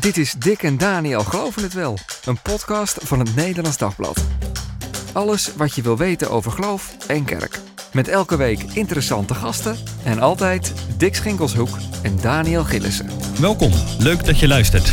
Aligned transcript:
Dit 0.00 0.16
is 0.16 0.34
Dick 0.38 0.62
en 0.62 0.78
Daniel 0.78 1.24
Geloven 1.24 1.62
het 1.62 1.72
Wel, 1.72 1.98
een 2.24 2.38
podcast 2.42 2.98
van 3.02 3.18
het 3.18 3.34
Nederlands 3.34 3.76
Dagblad. 3.78 4.24
Alles 5.12 5.50
wat 5.56 5.74
je 5.74 5.82
wil 5.82 5.96
weten 5.96 6.30
over 6.30 6.52
geloof 6.52 6.96
en 7.06 7.24
kerk. 7.24 7.60
Met 7.92 8.08
elke 8.08 8.36
week 8.36 8.62
interessante 8.72 9.34
gasten 9.34 9.76
en 10.04 10.20
altijd 10.20 10.72
Dick 10.96 11.14
Schinkelshoek 11.14 11.78
en 12.02 12.18
Daniel 12.20 12.64
Gillissen. 12.64 13.10
Welkom, 13.40 13.72
leuk 13.98 14.24
dat 14.24 14.38
je 14.38 14.48
luistert. 14.48 14.92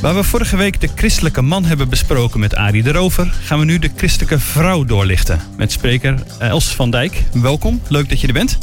Waar 0.00 0.14
we 0.14 0.24
vorige 0.24 0.56
week 0.56 0.80
de 0.80 0.88
christelijke 0.94 1.42
man 1.42 1.64
hebben 1.64 1.88
besproken 1.88 2.40
met 2.40 2.54
Arie 2.54 2.82
de 2.82 2.92
Rover, 2.92 3.34
gaan 3.42 3.58
we 3.58 3.64
nu 3.64 3.78
de 3.78 3.90
christelijke 3.96 4.38
vrouw 4.38 4.84
doorlichten 4.84 5.40
met 5.56 5.72
spreker 5.72 6.22
Els 6.38 6.74
van 6.74 6.90
Dijk. 6.90 7.24
Welkom, 7.32 7.80
leuk 7.88 8.08
dat 8.08 8.20
je 8.20 8.26
er 8.26 8.32
bent. 8.32 8.58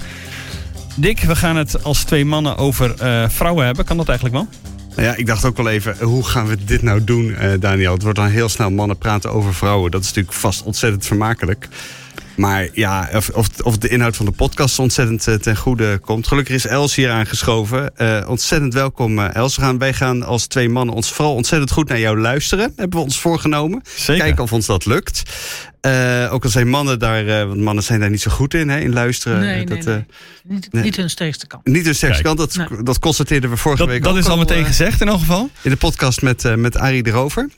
Dick, 0.95 1.19
we 1.19 1.35
gaan 1.35 1.55
het 1.55 1.83
als 1.83 2.03
twee 2.03 2.25
mannen 2.25 2.57
over 2.57 2.95
uh, 3.03 3.29
vrouwen 3.29 3.65
hebben. 3.65 3.85
Kan 3.85 3.97
dat 3.97 4.07
eigenlijk 4.09 4.37
wel? 4.37 4.64
Nou 4.95 5.07
ja, 5.07 5.15
ik 5.15 5.25
dacht 5.25 5.45
ook 5.45 5.57
wel 5.57 5.69
even, 5.69 5.97
hoe 6.01 6.25
gaan 6.25 6.47
we 6.47 6.63
dit 6.65 6.81
nou 6.81 7.03
doen, 7.03 7.25
uh, 7.29 7.51
Daniel? 7.59 7.93
Het 7.93 8.01
wordt 8.01 8.17
dan 8.17 8.27
heel 8.27 8.49
snel 8.49 8.71
mannen 8.71 8.97
praten 8.97 9.31
over 9.31 9.53
vrouwen. 9.53 9.91
Dat 9.91 10.01
is 10.01 10.07
natuurlijk 10.07 10.35
vast 10.35 10.63
ontzettend 10.63 11.05
vermakelijk. 11.05 11.67
Maar 12.35 12.67
ja, 12.73 13.09
of, 13.13 13.29
of, 13.29 13.47
of, 13.61 13.77
de 13.77 13.89
inhoud 13.89 14.15
van 14.15 14.25
de 14.25 14.31
podcast 14.31 14.79
ontzettend 14.79 15.27
uh, 15.27 15.35
ten 15.35 15.57
goede 15.57 15.97
komt. 15.97 16.27
Gelukkig 16.27 16.55
is 16.55 16.67
Els 16.67 16.95
hier 16.95 17.11
aangeschoven. 17.11 17.91
Uh, 17.97 18.25
ontzettend 18.29 18.73
welkom, 18.73 19.19
uh, 19.19 19.35
Els. 19.35 19.55
We 19.55 19.61
gaan, 19.61 19.77
wij 19.77 19.93
gaan 19.93 20.23
als 20.23 20.47
twee 20.47 20.69
mannen 20.69 20.95
ons 20.95 21.11
vooral 21.11 21.33
ontzettend 21.33 21.71
goed 21.71 21.89
naar 21.89 21.99
jou 21.99 22.19
luisteren. 22.19 22.73
Hebben 22.75 22.99
we 22.99 23.05
ons 23.05 23.19
voorgenomen. 23.19 23.81
Zeker. 23.95 24.23
Kijken 24.23 24.43
of 24.43 24.53
ons 24.53 24.65
dat 24.65 24.85
lukt. 24.85 25.23
ook 26.29 26.43
al 26.43 26.49
zijn 26.49 26.69
mannen 26.69 26.99
daar, 26.99 27.47
want 27.47 27.59
mannen 27.59 27.83
zijn 27.83 27.99
daar 27.99 28.09
niet 28.09 28.21
zo 28.21 28.31
goed 28.31 28.53
in, 28.53 28.69
hè, 28.69 28.79
in 28.79 28.93
luisteren. 28.93 29.39
Nee, 29.39 29.65
dat, 29.65 29.77
nee, 29.77 29.95
nee. 29.95 30.05
Niet, 30.43 30.73
nee. 30.73 30.83
niet, 30.83 30.95
hun 30.95 31.09
sterkste 31.09 31.47
kant. 31.47 31.65
Niet 31.65 31.85
hun 31.85 31.95
sterkste 31.95 32.23
Kijk. 32.23 32.35
kant, 32.35 32.55
dat, 32.55 32.69
nee. 32.69 32.83
dat 32.83 32.99
constateerden 32.99 33.49
we 33.49 33.57
vorige 33.57 33.81
dat, 33.81 33.91
week 33.91 34.03
dat 34.03 34.11
ook 34.11 34.17
is 34.17 34.27
al 34.27 34.37
meteen 34.37 34.65
gezegd 34.65 35.01
in 35.01 35.07
elk 35.07 35.19
geval. 35.19 35.49
In 35.61 35.69
de 35.69 35.77
podcast 35.77 36.21
met, 36.21 36.55
met 36.57 36.77
Arie 36.77 37.03
de 37.03 37.09
Rover. 37.09 37.49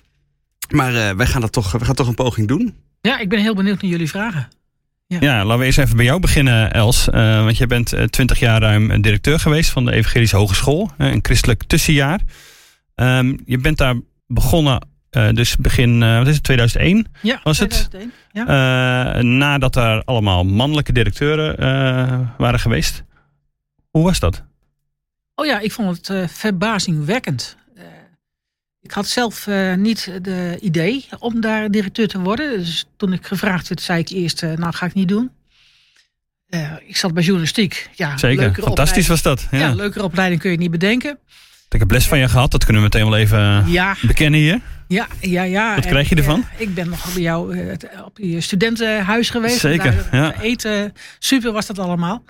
Maar 0.70 1.16
wij 1.16 1.26
gaan, 1.26 1.42
dat 1.42 1.52
toch, 1.52 1.72
we 1.72 1.86
gaan 1.86 1.96
toch 1.96 2.08
een 2.08 2.16
poging 2.16 2.48
doen. 2.48 2.76
Ja, 3.02 3.20
ik 3.20 3.30
ben 3.30 3.40
heel 3.40 3.56
benieuwd 3.56 3.82
naar 3.82 3.92
jullie 3.92 4.10
vragen. 4.10 4.48
Ja. 5.08 5.18
ja. 5.20 5.44
laten 5.44 5.60
we 5.60 5.66
eerst 5.66 5.78
even 5.78 5.96
bij 5.96 6.06
jou 6.06 6.20
beginnen, 6.20 6.74
Els. 6.74 7.08
Uh, 7.08 7.44
want 7.44 7.58
jij 7.58 7.68
bent 7.68 7.96
twintig 8.10 8.40
jaar 8.40 8.62
ruim 8.62 9.02
directeur 9.02 9.40
geweest 9.40 9.70
van 9.70 9.86
de 9.86 9.92
Evangelische 9.92 10.38
Hogeschool. 10.38 10.92
Een 10.98 11.20
christelijk 11.22 11.64
tussenjaar. 11.64 12.20
Um, 12.96 13.40
je 13.46 13.58
bent 13.58 13.78
daar 13.78 13.96
begonnen, 14.28 14.88
uh, 15.12 15.30
dus 15.32 15.56
begin, 15.58 16.00
wat 16.00 16.28
is 16.28 16.34
het, 16.34 16.44
2001 16.44 17.08
ja, 17.22 17.40
was 17.44 17.58
2001, 17.58 18.14
het? 18.32 18.48
Ja. 18.48 19.22
nadat 19.22 19.76
er 19.76 20.04
allemaal 20.04 20.44
mannelijke 20.44 20.94
directeuren 20.94 21.56
waren 22.38 22.60
geweest. 22.60 23.04
Hoe 23.90 24.04
was 24.04 24.20
dat? 24.20 24.44
Oh 25.36 25.46
ja, 25.46 25.60
ik 25.60 25.72
vond 25.72 26.08
het 26.08 26.32
verbazingwekkend. 26.32 27.58
Ik 28.88 28.94
had 28.94 29.08
zelf 29.08 29.48
uh, 29.48 29.74
niet 29.74 30.12
de 30.22 30.58
idee 30.62 31.06
om 31.20 31.42
daar 31.42 31.72
directeur 31.72 32.08
te 32.08 32.20
worden. 32.20 32.58
Dus 32.58 32.86
toen 32.98 33.14
ik 33.14 33.26
gevraagd 33.26 33.68
werd, 33.68 33.82
zei 33.82 34.00
ik 34.00 34.10
eerst, 34.10 34.44
uh, 34.44 34.54
nou 34.54 34.74
ga 34.74 34.86
ik 34.86 34.94
niet 34.94 35.08
doen. 35.08 35.32
Uh, 36.50 36.72
ik 36.86 36.98
zat 36.98 37.14
bij 37.14 37.24
journalistiek. 37.24 37.90
Ja, 37.96 38.18
Zeker, 38.18 38.54
fantastisch 38.54 39.08
was 39.08 39.22
dat. 39.22 39.48
Ja. 39.52 39.58
ja, 39.58 39.74
leukere 39.74 40.04
opleiding 40.04 40.42
kun 40.42 40.52
je 40.52 40.58
niet 40.58 40.72
bedenken. 40.72 41.20
Ik 41.70 41.80
heb 41.80 41.92
les 41.92 42.08
van 42.08 42.20
je 42.20 42.30
gehad, 42.30 42.52
dat 42.52 42.64
kunnen 42.64 42.82
we 42.82 42.90
meteen 42.92 43.10
wel 43.10 43.20
even 43.20 43.72
ja. 43.72 43.96
bekennen 44.02 44.40
hier. 44.40 44.60
Ja, 44.88 45.08
ja, 45.20 45.44
ja. 45.44 45.76
Wat 45.76 45.86
krijg 45.86 46.10
je 46.10 46.16
ervan? 46.16 46.46
ik 46.58 46.74
ben 46.74 46.90
nog 46.90 47.14
bij 47.14 47.22
jou 47.22 47.68
op 48.06 48.18
je 48.18 48.42
studentenhuis 48.42 49.30
geweest. 49.30 49.60
Zeker, 49.60 50.08
ja. 50.12 50.42
Eten, 50.42 50.94
super 51.20 51.52
was 51.52 51.66
dat 51.66 51.80
allemaal. 51.80 52.24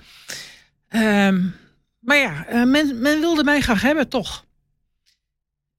Um, 0.89 1.55
maar 1.99 2.17
ja, 2.17 2.45
men, 2.65 3.01
men 3.01 3.19
wilde 3.19 3.43
mij 3.43 3.61
graag 3.61 3.81
hebben, 3.81 4.09
toch. 4.09 4.45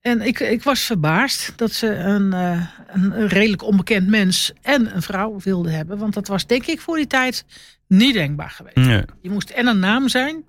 En 0.00 0.22
ik, 0.22 0.40
ik 0.40 0.62
was 0.62 0.80
verbaasd 0.80 1.52
dat 1.56 1.72
ze 1.72 1.94
een, 1.94 2.34
uh, 2.34 2.66
een 2.86 3.28
redelijk 3.28 3.62
onbekend 3.62 4.08
mens 4.08 4.52
en 4.62 4.94
een 4.94 5.02
vrouw 5.02 5.40
wilden 5.42 5.72
hebben. 5.72 5.98
Want 5.98 6.14
dat 6.14 6.28
was 6.28 6.46
denk 6.46 6.66
ik 6.66 6.80
voor 6.80 6.96
die 6.96 7.06
tijd 7.06 7.44
niet 7.88 8.14
denkbaar 8.14 8.50
geweest. 8.50 8.76
Nee. 8.76 9.04
Je 9.20 9.30
moest 9.30 9.50
en 9.50 9.66
een 9.66 9.78
naam 9.78 10.08
zijn 10.08 10.44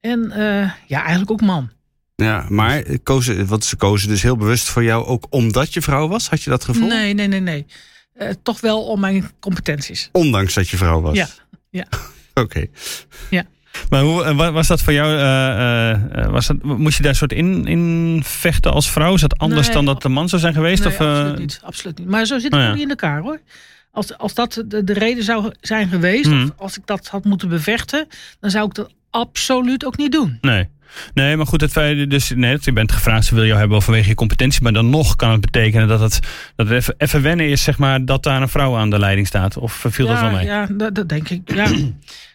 en 0.00 0.24
uh, 0.36 0.70
ja, 0.86 1.00
eigenlijk 1.00 1.30
ook 1.30 1.40
man. 1.40 1.70
Ja, 2.16 2.46
maar 2.48 2.82
kozen, 3.02 3.46
wat 3.46 3.64
ze 3.64 3.76
kozen 3.76 4.08
dus 4.08 4.22
heel 4.22 4.36
bewust 4.36 4.68
voor 4.68 4.84
jou 4.84 5.04
ook 5.04 5.26
omdat 5.30 5.74
je 5.74 5.82
vrouw 5.82 6.08
was? 6.08 6.28
Had 6.28 6.42
je 6.42 6.50
dat 6.50 6.64
gevoel? 6.64 6.88
Nee, 6.88 7.14
nee, 7.14 7.26
nee, 7.26 7.40
nee. 7.40 7.66
Uh, 8.16 8.28
toch 8.42 8.60
wel 8.60 8.84
om 8.84 9.00
mijn 9.00 9.30
competenties. 9.40 10.08
Ondanks 10.12 10.54
dat 10.54 10.68
je 10.68 10.76
vrouw 10.76 11.00
was? 11.00 11.16
Ja. 11.16 11.28
ja. 11.70 11.86
Oké. 12.34 12.40
Okay. 12.40 12.70
Ja. 13.30 13.46
Maar 13.90 14.02
hoe 14.02 14.34
was 14.52 14.66
dat 14.66 14.82
voor 14.82 14.92
jou? 14.92 15.12
Uh, 15.14 16.22
uh, 16.24 16.30
was 16.30 16.46
dat, 16.46 16.62
moest 16.62 16.96
je 16.96 17.02
daar 17.02 17.14
soort 17.14 17.32
in, 17.32 17.66
in 17.66 18.20
vechten 18.24 18.72
als 18.72 18.90
vrouw? 18.90 19.14
Is 19.14 19.20
dat 19.20 19.38
anders 19.38 19.66
nee, 19.66 19.74
dan 19.74 19.84
dat 19.84 20.02
de 20.02 20.08
man 20.08 20.28
zou 20.28 20.40
zijn 20.40 20.54
geweest? 20.54 20.84
Nee, 20.84 20.92
of, 20.92 21.00
absoluut, 21.00 21.38
niet, 21.38 21.60
absoluut 21.64 21.98
niet. 21.98 22.08
Maar 22.08 22.26
zo 22.26 22.38
zit 22.38 22.52
het 22.52 22.60
oh, 22.60 22.66
ja. 22.66 22.72
niet 22.72 22.82
in 22.82 22.88
elkaar 22.88 23.20
hoor. 23.20 23.40
Als, 23.92 24.18
als 24.18 24.34
dat 24.34 24.64
de, 24.66 24.84
de 24.84 24.92
reden 24.92 25.24
zou 25.24 25.52
zijn 25.60 25.88
geweest, 25.88 26.32
of 26.32 26.50
als 26.56 26.78
ik 26.78 26.86
dat 26.86 27.08
had 27.08 27.24
moeten 27.24 27.48
bevechten, 27.48 28.06
dan 28.40 28.50
zou 28.50 28.66
ik 28.66 28.74
dat 28.74 28.92
absoluut 29.10 29.84
ook 29.84 29.96
niet 29.96 30.12
doen. 30.12 30.38
Nee. 30.40 30.68
Nee, 31.14 31.36
maar 31.36 31.46
goed, 31.46 31.60
het 31.60 31.70
feit, 31.70 32.10
dus 32.10 32.32
nee, 32.34 32.58
je 32.60 32.72
bent 32.72 32.92
gevraagd, 32.92 33.24
ze 33.24 33.34
wil 33.34 33.44
jou 33.44 33.58
hebben 33.58 33.82
vanwege 33.82 34.08
je 34.08 34.14
competentie, 34.14 34.62
maar 34.62 34.72
dan 34.72 34.90
nog 34.90 35.16
kan 35.16 35.30
het 35.30 35.40
betekenen 35.40 35.88
dat 35.88 36.00
het, 36.00 36.18
dat 36.56 36.68
het 36.68 36.76
even, 36.76 36.94
even 36.98 37.22
wennen 37.22 37.48
is, 37.48 37.62
zeg 37.62 37.78
maar, 37.78 38.04
dat 38.04 38.22
daar 38.22 38.42
een 38.42 38.48
vrouw 38.48 38.76
aan 38.76 38.90
de 38.90 38.98
leiding 38.98 39.26
staat. 39.26 39.56
Of 39.56 39.84
viel 39.88 40.06
ja, 40.06 40.12
dat 40.12 40.20
wel 40.20 40.30
mee? 40.30 40.44
Ja, 40.44 40.66
dat, 40.70 40.94
dat 40.94 41.08
denk 41.08 41.28
ik. 41.28 41.54
Ja. 41.54 41.70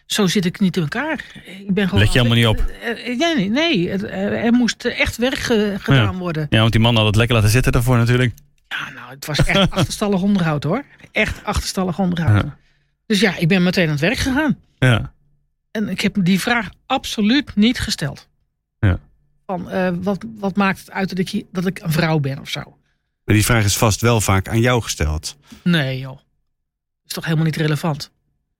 Zo 0.08 0.26
zit 0.26 0.44
ik 0.44 0.60
niet 0.60 0.76
in 0.76 0.82
elkaar. 0.82 1.24
Ik 1.44 1.74
ben 1.74 1.84
gewoon 1.84 2.00
Let 2.00 2.12
je 2.12 2.18
helemaal 2.18 2.38
niet 2.38 2.60
op? 2.60 2.72
Nee, 3.18 3.50
nee. 3.50 3.90
Er 3.90 4.52
moest 4.52 4.84
echt 4.84 5.16
werk 5.16 5.38
gedaan 5.38 6.12
ja. 6.12 6.14
worden. 6.14 6.46
Ja, 6.50 6.60
want 6.60 6.72
die 6.72 6.80
man 6.80 6.96
had 6.96 7.06
het 7.06 7.16
lekker 7.16 7.34
laten 7.34 7.50
zitten 7.50 7.72
daarvoor 7.72 7.96
natuurlijk. 7.96 8.32
Ja, 8.68 8.90
nou, 8.94 9.10
het 9.10 9.26
was 9.26 9.38
echt 9.38 9.70
achterstallig 9.70 10.22
onderhoud 10.22 10.64
hoor. 10.64 10.84
Echt 11.12 11.44
achterstallig 11.44 11.98
onderhoud. 11.98 12.42
Ja. 12.42 12.56
Dus 13.06 13.20
ja, 13.20 13.36
ik 13.36 13.48
ben 13.48 13.62
meteen 13.62 13.84
aan 13.84 13.90
het 13.90 14.00
werk 14.00 14.16
gegaan. 14.16 14.58
Ja. 14.78 15.12
En 15.70 15.88
ik 15.88 16.00
heb 16.00 16.16
die 16.20 16.40
vraag 16.40 16.68
absoluut 16.86 17.56
niet 17.56 17.80
gesteld. 17.80 18.28
Ja. 18.78 18.98
Van, 19.46 19.74
uh, 19.74 19.90
wat, 20.02 20.24
wat 20.36 20.56
maakt 20.56 20.78
het 20.78 20.90
uit 20.90 21.08
dat 21.08 21.18
ik, 21.18 21.44
dat 21.52 21.66
ik 21.66 21.80
een 21.82 21.92
vrouw 21.92 22.18
ben 22.18 22.38
of 22.38 22.48
zo? 22.48 22.60
Maar 23.24 23.34
die 23.34 23.44
vraag 23.44 23.64
is 23.64 23.76
vast 23.76 24.00
wel 24.00 24.20
vaak 24.20 24.48
aan 24.48 24.60
jou 24.60 24.82
gesteld. 24.82 25.36
Nee 25.62 25.98
joh. 25.98 26.16
Dat 26.16 27.06
is 27.06 27.12
toch 27.12 27.24
helemaal 27.24 27.44
niet 27.44 27.56
relevant? 27.56 28.10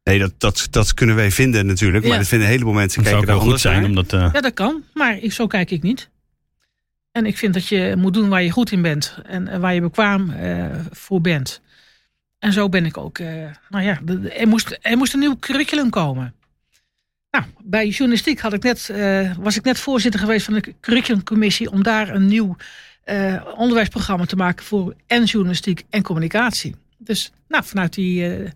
Nee, 0.08 0.18
dat, 0.18 0.32
dat, 0.38 0.66
dat 0.70 0.94
kunnen 0.94 1.16
wij 1.16 1.30
vinden 1.30 1.66
natuurlijk. 1.66 2.02
Maar 2.04 2.12
Ja. 2.12 2.18
dat 2.18 2.28
vinden 2.28 2.46
een 2.46 2.52
heleboel 2.52 2.74
mensen. 2.74 3.04
Zou 3.04 3.14
kijken 3.14 3.20
ook 3.20 3.26
daar 3.26 3.34
wel 3.34 3.54
goed 3.54 3.62
anders 3.62 3.62
zijn, 3.62 3.80
naar. 3.80 3.88
omdat... 3.88 4.12
eh, 4.12 4.34
Ja, 4.34 4.40
dat 4.40 4.54
kan. 4.54 4.82
Maar 4.94 5.18
ik, 5.18 5.32
zo 5.32 5.46
kijk 5.46 5.70
ik 5.70 5.82
niet. 5.82 6.08
En 7.12 7.26
ik 7.26 7.36
vind 7.38 7.54
dat 7.54 7.68
je 7.68 7.94
moet 7.98 8.14
doen 8.14 8.28
waar 8.28 8.42
je 8.42 8.50
goed 8.50 8.72
in 8.72 8.82
bent. 8.82 9.18
En 9.26 9.48
eh, 9.48 9.58
waar 9.58 9.74
je 9.74 9.80
bekwaam 9.80 10.30
uh, 10.30 10.64
voor 10.90 11.20
bent. 11.20 11.60
En 12.38 12.52
zo 12.52 12.68
ben 12.68 12.86
ik 12.86 12.96
ook. 12.96 13.18
Uh, 13.18 13.44
nou 13.68 13.84
ja, 13.84 14.00
er 14.36 14.48
moest, 14.48 14.78
er 14.82 14.96
moest 14.96 15.12
een 15.12 15.20
nieuw 15.20 15.36
curriculum 15.38 15.90
komen. 15.90 16.34
Nou, 17.30 17.44
bij 17.64 17.88
journalistiek 17.88 18.40
had 18.40 18.52
ik 18.52 18.62
net, 18.62 18.88
uh, 18.92 19.36
was 19.38 19.56
ik 19.56 19.64
net 19.64 19.78
voorzitter 19.78 20.20
geweest 20.20 20.44
van 20.44 20.54
de 20.54 20.74
curriculumcommissie. 20.80 21.70
om 21.70 21.82
daar 21.82 22.08
een 22.08 22.26
nieuw 22.26 22.56
uh, 23.06 23.42
onderwijsprogramma 23.56 24.24
te 24.24 24.36
maken 24.36 24.64
voor 24.64 24.94
en 25.06 25.24
journalistiek 25.24 25.84
en 25.90 26.02
communicatie. 26.02 26.74
Dus 26.98 27.32
nou, 27.48 27.64
vanuit 27.64 27.94
die 27.94 28.38
uh, 28.38 28.48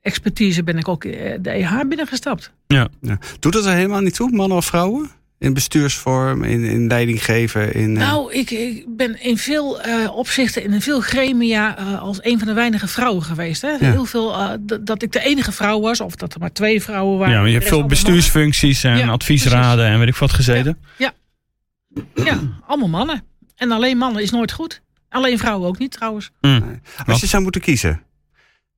expertise 0.00 0.62
ben 0.62 0.78
ik 0.78 0.88
ook 0.88 1.04
uh, 1.04 1.34
de 1.40 1.50
EH 1.50 1.80
binnengestapt. 1.88 2.52
ja. 2.66 2.88
Ja. 3.00 3.18
Doet 3.38 3.52
dat 3.52 3.64
er 3.66 3.72
helemaal 3.74 4.00
niet 4.00 4.14
toe, 4.14 4.30
mannen 4.30 4.56
of 4.56 4.64
vrouwen? 4.64 5.10
In 5.38 5.54
bestuursvorm, 5.54 6.42
in, 6.44 6.64
in 6.64 6.86
leiding 6.86 7.24
geven? 7.24 7.74
In, 7.74 7.96
eh, 7.96 8.06
Nou, 8.08 8.32
ik, 8.32 8.50
ik 8.50 8.84
ben 8.96 9.22
in 9.22 9.38
veel 9.38 9.86
uh, 9.86 10.16
opzichten, 10.16 10.62
in 10.62 10.80
veel 10.80 11.00
gremia, 11.00 11.78
uh, 11.80 12.00
als 12.02 12.18
een 12.24 12.38
van 12.38 12.48
de 12.48 12.54
weinige 12.54 12.88
vrouwen 12.88 13.22
geweest. 13.22 13.62
Hè? 13.62 13.68
Ja. 13.68 13.76
Heel 13.78 14.04
veel 14.04 14.32
uh, 14.40 14.50
dat 14.80 15.02
ik 15.02 15.12
de 15.12 15.20
enige 15.24 15.52
vrouw 15.52 15.80
was, 15.80 16.00
of 16.00 16.14
dat 16.14 16.34
er 16.34 16.40
maar 16.40 16.52
twee 16.52 16.82
vrouwen 16.82 17.18
waren. 17.18 17.34
ja, 17.34 17.40
maar 17.40 17.48
je 17.48 17.54
hebt 17.56 17.68
veel 17.68 17.86
bestuursfuncties 17.86 18.84
en 18.84 18.96
Ja, 18.98 19.08
adviesraden 19.08 19.86
en 19.86 19.98
weet 19.98 20.08
ik 20.08 20.16
wat 20.16 20.32
gezeten. 20.32 20.78
mannen. 20.98 22.24
Ja, 22.24 22.38
allemaal 22.66 22.88
mannen. 22.88 23.22
En 23.56 23.70
alleen 23.70 23.96
mannen 23.96 24.22
is 24.22 24.30
nooit 24.30 24.52
goed. 24.52 24.80
Alleen 25.08 25.38
vrouwen 25.38 25.68
ook 25.68 25.78
niet 25.78 25.92
trouwens. 25.92 26.30
Mm. 26.40 26.80
Als 27.06 27.20
je 27.20 27.26
zou 27.26 27.42
moeten 27.42 27.60
kiezen. 27.60 28.02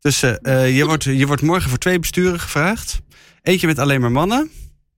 Dus 0.03 0.23
eh, 0.23 0.35
eh, 0.65 0.77
je, 0.77 0.85
wordt, 0.87 1.05
je 1.05 1.27
wordt 1.27 1.43
morgen 1.43 1.69
voor 1.71 1.79
twee 1.79 1.99
besturen 1.99 2.41
gevraagd. 2.41 3.01
Eentje 3.43 3.67
met 3.67 3.79
alleen 3.79 4.01
maar 4.01 4.13
mannen 4.13 4.51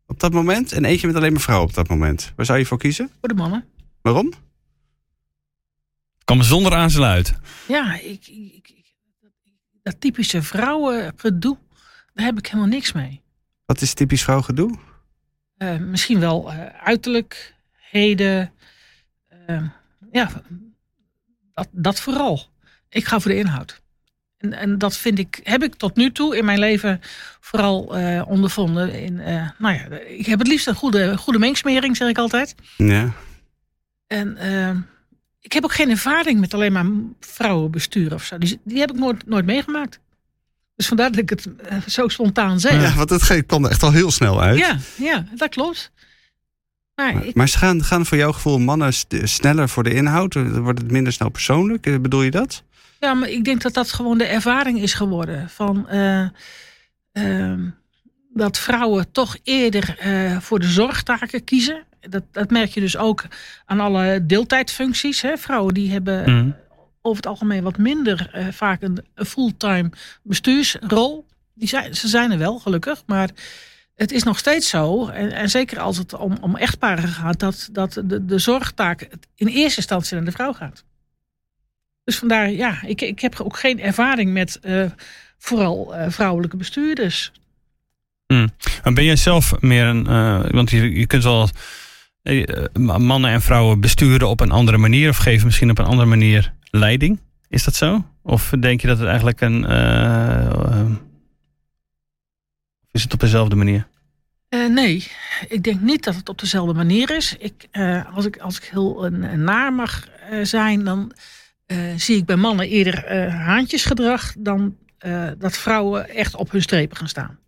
op 0.06 0.20
dat 0.20 0.32
moment. 0.32 0.72
En 0.72 0.84
eentje 0.84 1.06
met 1.06 1.16
alleen 1.16 1.32
maar 1.32 1.40
vrouwen 1.40 1.68
op 1.68 1.74
dat 1.74 1.88
moment. 1.88 2.32
Waar 2.36 2.46
zou 2.46 2.58
je 2.58 2.66
voor 2.66 2.78
kiezen? 2.78 3.10
Voor 3.20 3.28
de 3.28 3.34
mannen. 3.34 3.64
Waarom? 4.02 4.32
Kwam 6.24 6.42
zonder 6.42 6.72
aarzelen 6.74 7.08
uit. 7.08 7.34
Ja, 7.68 7.94
ik, 8.00 8.26
ik, 8.26 8.68
ik- 8.68 8.94
dat 9.82 10.00
typische 10.00 10.42
vrouwengedoe, 10.42 11.58
daar 12.14 12.24
heb 12.26 12.38
ik 12.38 12.46
helemaal 12.46 12.68
niks 12.68 12.92
mee. 12.92 13.22
Wat 13.66 13.80
is 13.80 13.94
typisch 13.94 14.22
vrouwgedoe? 14.22 14.78
Eh, 15.56 15.78
misschien 15.78 16.20
wel 16.20 16.52
eh, 16.52 16.66
uiterlijkheden. 16.82 18.52
ja, 20.12 20.30
dat, 21.54 21.68
dat 21.70 22.00
vooral. 22.00 22.46
Ik 22.88 23.04
ga 23.04 23.20
voor 23.20 23.30
de 23.30 23.36
inhoud. 23.36 23.82
En, 24.44 24.52
en 24.52 24.78
dat 24.78 24.96
vind 24.96 25.18
ik, 25.18 25.40
heb 25.42 25.62
ik 25.62 25.74
tot 25.74 25.96
nu 25.96 26.12
toe 26.12 26.36
in 26.36 26.44
mijn 26.44 26.58
leven 26.58 27.00
vooral 27.40 27.96
eh, 27.96 28.22
ondervonden. 28.28 28.92
In, 29.02 29.20
eh, 29.20 29.48
nou 29.58 29.74
ja, 29.74 29.96
ik 29.96 30.26
heb 30.26 30.38
het 30.38 30.48
liefst 30.48 30.66
een 30.66 30.74
goede, 30.74 31.16
goede 31.18 31.38
mengsmering, 31.38 31.96
zeg 31.96 32.08
ik 32.08 32.18
altijd. 32.18 32.54
Ja. 32.76 33.12
En 34.06 34.36
eh, 34.36 34.70
ik 35.40 35.52
heb 35.52 35.64
ook 35.64 35.74
geen 35.74 35.90
ervaring 35.90 36.40
met 36.40 36.54
alleen 36.54 36.72
maar 36.72 36.86
vrouwenbestuur 37.20 38.14
of 38.14 38.24
zo. 38.24 38.38
Die, 38.38 38.60
die 38.64 38.78
heb 38.78 38.90
ik 38.90 38.98
nooit, 38.98 39.26
nooit 39.26 39.44
meegemaakt. 39.44 40.00
Dus 40.76 40.86
vandaar 40.86 41.10
dat 41.10 41.20
ik 41.20 41.30
het 41.30 41.48
zo 41.86 42.08
spontaan 42.08 42.60
zeg. 42.60 42.82
Ja, 42.82 42.94
want 42.94 43.10
het 43.10 43.46
kwam 43.46 43.64
er 43.64 43.70
echt 43.70 43.82
al 43.82 43.92
heel 43.92 44.10
snel 44.10 44.42
uit. 44.42 44.58
Ja, 44.58 44.78
ja, 44.96 45.26
dat 45.34 45.48
klopt. 45.48 45.92
Maar 46.94 47.14
Maar, 47.14 47.26
ik, 47.26 47.34
maar 47.34 47.48
ze 47.48 47.58
gaan, 47.58 47.84
gaan 47.84 48.06
voor 48.06 48.16
jouw 48.16 48.32
gevoel 48.32 48.58
mannen 48.58 48.92
sneller 49.22 49.68
voor 49.68 49.82
de 49.82 49.94
inhoud? 49.94 50.34
Wordt 50.34 50.78
het 50.78 50.90
minder 50.90 51.12
snel 51.12 51.28
persoonlijk? 51.28 52.02
Bedoel 52.02 52.22
je 52.22 52.30
dat? 52.30 52.62
Ja, 53.04 53.14
maar 53.14 53.28
ik 53.28 53.44
denk 53.44 53.62
dat 53.62 53.74
dat 53.74 53.92
gewoon 53.92 54.18
de 54.18 54.24
ervaring 54.24 54.80
is 54.80 54.94
geworden. 54.94 55.48
Van, 55.50 55.88
eh, 55.88 56.26
ehm, 57.12 57.68
dat 58.32 58.58
vrouwen 58.58 59.12
toch 59.12 59.36
eerder 59.42 59.96
eh, 59.98 60.38
voor 60.40 60.58
de 60.60 60.66
zorgtaken 60.66 61.44
kiezen. 61.44 61.82
Dat, 62.00 62.22
dat 62.32 62.50
merk 62.50 62.70
je 62.70 62.80
dus 62.80 62.96
ook 62.96 63.24
aan 63.66 63.80
alle 63.80 64.26
deeltijdfuncties. 64.26 65.22
Hè. 65.22 65.36
Vrouwen 65.36 65.74
die 65.74 65.92
hebben 65.92 66.30
Mhm. 66.30 66.50
over 67.02 67.16
het 67.16 67.26
algemeen 67.26 67.62
wat 67.62 67.78
minder 67.78 68.28
eh, 68.32 68.46
vaak 68.48 68.82
een, 68.82 69.04
een 69.14 69.26
fulltime 69.26 69.90
bestuursrol. 70.22 71.26
Die 71.54 71.68
zijn, 71.68 71.94
ze 71.94 72.08
zijn 72.08 72.30
er 72.30 72.38
wel, 72.38 72.58
gelukkig. 72.58 73.02
Maar 73.06 73.30
het 73.94 74.12
is 74.12 74.22
nog 74.22 74.38
steeds 74.38 74.68
zo, 74.68 75.06
en, 75.08 75.32
en 75.32 75.48
zeker 75.50 75.80
als 75.80 75.96
het 75.98 76.14
om, 76.14 76.36
om 76.40 76.56
echtparen 76.56 77.08
gaat, 77.08 77.38
dat, 77.38 77.68
dat 77.72 77.92
de, 78.04 78.24
de 78.24 78.38
zorgtaak 78.38 79.08
in 79.34 79.46
eerste 79.46 79.76
instantie 79.76 80.16
naar 80.16 80.24
de 80.24 80.32
vrouw 80.32 80.52
gaat. 80.52 80.84
Dus 82.04 82.18
vandaar, 82.18 82.50
ja, 82.50 82.82
ik, 82.82 83.00
ik 83.00 83.20
heb 83.20 83.40
ook 83.40 83.58
geen 83.58 83.80
ervaring 83.80 84.32
met 84.32 84.58
eh, 84.60 84.84
vooral 85.38 85.94
eh, 85.94 86.10
vrouwelijke 86.10 86.56
bestuurders. 86.56 87.32
Maar 88.82 88.92
ben 88.92 89.04
jij 89.04 89.16
zelf 89.16 89.60
meer 89.60 89.86
een. 89.86 90.06
eh, 90.06 90.50
want 90.50 90.70
je, 90.70 90.98
je 90.98 91.06
kunt 91.06 91.22
wel 91.22 91.48
mannen 92.98 93.30
en 93.30 93.42
vrouwen 93.42 93.80
besturen 93.80 94.28
op 94.28 94.40
een 94.40 94.50
andere 94.50 94.78
manier. 94.78 95.08
Of 95.08 95.16
geven 95.16 95.46
misschien 95.46 95.70
op 95.70 95.78
een 95.78 95.84
andere 95.84 96.08
manier 96.08 96.52
leiding. 96.70 97.20
Is 97.48 97.64
dat 97.64 97.74
zo? 97.74 98.04
Of 98.22 98.52
denk 98.60 98.80
je 98.80 98.86
dat 98.86 98.98
het 98.98 99.06
eigenlijk 99.06 99.40
een. 99.40 99.64
is 102.90 103.02
het 103.02 103.12
op 103.12 103.20
dezelfde 103.20 103.56
manier? 103.56 103.86
Nee, 104.48 105.06
ik 105.48 105.62
denk 105.62 105.80
niet 105.80 106.04
dat 106.04 106.14
het 106.14 106.28
op 106.28 106.38
dezelfde 106.38 106.74
manier 106.74 107.16
is. 107.16 107.36
Ik, 107.38 107.68
als, 108.14 108.24
ik, 108.24 108.38
als 108.38 108.56
ik 108.56 108.64
heel 108.64 109.04
een, 109.06 109.44
naar 109.44 109.72
mag 109.72 110.08
zijn, 110.42 110.84
dan 110.84 111.12
zie 111.96 112.16
ik 112.16 112.24
bij 112.24 112.36
mannen 112.36 112.68
eerder 112.68 113.04
eh, 113.04 113.34
haantjesgedrag 113.34 114.34
dan 114.38 114.76
eh, 114.98 115.28
dat 115.38 115.56
vrouwen 115.56 116.08
echt 116.08 116.36
op 116.36 116.50
hun 116.50 116.62
strepen 116.62 116.96
gaan 116.96 117.08
staan. 117.08 117.38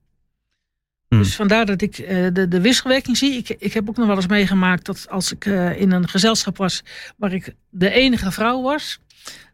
Hmm. 1.08 1.18
Dus 1.18 1.34
vandaar 1.34 1.66
dat 1.66 1.82
ik 1.82 1.98
eh, 1.98 2.26
de, 2.32 2.48
de 2.48 2.60
wisselwerking 2.60 3.16
zie. 3.16 3.36
Ik, 3.36 3.48
ik 3.48 3.72
heb 3.72 3.88
ook 3.88 3.96
nog 3.96 4.06
wel 4.06 4.16
eens 4.16 4.26
meegemaakt 4.26 4.86
dat 4.86 5.06
als 5.10 5.32
ik 5.32 5.46
eh, 5.46 5.80
in 5.80 5.92
een 5.92 6.08
gezelschap 6.08 6.56
was 6.56 6.82
waar 7.16 7.32
ik 7.32 7.54
de 7.70 7.90
enige 7.90 8.32
vrouw 8.32 8.62
was, 8.62 9.00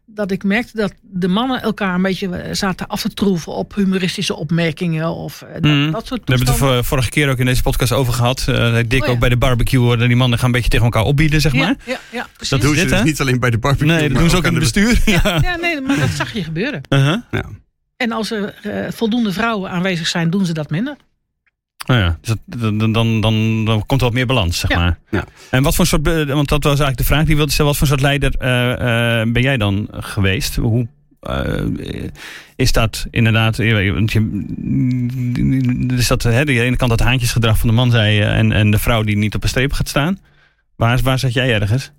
dat 0.05 0.31
ik 0.31 0.43
merkte 0.43 0.77
dat 0.77 0.93
de 1.01 1.27
mannen 1.27 1.61
elkaar 1.61 1.95
een 1.95 2.01
beetje 2.01 2.29
eh, 2.29 2.53
zaten 2.53 2.87
af 2.87 3.01
te 3.01 3.09
troeven 3.09 3.51
op 3.53 3.75
humoristische 3.75 4.35
opmerkingen 4.35 5.07
of 5.09 5.41
eh, 5.41 5.53
dat, 5.53 5.63
Hmm. 5.63 5.91
dat 5.91 6.07
soort 6.07 6.21
We 6.25 6.35
hebben 6.35 6.53
het 6.53 6.61
er 6.61 6.83
vorige 6.83 7.09
keer 7.09 7.29
ook 7.29 7.37
in 7.37 7.45
deze 7.45 7.61
podcast 7.61 7.91
over 7.91 8.13
gehad. 8.13 8.45
Eh 8.47 8.75
Dick 8.87 9.01
Oh 9.01 9.07
ja. 9.07 9.13
ook 9.13 9.19
bij 9.19 9.29
de 9.29 9.37
barbecue. 9.37 9.79
hoorde 9.79 10.07
Die 10.07 10.15
mannen 10.15 10.37
gaan 10.37 10.47
een 10.47 10.53
beetje 10.53 10.69
tegen 10.69 10.85
elkaar 10.85 11.03
opbieden, 11.03 11.41
zeg 11.41 11.53
maar. 11.53 11.75
Ja, 11.85 11.99
ja, 12.11 12.27
precies. 12.33 12.49
Dat 12.49 12.61
doen 12.61 12.75
ze 12.75 12.81
dit, 12.81 12.89
dus 12.89 13.03
niet 13.03 13.21
alleen 13.21 13.39
bij 13.39 13.49
de 13.49 13.57
barbecue. 13.57 13.87
Nee, 13.87 13.99
dat 14.01 14.09
maar 14.11 14.21
doen 14.21 14.29
ze 14.29 14.35
ook 14.35 14.41
in 14.43 14.47
aan 14.47 14.55
het 14.55 14.63
bestuur. 14.63 15.01
Ja. 15.05 15.39
Ja, 15.41 15.55
nee, 15.55 15.81
maar 15.81 15.99
dat 15.99 16.09
zag 16.09 16.33
je 16.33 16.43
gebeuren. 16.43 16.81
Uh-huh. 16.89 17.17
Ja. 17.31 17.43
En 17.97 18.11
als 18.11 18.31
er 18.31 18.53
voldoende 18.93 19.31
vrouwen 19.31 19.69
aanwezig 19.69 20.07
zijn, 20.07 20.29
doen 20.29 20.45
ze 20.45 20.53
dat 20.53 20.69
minder. 20.69 20.95
Nou 21.85 21.99
ja, 21.99 22.17
dus 22.21 22.35
dat, 22.45 22.59
dan, 22.79 22.91
dan, 22.93 23.21
dan, 23.21 23.65
dan 23.65 23.85
komt 23.85 24.01
er 24.01 24.05
wat 24.07 24.15
meer 24.15 24.25
balans, 24.25 24.59
zeg 24.59 24.69
Ja. 24.71 24.77
maar. 24.79 24.99
Ja. 25.09 25.25
En 25.49 25.63
wat 25.63 25.75
voor 25.75 25.85
soort, 25.87 26.05
want 26.27 26.49
dat 26.49 26.63
was 26.63 26.79
eigenlijk 26.79 26.97
de 26.97 27.03
vraag 27.03 27.25
die 27.25 27.35
wilde 27.35 27.51
stellen. 27.51 27.69
Wat 27.71 27.79
voor 27.79 27.87
soort 27.87 28.01
leider 28.01 28.35
eh, 28.37 28.71
eh, 29.21 29.27
ben 29.31 29.41
jij 29.41 29.57
dan 29.57 29.87
geweest? 29.91 30.55
Hoe 30.55 30.87
eh, 31.19 31.63
is 32.55 32.71
dat 32.71 33.05
inderdaad, 33.11 33.59
eh, 33.59 33.91
want 33.93 34.11
je, 34.11 34.19
is 35.97 36.07
dat 36.07 36.23
hè, 36.23 36.45
de 36.45 36.61
ene 36.61 36.75
kant 36.75 36.89
dat 36.89 36.99
haantjesgedrag 36.99 37.57
van 37.57 37.67
de 37.69 37.75
man 37.75 37.91
zei 37.91 38.13
je, 38.15 38.23
en, 38.25 38.51
en 38.51 38.71
de 38.71 38.79
vrouw 38.79 39.03
die 39.03 39.17
niet 39.17 39.35
op 39.35 39.43
een 39.43 39.49
streep 39.49 39.73
gaat 39.73 39.87
staan. 39.89 40.19
Waar, 40.75 40.99
waar 41.03 41.19
zat 41.19 41.33
jij 41.33 41.53
ergens? 41.53 41.91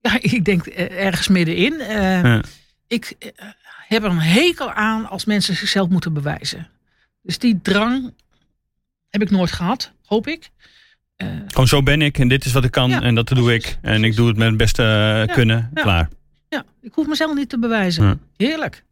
Ja, 0.00 0.18
ik 0.20 0.44
denk 0.44 0.66
ergens 0.66 1.28
middenin. 1.28 1.80
Eh, 1.80 2.22
Ja. 2.22 2.40
Ik 2.88 3.14
heb 3.88 4.02
er 4.04 4.10
een 4.10 4.18
hekel 4.20 4.72
aan 4.72 5.08
als 5.08 5.24
mensen 5.24 5.56
zichzelf 5.56 5.88
moeten 5.88 6.12
bewijzen. 6.12 6.68
Dus 7.22 7.38
die 7.38 7.58
drang 7.62 8.12
heb 9.18 9.28
ik 9.28 9.30
nooit 9.36 9.52
gehad, 9.52 9.92
hoop 10.06 10.26
ik. 10.26 10.50
Eh, 11.16 11.26
Gewoon 11.46 11.68
zo 11.68 11.82
ben 11.82 12.02
ik 12.02 12.18
en 12.18 12.28
dit 12.28 12.44
is 12.44 12.52
wat 12.52 12.64
ik 12.64 12.70
kan 12.70 12.90
Ja, 12.90 13.02
en 13.02 13.14
dat 13.14 13.28
doe 13.28 13.54
ik. 13.54 13.78
En 13.82 14.04
ik 14.04 14.16
doe 14.16 14.28
het 14.28 14.36
met 14.36 14.48
het 14.48 14.56
beste 14.56 14.82
eh, 15.28 15.34
kunnen. 15.34 15.70
ja. 15.74 15.82
Klaar. 15.82 16.08
ja, 16.48 16.64
ik 16.82 16.92
hoef 16.94 17.06
mezelf 17.06 17.34
niet 17.34 17.48
te 17.48 17.58
bewijzen. 17.58 18.20
Heerlijk. 18.36 18.84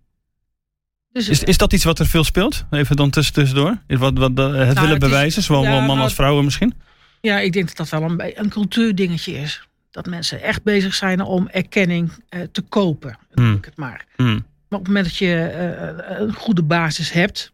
Dus, 1.13 1.29
Is, 1.29 1.43
is 1.43 1.57
dat 1.59 1.73
iets 1.73 1.85
wat 1.85 1.99
er 1.99 2.07
veel 2.07 2.25
speelt? 2.25 2.65
Even 2.71 2.97
dan 2.97 3.11
tussen, 3.11 3.35
tussendoor. 3.35 3.79
Is 3.87 3.99
Wat, 3.99 4.19
wat, 4.19 4.31
eh, 4.39 4.45
het 4.45 4.55
willen 4.55 4.83
het 4.83 5.03
is- 5.03 5.09
bewijzen, 5.09 5.43
zowel 5.43 5.63
mannen 5.63 5.87
nou, 5.87 6.01
als 6.01 6.15
vrouwen 6.15 6.45
misschien? 6.45 6.75
Ja, 7.21 7.39
ik 7.39 7.53
denk 7.53 7.67
dat 7.67 7.77
dat 7.77 7.89
wel 8.01 8.11
een, 8.11 8.41
een 8.41 8.49
cultuurdingetje 8.49 9.33
is. 9.33 9.63
Dat 9.91 10.07
mensen 10.07 10.43
echt 10.43 10.63
bezig 10.63 10.95
zijn 10.95 11.21
om 11.21 11.49
erkenning 11.49 12.13
eh, 12.29 12.41
te 12.53 12.61
kopen. 12.63 13.19
Hmm. 13.35 13.55
Ik 13.55 13.65
het 13.65 13.77
maar. 13.77 14.05
Hmm. 14.17 14.27
Maar 14.69 14.79
op 14.79 14.85
het 14.85 14.87
moment 14.87 15.05
dat 15.05 15.17
je 15.17 15.35
eh, 15.41 16.19
een 16.21 16.33
goede 16.35 16.63
basis 16.63 17.13
hebt 17.13 17.53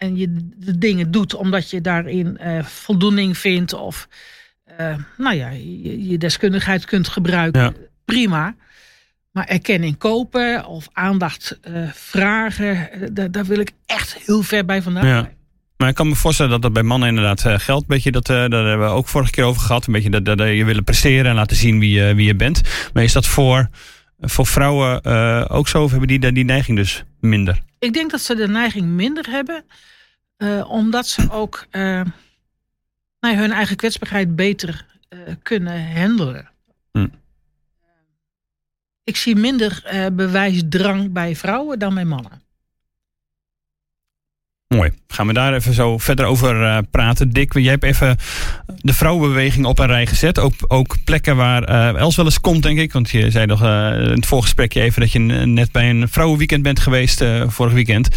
en 0.00 0.16
je 0.16 0.48
de 0.56 0.78
dingen 0.78 1.10
doet 1.10 1.34
omdat 1.34 1.70
je 1.70 1.80
daarin 1.80 2.38
eh, 2.38 2.64
voldoening 2.64 3.38
vindt 3.38 3.72
of 3.72 4.08
eh, 4.76 4.94
nou 5.16 5.36
ja, 5.36 5.48
je, 5.48 6.08
je 6.08 6.18
deskundigheid 6.18 6.84
kunt 6.84 7.08
gebruiken, 7.08 7.62
Ja. 7.62 7.72
prima. 8.04 8.54
Maar 9.30 9.44
erkenning 9.46 9.98
kopen 9.98 10.64
of 10.66 10.88
aandacht 10.92 11.58
eh, 11.62 11.72
vragen, 11.92 12.88
daar, 13.14 13.30
daar 13.30 13.44
wil 13.44 13.58
ik 13.58 13.70
echt 13.86 14.16
heel 14.26 14.42
ver 14.42 14.64
bij 14.64 14.82
vandaan. 14.82 15.06
Ja. 15.06 15.30
Maar 15.76 15.88
ik 15.88 15.94
kan 15.94 16.08
me 16.08 16.14
voorstellen 16.14 16.50
dat 16.50 16.62
dat 16.62 16.72
bij 16.72 16.82
mannen 16.82 17.08
inderdaad 17.08 17.62
geldt. 17.62 17.86
Beetje 17.86 18.12
dat, 18.12 18.26
daar 18.26 18.50
hebben 18.50 18.86
we 18.86 18.94
ook 18.94 19.08
vorige 19.08 19.30
keer 19.30 19.44
over 19.44 19.62
gehad. 19.62 19.86
Een 19.86 19.92
beetje 19.92 20.10
dat, 20.10 20.24
dat, 20.24 20.38
dat 20.38 20.48
je 20.48 20.64
willen 20.64 20.84
presteren 20.84 21.30
en 21.30 21.34
laten 21.34 21.56
zien 21.56 21.78
wie, 21.78 21.90
je 22.00 22.14
wie 22.14 22.26
je 22.26 22.36
bent. 22.36 22.60
Maar 22.92 23.02
is 23.02 23.12
dat 23.12 23.26
voor, 23.26 23.68
voor 24.20 24.46
vrouwen 24.46 25.02
eh, 25.02 25.44
ook 25.48 25.68
zo? 25.68 25.82
Of 25.82 25.90
hebben 25.90 26.08
die 26.08 26.32
die 26.32 26.44
neiging 26.44 26.76
dus 26.76 27.04
minder? 27.20 27.62
Ik 27.78 27.92
denk 27.92 28.10
dat 28.10 28.20
ze 28.20 28.34
de 28.34 28.48
neiging 28.48 28.86
minder 28.86 29.30
hebben, 29.30 29.64
eh, 30.36 30.70
omdat 30.70 31.06
ze 31.06 31.30
ook 31.30 31.66
eh, 31.70 32.02
nou 33.20 33.36
hun 33.36 33.52
eigen 33.52 33.76
kwetsbaarheid 33.76 34.36
beter 34.36 34.88
kunnen 35.42 35.92
handelen. 35.96 36.50
Hm. 36.92 37.08
Ik 39.04 39.16
zie 39.16 39.36
minder 39.36 39.82
bewijsdrang 40.12 41.12
bij 41.12 41.36
vrouwen 41.36 41.78
dan 41.78 41.94
bij 41.94 42.04
mannen. 42.04 42.39
Mooi. 44.74 44.90
Gaan 45.08 45.26
we 45.26 45.32
daar 45.32 45.54
even 45.54 45.74
zo 45.74 45.98
verder 45.98 46.26
over 46.26 46.64
eh, 46.64 46.78
praten. 46.90 47.30
Dick, 47.30 47.52
jij 47.52 47.70
hebt 47.70 47.84
even 47.84 48.16
de 48.66 48.94
vrouwenbeweging 48.94 49.66
op 49.66 49.78
een 49.78 49.86
rij 49.86 50.06
gezet. 50.06 50.38
Ook, 50.38 50.52
ook 50.68 50.96
plekken 51.04 51.36
waar 51.36 51.64
eh, 51.64 52.00
Els 52.00 52.16
wel 52.16 52.24
eens 52.24 52.40
komt, 52.40 52.62
denk 52.62 52.78
ik. 52.78 52.92
Want 52.92 53.10
je 53.10 53.30
zei 53.30 53.46
nog 53.46 53.62
eh, 53.62 53.68
in 53.92 54.10
het 54.10 54.26
voorgesprekje 54.26 54.80
even 54.80 55.00
dat 55.00 55.12
je 55.12 55.18
net 55.18 55.72
bij 55.72 55.90
een 55.90 56.08
vrouwenweekend 56.08 56.62
bent 56.62 56.80
geweest 56.80 57.24
vorig 57.46 57.72
weekend. 57.72 58.08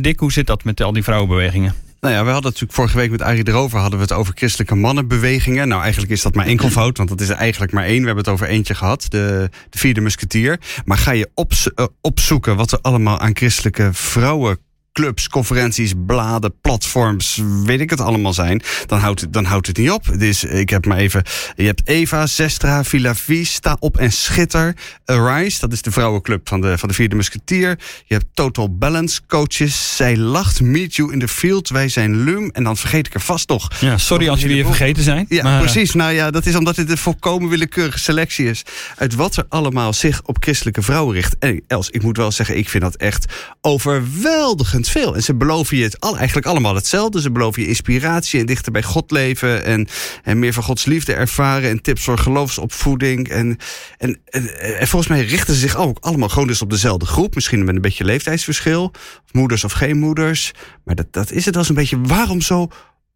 Dick, 0.00 0.20
hoe 0.20 0.32
zit 0.32 0.46
dat 0.46 0.64
met 0.64 0.82
al 0.82 0.92
die 0.92 1.02
vrouwenbewegingen? 1.02 1.74
Nou 2.00 2.14
ja, 2.14 2.24
we 2.24 2.30
hadden 2.30 2.50
natuurlijk 2.50 2.72
vorige 2.72 2.96
week 2.96 3.10
met 3.10 3.22
Arie 3.22 3.48
erover 3.48 3.78
hadden 3.78 3.98
we 3.98 4.04
het 4.04 4.14
over 4.14 4.34
christelijke 4.36 4.74
mannenbewegingen. 4.74 5.68
Nou, 5.68 5.82
eigenlijk 5.82 6.12
is 6.12 6.22
dat 6.22 6.34
maar 6.34 6.46
enkelvoud, 6.46 6.96
want 6.96 7.08
dat 7.08 7.20
is 7.20 7.28
er 7.28 7.36
eigenlijk 7.36 7.72
maar 7.72 7.84
één. 7.84 8.00
We 8.00 8.06
hebben 8.06 8.24
het 8.24 8.32
over 8.32 8.48
eentje 8.48 8.74
gehad, 8.74 9.06
de, 9.08 9.50
de 9.70 9.78
vierde 9.78 10.00
musketier. 10.00 10.60
Maar 10.84 10.98
ga 10.98 11.10
je 11.10 11.30
eh, 11.74 11.86
opzoeken 12.00 12.56
wat 12.56 12.72
er 12.72 12.78
allemaal 12.82 13.18
aan 13.18 13.36
christelijke 13.36 13.88
vrouwen 13.92 14.58
clubs, 14.92 15.28
conferenties, 15.28 15.92
bladen, 16.06 16.54
platforms, 16.60 17.42
weet 17.64 17.80
ik 17.80 17.90
het 17.90 18.00
allemaal 18.00 18.32
zijn, 18.32 18.62
dan 18.86 18.98
houdt 18.98 19.20
het, 19.20 19.32
dan 19.32 19.44
houdt 19.44 19.66
het 19.66 19.76
niet 19.76 19.90
op. 19.90 20.18
Dus 20.18 20.44
ik 20.44 20.70
heb 20.70 20.86
maar 20.86 20.98
even, 20.98 21.22
je 21.56 21.64
hebt 21.64 21.82
Eva, 21.84 22.26
Zestra, 22.26 22.84
Villa 22.84 23.14
Vie, 23.14 23.44
Sta 23.44 23.76
op 23.80 23.96
en 23.96 24.12
Schitter, 24.12 24.76
Arise, 25.04 25.60
dat 25.60 25.72
is 25.72 25.82
de 25.82 25.90
vrouwenclub 25.90 26.48
van 26.48 26.60
de, 26.60 26.78
van 26.78 26.88
de 26.88 26.94
vierde 26.94 27.16
musketier. 27.16 27.78
Je 28.04 28.14
hebt 28.14 28.26
Total 28.34 28.76
Balance 28.76 29.20
coaches, 29.26 29.96
Zij 29.96 30.16
lacht, 30.16 30.60
Meet 30.60 30.94
You 30.94 31.12
in 31.12 31.18
the 31.18 31.28
Field, 31.28 31.68
Wij 31.68 31.88
zijn 31.88 32.24
Lum, 32.24 32.50
en 32.50 32.64
dan 32.64 32.76
vergeet 32.76 33.06
ik 33.06 33.14
er 33.14 33.20
vast 33.20 33.48
nog. 33.48 33.70
Ja, 33.80 33.98
sorry 33.98 34.28
als 34.28 34.40
jullie 34.40 34.56
heleboel. 34.56 34.76
vergeten 34.76 35.02
zijn. 35.02 35.26
Ja, 35.28 35.42
maar, 35.42 35.54
eh, 35.54 35.60
precies. 35.60 35.92
Nou 35.94 36.12
ja, 36.12 36.30
dat 36.30 36.46
is 36.46 36.54
omdat 36.54 36.76
dit 36.76 36.90
een 36.90 36.98
volkomen 36.98 37.48
willekeurige 37.48 37.98
selectie 37.98 38.48
is. 38.48 38.62
Uit 38.96 39.14
wat 39.14 39.36
er 39.36 39.44
allemaal 39.48 39.92
zich 39.92 40.22
op 40.24 40.36
christelijke 40.40 40.82
vrouwen 40.82 41.14
richt. 41.14 41.36
En 41.38 41.62
Els, 41.66 41.90
ik 41.90 42.02
moet 42.02 42.16
wel 42.16 42.32
zeggen, 42.32 42.56
ik 42.56 42.68
vind 42.68 42.82
dat 42.82 42.94
echt 42.94 43.32
overweldigend 43.60 44.81
veel. 44.88 45.14
En 45.14 45.22
ze 45.22 45.34
beloven 45.34 45.76
je 45.76 45.82
het 45.82 46.00
al, 46.00 46.16
eigenlijk 46.16 46.46
allemaal 46.46 46.74
hetzelfde. 46.74 47.20
Ze 47.20 47.30
beloven 47.30 47.62
je 47.62 47.68
inspiratie 47.68 48.40
en 48.40 48.46
dichter 48.46 48.72
bij 48.72 48.82
God 48.82 49.10
leven. 49.10 49.64
En, 49.64 49.88
en 50.22 50.38
meer 50.38 50.52
van 50.52 50.62
Gods 50.62 50.84
liefde 50.84 51.14
ervaren. 51.14 51.70
En 51.70 51.82
tips 51.82 52.04
voor 52.04 52.18
geloofsopvoeding. 52.18 53.28
En, 53.28 53.56
en, 53.98 54.20
en, 54.24 54.60
en 54.78 54.88
volgens 54.88 55.10
mij 55.10 55.24
richten 55.24 55.54
ze 55.54 55.60
zich 55.60 55.76
ook 55.76 55.98
allemaal 56.00 56.28
gewoon 56.28 56.48
dus 56.48 56.62
op 56.62 56.70
dezelfde 56.70 57.06
groep. 57.06 57.34
Misschien 57.34 57.64
met 57.64 57.74
een 57.74 57.80
beetje 57.80 58.04
leeftijdsverschil. 58.04 58.92
Moeders 59.32 59.64
of 59.64 59.72
geen 59.72 59.98
moeders. 59.98 60.52
Maar 60.84 60.94
dat, 60.94 61.12
dat 61.12 61.30
is 61.30 61.44
het 61.44 61.56
als 61.56 61.68
een 61.68 61.74
beetje. 61.74 62.00
Waarom 62.00 62.40
zo 62.40 62.68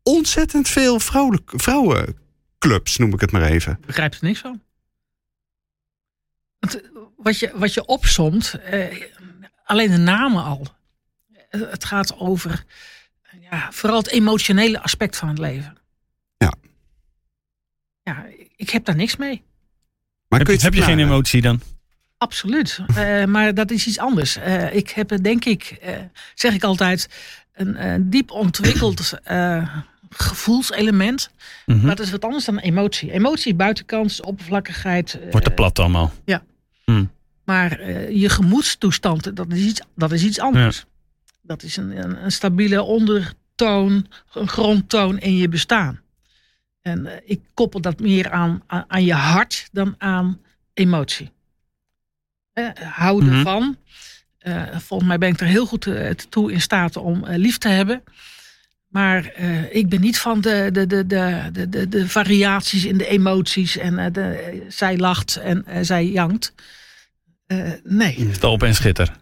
ontzettend 0.02 0.68
veel 0.68 1.00
vrouwelijk, 1.00 1.52
vrouwenclubs 1.54 2.24
clubs, 2.58 2.96
noem 2.96 3.12
ik 3.12 3.20
het 3.20 3.32
maar 3.32 3.42
even. 3.42 3.78
Begrijp 3.86 4.12
er 4.12 4.18
niks 4.20 4.40
van. 4.40 4.60
Want, 6.58 6.80
wat, 7.16 7.38
je, 7.38 7.52
wat 7.54 7.74
je 7.74 7.86
opsomt, 7.86 8.54
eh, 8.54 9.02
alleen 9.64 9.90
de 9.90 9.96
namen 9.96 10.44
al. 10.44 10.66
Eh, 11.64 11.70
Het 11.70 11.84
gaat 11.84 12.18
over 12.18 12.64
ja, 13.50 13.68
vooral 13.72 13.98
het 13.98 14.08
emotionele 14.08 14.80
aspect 14.82 15.16
van 15.16 15.28
het 15.28 15.38
leven. 15.38 15.76
Ja. 16.36 16.52
Ja, 18.02 18.26
ik 18.56 18.70
heb 18.70 18.84
daar 18.84 18.96
niks 18.96 19.16
mee. 19.16 19.42
Maar 20.28 20.38
Heb, 20.38 20.48
je, 20.48 20.56
heb 20.60 20.74
je 20.74 20.82
geen 20.82 20.98
emotie 20.98 21.40
dan? 21.40 21.60
Absoluut. 22.18 22.80
Eh, 22.94 23.24
maar 23.24 23.54
dat 23.54 23.70
is 23.70 23.86
iets 23.86 23.98
anders. 23.98 24.36
Eh, 24.36 24.74
ik 24.74 24.90
heb 24.90 25.16
denk 25.22 25.44
ik, 25.44 25.64
eh, 25.80 25.96
zeg 26.34 26.54
ik 26.54 26.64
altijd, 26.64 27.08
een 27.52 27.76
eh, 27.76 27.94
diep 28.00 28.30
ontwikkeld 28.30 29.12
eh, 29.24 29.76
gevoelselement. 30.10 31.30
Mhm. 31.66 31.86
Maar 31.86 31.96
dat 31.96 32.06
is 32.06 32.10
wat 32.12 32.24
anders 32.24 32.44
dan 32.44 32.58
emotie. 32.58 33.12
Emotie, 33.12 33.54
buitenkant, 33.54 34.22
oppervlakkigheid. 34.24 35.18
Wordt 35.30 35.46
te 35.46 35.52
plat 35.52 35.78
allemaal. 35.78 36.12
Maar 37.44 37.78
eh, 37.78 38.10
je 38.20 38.28
gemoedstoestand, 38.28 39.36
dat 39.36 39.52
is 39.52 39.60
iets, 39.64 39.80
dat 39.94 40.12
is 40.12 40.24
iets 40.24 40.40
anders. 40.40 40.84
Dat 41.46 41.62
is 41.62 41.76
een, 41.76 41.96
een, 42.04 42.24
een 42.24 42.32
stabiele 42.32 42.82
ondertoon, 42.82 44.06
een 44.32 44.48
grondtoon 44.48 45.18
in 45.18 45.36
je 45.36 45.48
bestaan. 45.48 46.00
En 46.80 47.06
eh, 47.06 47.12
ik 47.24 47.40
koppel 47.54 47.80
dat 47.80 48.00
meer 48.00 48.30
aan, 48.30 48.62
aan, 48.66 48.84
aan 48.88 49.04
je 49.04 49.14
hart 49.14 49.68
dan 49.72 49.94
aan 49.98 50.40
emotie. 50.74 51.30
Eh, 52.52 52.68
houden 52.74 53.32
Mhm. 53.32 53.42
van. 53.42 53.76
Eh, 54.38 54.62
volgens 54.78 55.08
mij 55.08 55.18
ben 55.18 55.28
ik 55.28 55.40
er 55.40 55.46
heel 55.46 55.66
goed 55.66 55.88
toe 56.28 56.52
in 56.52 56.60
staat 56.60 56.96
om 56.96 57.24
lief 57.26 57.58
te 57.58 57.68
hebben. 57.68 58.02
Maar 58.86 59.40
ik 59.70 59.88
ben 59.88 60.00
niet 60.00 60.18
van 60.18 60.40
de, 60.40 60.68
de, 60.72 60.86
de, 60.86 61.06
de, 61.06 61.48
de, 61.52 61.68
de, 61.68 61.88
de 61.88 62.08
variaties 62.08 62.84
in 62.84 62.98
de 62.98 63.06
emoties. 63.06 63.76
En 63.76 64.12
de, 64.12 64.62
zij 64.68 64.98
lacht 64.98 65.36
en 65.36 65.86
zij 65.86 66.06
jankt. 66.06 66.52
Nee. 67.84 68.28
Stolp 68.32 68.62
en 68.62 68.74
schitter. 68.74 69.16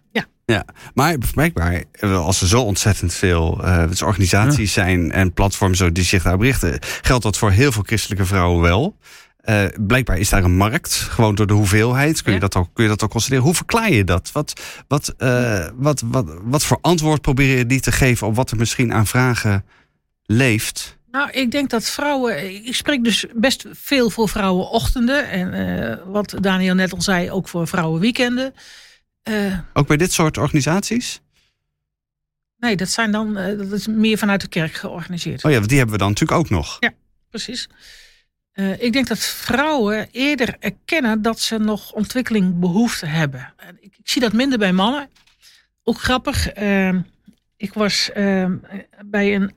Ja, 0.46 0.64
maar 0.94 1.18
blijkbaar, 1.34 1.84
eh, 1.92 2.24
als 2.24 2.40
er 2.40 2.48
zo 2.48 2.62
ontzettend 2.62 3.14
veel 3.14 3.64
eh, 3.64 3.88
dus 3.88 4.02
organisaties 4.02 4.72
zijn 4.72 5.12
en 5.12 5.32
platforms 5.32 5.78
zo 5.78 5.92
die 5.92 6.04
zich 6.04 6.22
daarop 6.22 6.40
richten, 6.40 6.78
geldt 6.80 7.22
dat 7.22 7.36
voor 7.36 7.50
heel 7.50 7.72
veel 7.72 7.82
christelijke 7.82 8.24
vrouwen 8.24 8.60
wel. 8.62 8.96
Eh, 9.40 9.64
blijkbaar 9.80 10.18
is 10.18 10.28
daar 10.28 10.44
een 10.44 10.56
markt, 10.56 10.92
gewoon 10.94 11.34
door 11.34 11.46
de 11.46 11.52
hoeveelheid. 11.52 12.22
Kun 12.22 12.32
je, 12.32 12.38
Ja. 12.38 12.44
dat, 12.44 12.54
al, 12.54 12.70
kun 12.72 12.82
je 12.84 12.90
dat 12.90 13.02
al 13.02 13.08
constateren? 13.08 13.44
Hoe 13.44 13.54
verklaar 13.54 13.90
je 13.90 14.04
dat? 14.04 14.32
Wat, 14.32 14.52
wat, 14.88 15.14
wat, 15.74 16.02
wat, 16.04 16.34
wat 16.42 16.64
voor 16.64 16.78
antwoord 16.80 17.20
probeer 17.20 17.58
je 17.58 17.66
die 17.66 17.80
te 17.80 17.92
geven 17.92 18.26
op 18.26 18.36
wat 18.36 18.50
er 18.50 18.56
misschien 18.56 18.92
aan 18.92 19.06
vragen 19.06 19.64
leeft? 20.24 20.98
Nou, 21.10 21.30
ik 21.30 21.50
denk 21.50 21.70
dat 21.70 21.84
vrouwen. 21.84 22.64
Ik 22.66 22.74
spreek 22.74 23.04
dus 23.04 23.26
best 23.34 23.64
veel 23.72 24.10
voor 24.10 24.28
vrouwenochtenden. 24.28 25.30
En 25.30 26.00
wat 26.06 26.34
Daniel 26.40 26.74
net 26.74 26.92
al 26.92 27.02
zei, 27.02 27.30
ook 27.30 27.48
voor 27.48 27.68
vrouwenweekenden. 27.68 28.54
Eh, 29.24 29.58
Ook 29.72 29.86
bij 29.86 29.96
dit 29.96 30.12
soort 30.12 30.38
organisaties? 30.38 31.20
nee, 32.56 32.76
dat 32.76 32.88
zijn 32.88 33.10
dan. 33.10 33.36
eh, 33.36 33.58
dat 33.58 33.72
is 33.72 33.86
meer 33.86 34.18
vanuit 34.18 34.40
de 34.40 34.48
kerk 34.48 34.72
georganiseerd. 34.72 35.44
Oh 35.44 35.50
ja, 35.50 35.56
want 35.56 35.68
die 35.68 35.76
hebben 35.78 35.96
we 35.96 36.02
dan 36.02 36.10
natuurlijk 36.12 36.38
ook 36.40 36.50
nog. 36.50 36.78
Precies. 37.30 37.68
Eh, 38.52 38.82
ik 38.82 38.92
denk 38.92 39.06
dat 39.06 39.18
vrouwen 39.18 40.08
eerder 40.10 40.56
erkennen 40.58 41.22
dat 41.22 41.40
ze 41.40 41.58
nog 41.58 41.92
ontwikkeling 41.92 42.58
behoefte 42.58 43.06
hebben. 43.06 43.52
En 43.56 43.76
Ik, 43.80 43.96
ik 43.98 44.08
zie 44.08 44.20
dat 44.20 44.32
minder 44.32 44.58
bij 44.58 44.72
mannen. 44.72 45.08
Ook 45.82 46.00
grappig. 46.00 46.48
eh, 46.48 46.94
ik 47.56 47.74
was 47.74 48.10
eh, 48.12 48.50
bij 49.04 49.34
een 49.34 49.52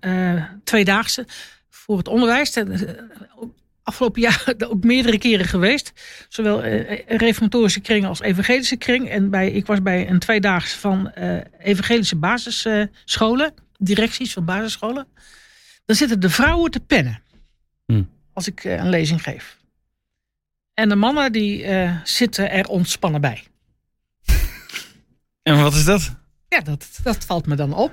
tweedaagse 0.64 1.26
voor 1.70 1.98
het 1.98 2.08
onderwijs. 2.08 2.52
Eh, 3.88 3.94
Afgelopen 3.94 4.22
jaar 4.22 4.54
ook 4.70 4.84
meerdere 4.84 5.18
keren 5.18 5.46
geweest. 5.46 5.94
Zowel 6.30 6.64
eh, 6.64 7.00
reformatorische 7.08 7.80
kring 7.80 8.06
als 8.06 8.22
evangelische 8.22 8.76
kring. 8.76 9.10
En 9.10 9.30
bij, 9.30 9.52
ik 9.52 9.66
was 9.66 9.82
bij 9.82 10.10
een 10.10 10.20
tweedaagse 10.20 10.78
van 10.80 11.12
eh, 11.12 11.38
evangelische 11.60 12.16
basisscholen. 12.16 13.54
directies 13.78 14.34
van 14.34 14.46
basisscholen. 14.46 15.08
Dan 15.86 15.96
zitten 15.96 16.20
de 16.20 16.30
vrouwen 16.30 16.72
te 16.72 16.80
pennen. 16.80 17.22
Hm. 17.86 18.04
Als 18.34 18.48
ik 18.48 18.64
eh, 18.64 18.76
een 18.76 18.90
lezing 18.90 19.24
geef. 19.24 19.58
En 20.74 20.90
de 20.90 20.96
mannen 20.96 21.32
die 21.32 21.64
eh, 21.64 21.96
zitten 22.04 22.52
er 22.52 22.68
ontspannen 22.68 23.22
bij. 23.22 23.44
En 25.44 25.62
wat 25.62 25.74
is 25.74 25.84
dat? 25.84 26.16
Ja, 26.50 26.60
dat, 26.60 27.00
dat 27.04 27.26
valt 27.26 27.48
me 27.48 27.56
dan 27.56 27.74
op. 27.74 27.92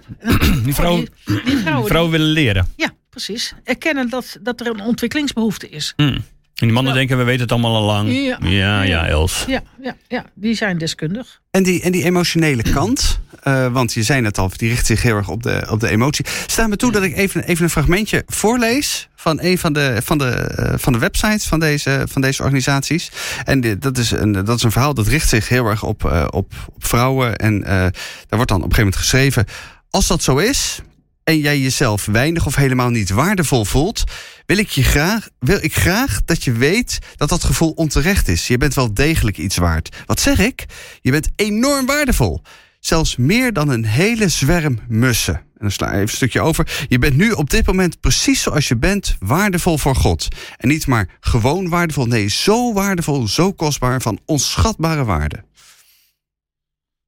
Die 0.65 0.75
vrouwen, 0.75 1.09
die, 1.25 1.43
die 1.43 1.57
vrouwen, 1.57 1.89
vrouwen 1.89 2.13
willen 2.13 2.27
leren. 2.27 2.67
ja, 2.77 2.91
precies. 3.15 3.55
Erkennen 3.65 4.09
dat, 4.09 4.39
dat 4.43 4.61
er 4.61 4.67
een 4.67 4.81
ontwikkelingsbehoefte 4.81 5.69
is. 5.69 5.93
Hm. 5.97 6.03
En 6.03 6.67
die 6.67 6.73
mannen 6.73 6.93
Ja. 6.93 6.99
denken, 6.99 7.19
we 7.19 7.25
weten 7.25 7.41
het 7.43 7.53
allemaal 7.53 7.77
al 7.77 7.83
lang. 7.83 8.13
Ja. 8.13 8.39
ja, 8.43 8.83
ja, 8.83 9.07
Els. 9.07 9.45
Ja, 9.47 9.63
ja, 9.83 9.97
ja, 10.09 10.25
die 10.35 10.55
zijn 10.55 10.79
deskundig. 10.79 11.41
En 11.51 11.63
die, 11.63 11.83
en 11.83 11.93
die 11.93 12.05
emotionele 12.05 12.63
kant, 12.63 13.21
eh, 13.43 13.73
want 13.73 13.93
je 13.93 14.03
zei 14.03 14.21
net 14.21 14.39
al, 14.39 14.51
die 14.57 14.69
richt 14.69 14.87
zich 14.87 15.03
heel 15.03 15.17
erg 15.17 15.29
op 15.29 15.43
de, 15.43 15.67
op 15.71 15.81
de 15.81 15.89
emotie. 15.89 16.25
Sta 16.47 16.67
me 16.67 16.77
toe 16.77 16.93
dat 16.93 17.03
ik 17.03 17.17
even, 17.17 17.45
even 17.45 17.65
een 17.65 17.71
fragmentje 17.71 18.23
voorlees 18.27 19.09
van 19.17 19.39
een 19.43 19.59
van 19.59 19.73
de, 19.73 20.01
van 20.05 20.19
de, 20.19 20.29
eh, 20.31 20.75
van 20.79 20.93
de 20.93 20.99
websites 20.99 21.47
van 21.47 21.61
deze, 21.61 22.07
van 22.11 22.23
deze 22.23 22.43
organisaties. 22.43 23.11
En 23.45 23.61
dit, 23.61 23.83
dat, 23.83 23.99
is 23.99 24.11
een, 24.11 24.33
dat 24.33 24.57
is 24.57 24.63
een 24.63 24.73
verhaal 24.73 24.95
dat 24.95 25.07
richt 25.07 25.29
zich 25.29 25.49
heel 25.49 25.67
erg 25.67 25.83
op, 25.83 26.05
eh, 26.05 26.25
op, 26.31 26.53
op 26.75 26.85
vrouwen. 26.85 27.37
En 27.37 27.65
eh, 27.65 27.71
daar 27.71 27.93
wordt 28.29 28.49
dan 28.49 28.63
op 28.63 28.71
een 28.71 28.75
gegeven 28.75 28.77
moment 28.77 28.97
geschreven, 28.97 29.45
als 29.91 30.07
dat 30.07 30.23
zo 30.23 30.37
is 30.37 30.81
en 31.25 31.39
jij 31.39 31.59
jezelf 31.59 32.05
weinig 32.05 32.47
of 32.47 32.55
helemaal 32.55 32.91
niet 32.91 33.11
waardevol 33.11 33.65
voelt, 33.65 34.05
wil 34.47 34.59
ik, 34.59 34.69
je 34.69 34.83
graag, 34.83 35.29
wil 35.39 35.59
ik 35.61 35.75
graag 35.75 36.25
dat 36.25 36.45
je 36.45 36.53
weet 36.53 36.99
dat 37.17 37.29
dat 37.29 37.45
gevoel 37.45 37.71
onterecht 37.71 38.29
is. 38.29 38.47
Je 38.47 38.59
bent 38.59 38.75
wel 38.75 38.95
degelijk 38.95 39.39
iets 39.39 39.57
waard. 39.57 39.97
Wat 40.07 40.21
zeg 40.21 40.39
ik? 40.39 40.65
Je 41.01 41.11
bent 41.11 41.29
enorm 41.37 41.87
waardevol. 41.87 42.43
Zelfs 42.81 43.17
meer 43.17 43.53
dan 43.53 43.69
een 43.69 43.85
hele 43.85 44.29
zwerm 44.29 44.79
mussen. 44.89 45.35
En 45.35 45.61
dan 45.61 45.71
sla 45.71 45.87
ik 45.87 45.93
even 45.93 46.03
een 46.03 46.09
stukje 46.09 46.41
over. 46.41 46.85
Je 46.89 46.99
bent 46.99 47.17
nu 47.17 47.31
op 47.31 47.51
dit 47.51 47.67
moment 47.67 48.01
precies 48.01 48.43
zoals 48.43 48.69
je 48.69 48.77
bent, 48.77 49.17
waardevol 49.19 49.79
voor 49.79 49.97
God. 49.97 50.29
En 50.57 50.69
niet 50.69 50.87
maar 50.87 51.09
gewoon 51.21 51.69
waardevol, 51.69 52.07
nee, 52.07 52.29
zo 52.29 52.73
waardevol, 52.73 53.29
zo 53.29 53.53
kostbaar, 53.53 54.03
van 54.03 54.19
onschatbare 54.25 55.05
waarde. 55.05 55.45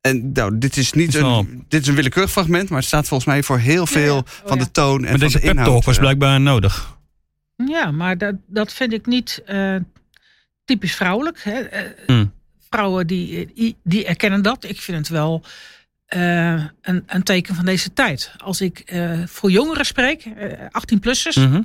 En 0.08 0.32
nou, 0.32 0.58
dit 0.58 0.76
is 0.76 0.92
niet 0.92 1.06
Dat 1.12 1.14
is 1.14 1.20
wel- 1.20 1.38
een, 1.38 1.64
dit 1.68 1.80
is 1.82 1.86
een 1.88 1.94
willekeurig 1.94 2.30
fragment, 2.32 2.68
maar 2.68 2.78
het 2.78 2.86
staat 2.86 3.08
volgens 3.08 3.28
mij 3.28 3.42
voor 3.42 3.58
heel 3.58 3.86
veel 3.86 4.16
Oh 4.16 4.22
van 4.44 4.58
ja. 4.58 4.64
de 4.64 4.70
toon 4.70 4.94
en 4.96 5.00
Maar 5.00 5.10
van 5.10 5.18
deze 5.20 5.40
de 5.40 5.46
inhoud. 5.46 5.66
talk 5.68 5.84
was 5.84 5.94
eh. 5.94 6.00
blijkbaar 6.00 6.40
nodig. 6.40 6.96
Ja, 7.56 7.90
maar 7.90 8.18
dat, 8.18 8.34
dat 8.46 8.72
vind 8.72 8.92
ik 8.92 9.06
niet 9.06 9.42
eh, 9.46 9.76
typisch 10.64 10.94
vrouwelijk. 10.94 11.40
Hè. 11.44 11.60
Eh, 11.60 11.82
Hm. 12.06 12.26
Vrouwen 12.70 13.06
die, 13.06 13.76
die, 13.84 14.04
erkennen 14.06 14.42
dat. 14.42 14.64
Ik 14.64 14.80
vind 14.80 14.98
het 14.98 15.08
wel 15.08 15.42
eh, 16.06 16.52
een, 16.82 17.02
een 17.06 17.22
teken 17.22 17.54
van 17.54 17.64
deze 17.64 17.92
tijd. 17.92 18.32
Als 18.38 18.60
ik 18.60 18.78
eh, 18.78 19.20
voor 19.26 19.50
jongeren 19.50 19.86
spreek, 19.86 20.24
eh, 20.24 20.52
18-plussers, 20.70 21.36
Mhm. 21.36 21.62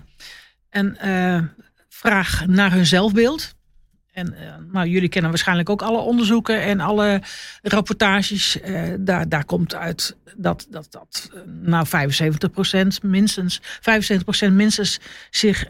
en 0.69 0.97
eh, 0.97 1.41
vraag 1.89 2.45
naar 2.47 2.71
hun 2.71 2.85
zelfbeeld. 2.85 3.55
En 4.11 4.33
eh, 4.33 4.53
nou, 4.71 4.87
jullie 4.87 5.09
kennen 5.09 5.29
waarschijnlijk 5.29 5.69
ook 5.69 5.81
alle 5.81 5.99
onderzoeken 5.99 6.61
en 6.61 6.79
alle 6.79 7.21
rapportages. 7.61 8.61
Eh, 8.61 8.81
daar, 8.99 9.29
daar 9.29 9.45
komt 9.45 9.75
uit 9.75 10.15
dat, 10.37 10.67
dat, 10.69 10.87
dat 10.89 11.31
eh, 11.33 11.39
nou 11.61 11.85
75% 11.87 12.87
minstens, 13.01 13.61
75% 14.49 14.51
minstens 14.51 14.99
zich 15.29 15.65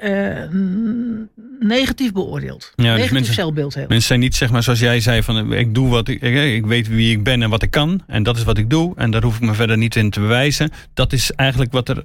negatief 1.59 2.11
beoordeelt. 2.11 2.73
dus 2.75 2.85
negatief 2.85 3.11
mensen- 3.11 3.33
zelfbeeld 3.33 3.73
heeft. 3.73 3.89
Mensen 3.89 4.07
zijn 4.07 4.19
niet, 4.19 4.35
zeg 4.35 4.51
maar, 4.51 4.63
zoals 4.63 4.79
jij 4.79 4.99
zei, 4.99 5.23
van 5.23 5.53
ik 5.53 5.73
doe 5.73 5.89
wat 5.89 6.07
ik, 6.07 6.21
ik 6.55 6.65
weet 6.65 6.87
wie 6.87 7.11
ik 7.11 7.23
ben 7.23 7.41
en 7.41 7.49
wat 7.49 7.63
ik 7.63 7.71
kan. 7.71 8.03
En 8.07 8.23
dat 8.23 8.37
is 8.37 8.43
wat 8.43 8.57
ik 8.57 8.69
doe. 8.69 8.93
En 8.95 9.11
daar 9.11 9.23
hoef 9.23 9.35
ik 9.35 9.41
me 9.41 9.53
verder 9.53 9.77
niet 9.77 9.95
in 9.95 10.09
te 10.09 10.19
bewijzen. 10.19 10.71
Dat 10.93 11.13
is 11.13 11.31
eigenlijk 11.31 11.71
wat 11.71 11.89
er 11.89 12.03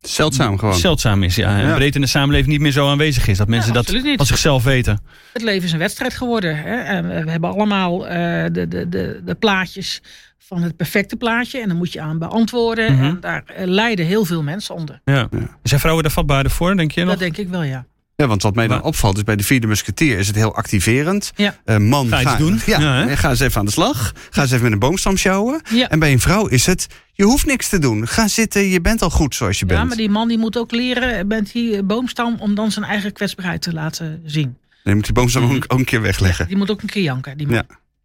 Zeldzaam 0.00 0.58
gewoon. 0.58 0.74
zeldzaam 0.74 1.22
is. 1.22 1.34
Ja. 1.34 1.58
En 1.58 1.66
Ja. 1.66 1.74
breed 1.74 1.94
in 1.94 2.00
de 2.00 2.06
samenleving 2.06 2.48
niet 2.50 2.60
meer 2.60 2.72
zo 2.72 2.88
aanwezig 2.88 3.28
is. 3.28 3.38
Dat 3.38 3.48
mensen 3.48 3.72
dat 3.72 3.92
niet. 3.92 4.16
van 4.16 4.26
zichzelf 4.26 4.64
weten. 4.64 5.00
Het 5.32 5.42
leven 5.42 5.64
is 5.64 5.72
een 5.72 5.78
wedstrijd 5.78 6.14
geworden. 6.14 6.56
Hè? 6.56 6.76
En 6.76 7.08
we 7.08 7.24
we 7.24 7.30
hebben 7.30 7.50
allemaal 7.50 8.06
eh, 8.08 8.16
de, 8.52 8.68
de, 8.68 8.88
de, 8.88 9.20
de 9.24 9.34
plaatjes 9.34 10.02
van 10.38 10.62
het 10.62 10.76
perfecte 10.76 11.16
plaatje. 11.16 11.60
En 11.60 11.68
dan 11.68 11.76
moet 11.76 11.92
je 11.92 12.00
aan 12.00 12.18
beantwoorden. 12.18 12.92
Mhm. 12.94 13.04
En 13.04 13.18
daar 13.20 13.42
eh, 13.46 13.66
lijden 13.66 14.06
heel 14.06 14.24
veel 14.24 14.42
mensen 14.42 14.74
onder. 14.74 15.00
Ja. 15.04 15.28
Zijn 15.62 15.80
vrouwen 15.80 16.04
daar 16.04 16.12
vatbaarder 16.12 16.52
voor, 16.52 16.76
denk 16.76 16.92
je 16.92 17.00
nog? 17.00 17.10
Dat 17.10 17.18
denk 17.18 17.36
ik 17.36 17.48
wel, 17.48 17.62
ja. 17.62 17.84
Ja, 18.20 18.26
want 18.26 18.42
wat 18.42 18.54
mij 18.54 18.66
dan 18.66 18.82
opvalt 18.82 19.16
is 19.16 19.22
bij 19.22 19.36
de 19.36 19.42
vierde 19.42 19.66
musketier 19.66 20.18
is 20.18 20.26
het 20.26 20.36
heel 20.36 20.54
activerend. 20.54 21.32
Ja. 21.36 21.56
Eh, 21.64 21.76
man, 21.76 22.08
Ga 22.08 22.20
iets 22.20 22.36
doen. 22.36 22.60
Ja, 22.66 22.80
Ja, 22.80 23.16
ga 23.16 23.28
eens 23.30 23.40
even 23.40 23.60
aan 23.60 23.66
de 23.66 23.72
slag. 23.72 24.12
Ga 24.30 24.42
eens 24.42 24.50
even 24.50 24.62
met 24.64 24.72
een 24.72 24.78
boomstam 24.78 25.16
sjouwen. 25.16 25.60
Ja. 25.70 25.88
En 25.88 25.98
bij 25.98 26.12
een 26.12 26.20
vrouw 26.20 26.46
is 26.46 26.66
het, 26.66 26.86
je 27.12 27.24
hoeft 27.24 27.46
niks 27.46 27.68
te 27.68 27.78
doen. 27.78 28.06
Ga 28.08 28.28
zitten, 28.28 28.68
je 28.68 28.80
bent 28.80 29.02
al 29.02 29.10
goed 29.10 29.34
zoals 29.34 29.58
je 29.58 29.66
Ja, 29.68 29.74
bent. 29.74 29.88
maar 29.88 29.96
die 29.96 30.08
man 30.10 30.28
die 30.28 30.38
moet 30.38 30.56
ook 30.58 30.70
leren 30.72 31.26
met 31.26 31.52
die 31.52 31.82
boomstam 31.82 32.36
om 32.38 32.54
dan 32.54 32.70
zijn 32.72 32.84
eigen 32.84 33.12
kwetsbaarheid 33.12 33.62
te 33.62 33.72
laten 33.72 34.22
zien. 34.24 34.56
Dan 34.84 34.94
moet 34.94 35.04
die 35.04 35.12
boomstam 35.14 35.44
ook, 35.54 35.64
ook 35.68 35.78
een 35.78 35.84
keer 35.84 36.02
wegleggen. 36.02 36.46
Die 36.48 36.56
moet 36.56 36.70
ook 36.70 36.82
een 36.82 36.88
keer 36.88 37.02
janken. 37.02 37.36
Die 37.36 37.46
man. 37.46 37.54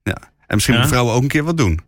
Ja. 0.03 0.17
En 0.47 0.55
misschien 0.55 0.73
Ja. 0.73 0.79
moeten 0.79 0.97
vrouwen 0.97 1.13
ook 1.15 1.21
een 1.21 1.27
keer 1.27 1.43
wat 1.43 1.57
doen. 1.57 1.79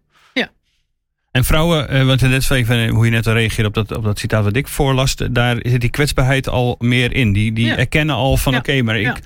En 1.38 1.44
En 1.44 1.50
vrouwen, 1.50 1.90
eh, 1.90 2.06
want 2.06 2.22
net 2.22 2.52
even 2.52 2.88
hoe 2.88 3.06
je 3.06 3.12
net 3.12 3.28
al 3.28 3.34
reageerde 3.34 3.68
op 3.68 3.74
dat, 3.74 3.98
op 3.98 4.04
dat 4.04 4.20
citaat 4.20 4.44
wat 4.44 4.56
ik 4.56 4.68
voorlas, 4.68 5.16
daar 5.32 5.58
zit 5.62 5.82
die 5.82 5.90
kwetsbaarheid 5.90 6.50
al 6.50 6.76
meer 6.80 7.14
in. 7.14 7.34
Die, 7.34 7.54
die 7.54 7.66
Ja. 7.66 7.78
erkennen 7.78 8.16
al 8.16 8.38
van 8.38 8.52
Ja. 8.54 8.58
oké, 8.60 8.82
maar 8.82 9.00
ik, 9.00 9.20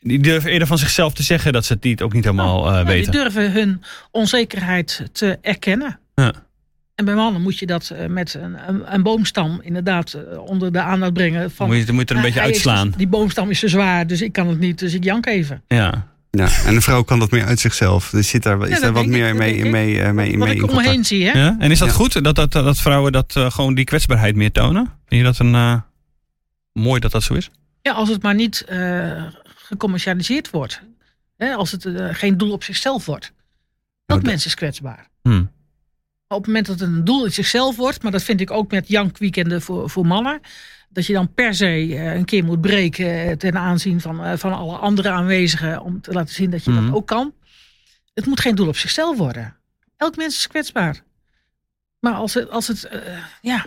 die 0.00 0.18
durven 0.20 0.50
eerder 0.50 0.68
van 0.68 0.78
zichzelf 0.78 1.12
te 1.14 1.22
zeggen 1.22 1.52
dat 1.52 1.64
ze 1.64 1.72
het 1.72 1.82
niet, 1.84 2.02
ook 2.02 2.12
niet 2.12 2.24
helemaal 2.24 2.66
eh, 2.66 2.72
Nou, 2.72 2.86
weten. 2.86 3.12
Die 3.12 3.20
durven 3.20 3.52
hun 3.52 3.82
onzekerheid 4.10 5.02
te 5.12 5.38
erkennen. 5.42 5.98
Ja. 6.14 6.32
En 6.94 7.04
bij 7.04 7.14
mannen 7.14 7.42
moet 7.42 7.58
je 7.58 7.66
dat 7.66 7.90
eh, 7.90 8.06
met 8.06 8.34
een, 8.34 8.56
een, 8.68 8.94
een 8.94 9.02
boomstam 9.02 9.60
inderdaad 9.62 10.12
eh, 10.12 10.38
onder 10.38 10.72
de 10.72 10.80
aandacht 10.80 11.12
brengen. 11.12 11.50
Van, 11.50 11.66
moet 11.66 11.86
je, 11.86 11.92
moet 11.92 12.10
er 12.10 12.16
een 12.16 12.22
"Ah, 12.22 12.26
beetje 12.26 12.40
is 12.40 12.46
uitslaan. 12.46 12.86
dus- 12.86 12.96
die 12.96 13.08
boomstam 13.08 13.50
is 13.50 13.60
te 13.60 13.68
zwaar, 13.68 14.06
dus 14.06 14.22
ik 14.22 14.32
kan 14.32 14.48
het 14.48 14.58
niet, 14.58 14.78
dus 14.78 14.94
ik 14.94 15.04
jank 15.04 15.26
even. 15.26 15.62
Ja. 15.68 16.06
Ja, 16.36 16.48
en 16.64 16.74
een 16.74 16.82
vrouw 16.82 17.02
kan 17.02 17.18
dat 17.18 17.30
meer 17.30 17.44
uit 17.44 17.60
zichizelf. 17.60 18.10
Dus 18.10 18.28
zit 18.28 18.42
daar, 18.42 18.68
is 18.68 18.80
daar 18.80 18.92
wat 18.92 19.02
ik, 19.02 19.08
meer 19.08 19.36
mee, 19.36 19.64
mee, 19.64 20.00
eh, 20.02 20.10
mee, 20.12 20.38
Wat 20.38 20.46
mee 20.48 20.56
ik 20.56 20.62
in 20.62 20.62
om 20.62 20.68
me 20.68 20.74
contact. 20.74 20.86
heen 20.88 21.04
zie, 21.04 21.26
hè? 21.28 21.38
ja. 21.38 21.56
En 21.58 21.70
is 21.70 21.78
dat 21.78 21.88
Ja. 21.88 21.94
goed 21.94 22.24
dat, 22.24 22.34
dat, 22.34 22.52
dat 22.52 22.78
vrouwen 22.80 23.12
dat 23.12 23.36
eh, 23.36 23.50
gewoon 23.50 23.74
die 23.74 23.84
kwetsbaarheid 23.84 24.34
meer 24.36 24.52
tonen? 24.52 24.84
Vind 25.06 25.20
je 25.20 25.26
dat 25.26 25.38
een 25.38 25.54
eh, 25.54 25.80
mooi 26.72 27.00
dat 27.00 27.10
dat 27.12 27.22
zo 27.22 27.34
is? 27.34 27.50
Ja, 27.82 27.92
als 27.92 28.08
het 28.08 28.22
maar 28.22 28.34
niet 28.34 28.64
eh, 28.64 29.24
gecommercialiseerd 29.56 30.50
wordt. 30.50 30.80
Hè, 31.36 31.54
als 31.54 31.70
het 31.70 31.88
geen 32.10 32.36
doel 32.36 32.52
op 32.52 32.64
zichzelf 32.64 33.06
wordt. 33.06 33.32
Dat 34.06 34.16
dat- 34.16 34.26
mens 34.26 34.46
is 34.46 34.54
kwetsbaar. 34.54 35.08
Hm. 35.22 35.30
Maar 36.28 36.38
op 36.38 36.44
het 36.44 36.46
moment 36.46 36.66
dat 36.66 36.80
het 36.80 36.88
een 36.88 37.04
doel 37.04 37.24
in 37.24 37.32
zichzelf 37.32 37.76
wordt, 37.76 38.02
maar 38.02 38.12
dat 38.12 38.22
vind 38.22 38.40
ik 38.40 38.50
ook 38.50 38.70
met 38.70 38.88
jankweekenden 38.88 39.62
voor, 39.62 39.90
voor 39.90 40.06
mannen. 40.06 40.40
Dat 40.88 41.06
je 41.06 41.12
dan 41.12 41.34
per 41.34 41.54
se 41.54 41.66
eh, 41.66 42.14
een 42.14 42.24
keer 42.24 42.44
moet 42.44 42.60
breken 42.60 43.06
eh, 43.28 43.32
ten 43.36 43.56
aanzien 43.56 44.00
van, 44.00 44.24
eh, 44.24 44.36
van 44.36 44.52
alle 44.52 44.76
andere 44.76 45.10
aanwezigen. 45.10 45.80
Om 45.82 46.00
te 46.00 46.12
laten 46.12 46.34
zien 46.34 46.50
dat 46.50 46.64
je 46.64 46.70
Mhm. 46.70 46.84
dat 46.86 46.94
ook 46.94 47.06
kan. 47.06 47.34
Het 48.14 48.26
moet 48.26 48.40
geen 48.40 48.54
doel 48.54 48.68
op 48.68 48.76
zichzelf 48.76 49.16
worden. 49.16 49.56
Elk 49.96 50.16
mens 50.16 50.34
is 50.36 50.46
kwetsbaar. 50.46 51.02
Maar 52.00 52.14
als 52.14 52.34
het, 52.34 52.50
als 52.50 52.66
het 52.66 52.88
ja, 53.40 53.66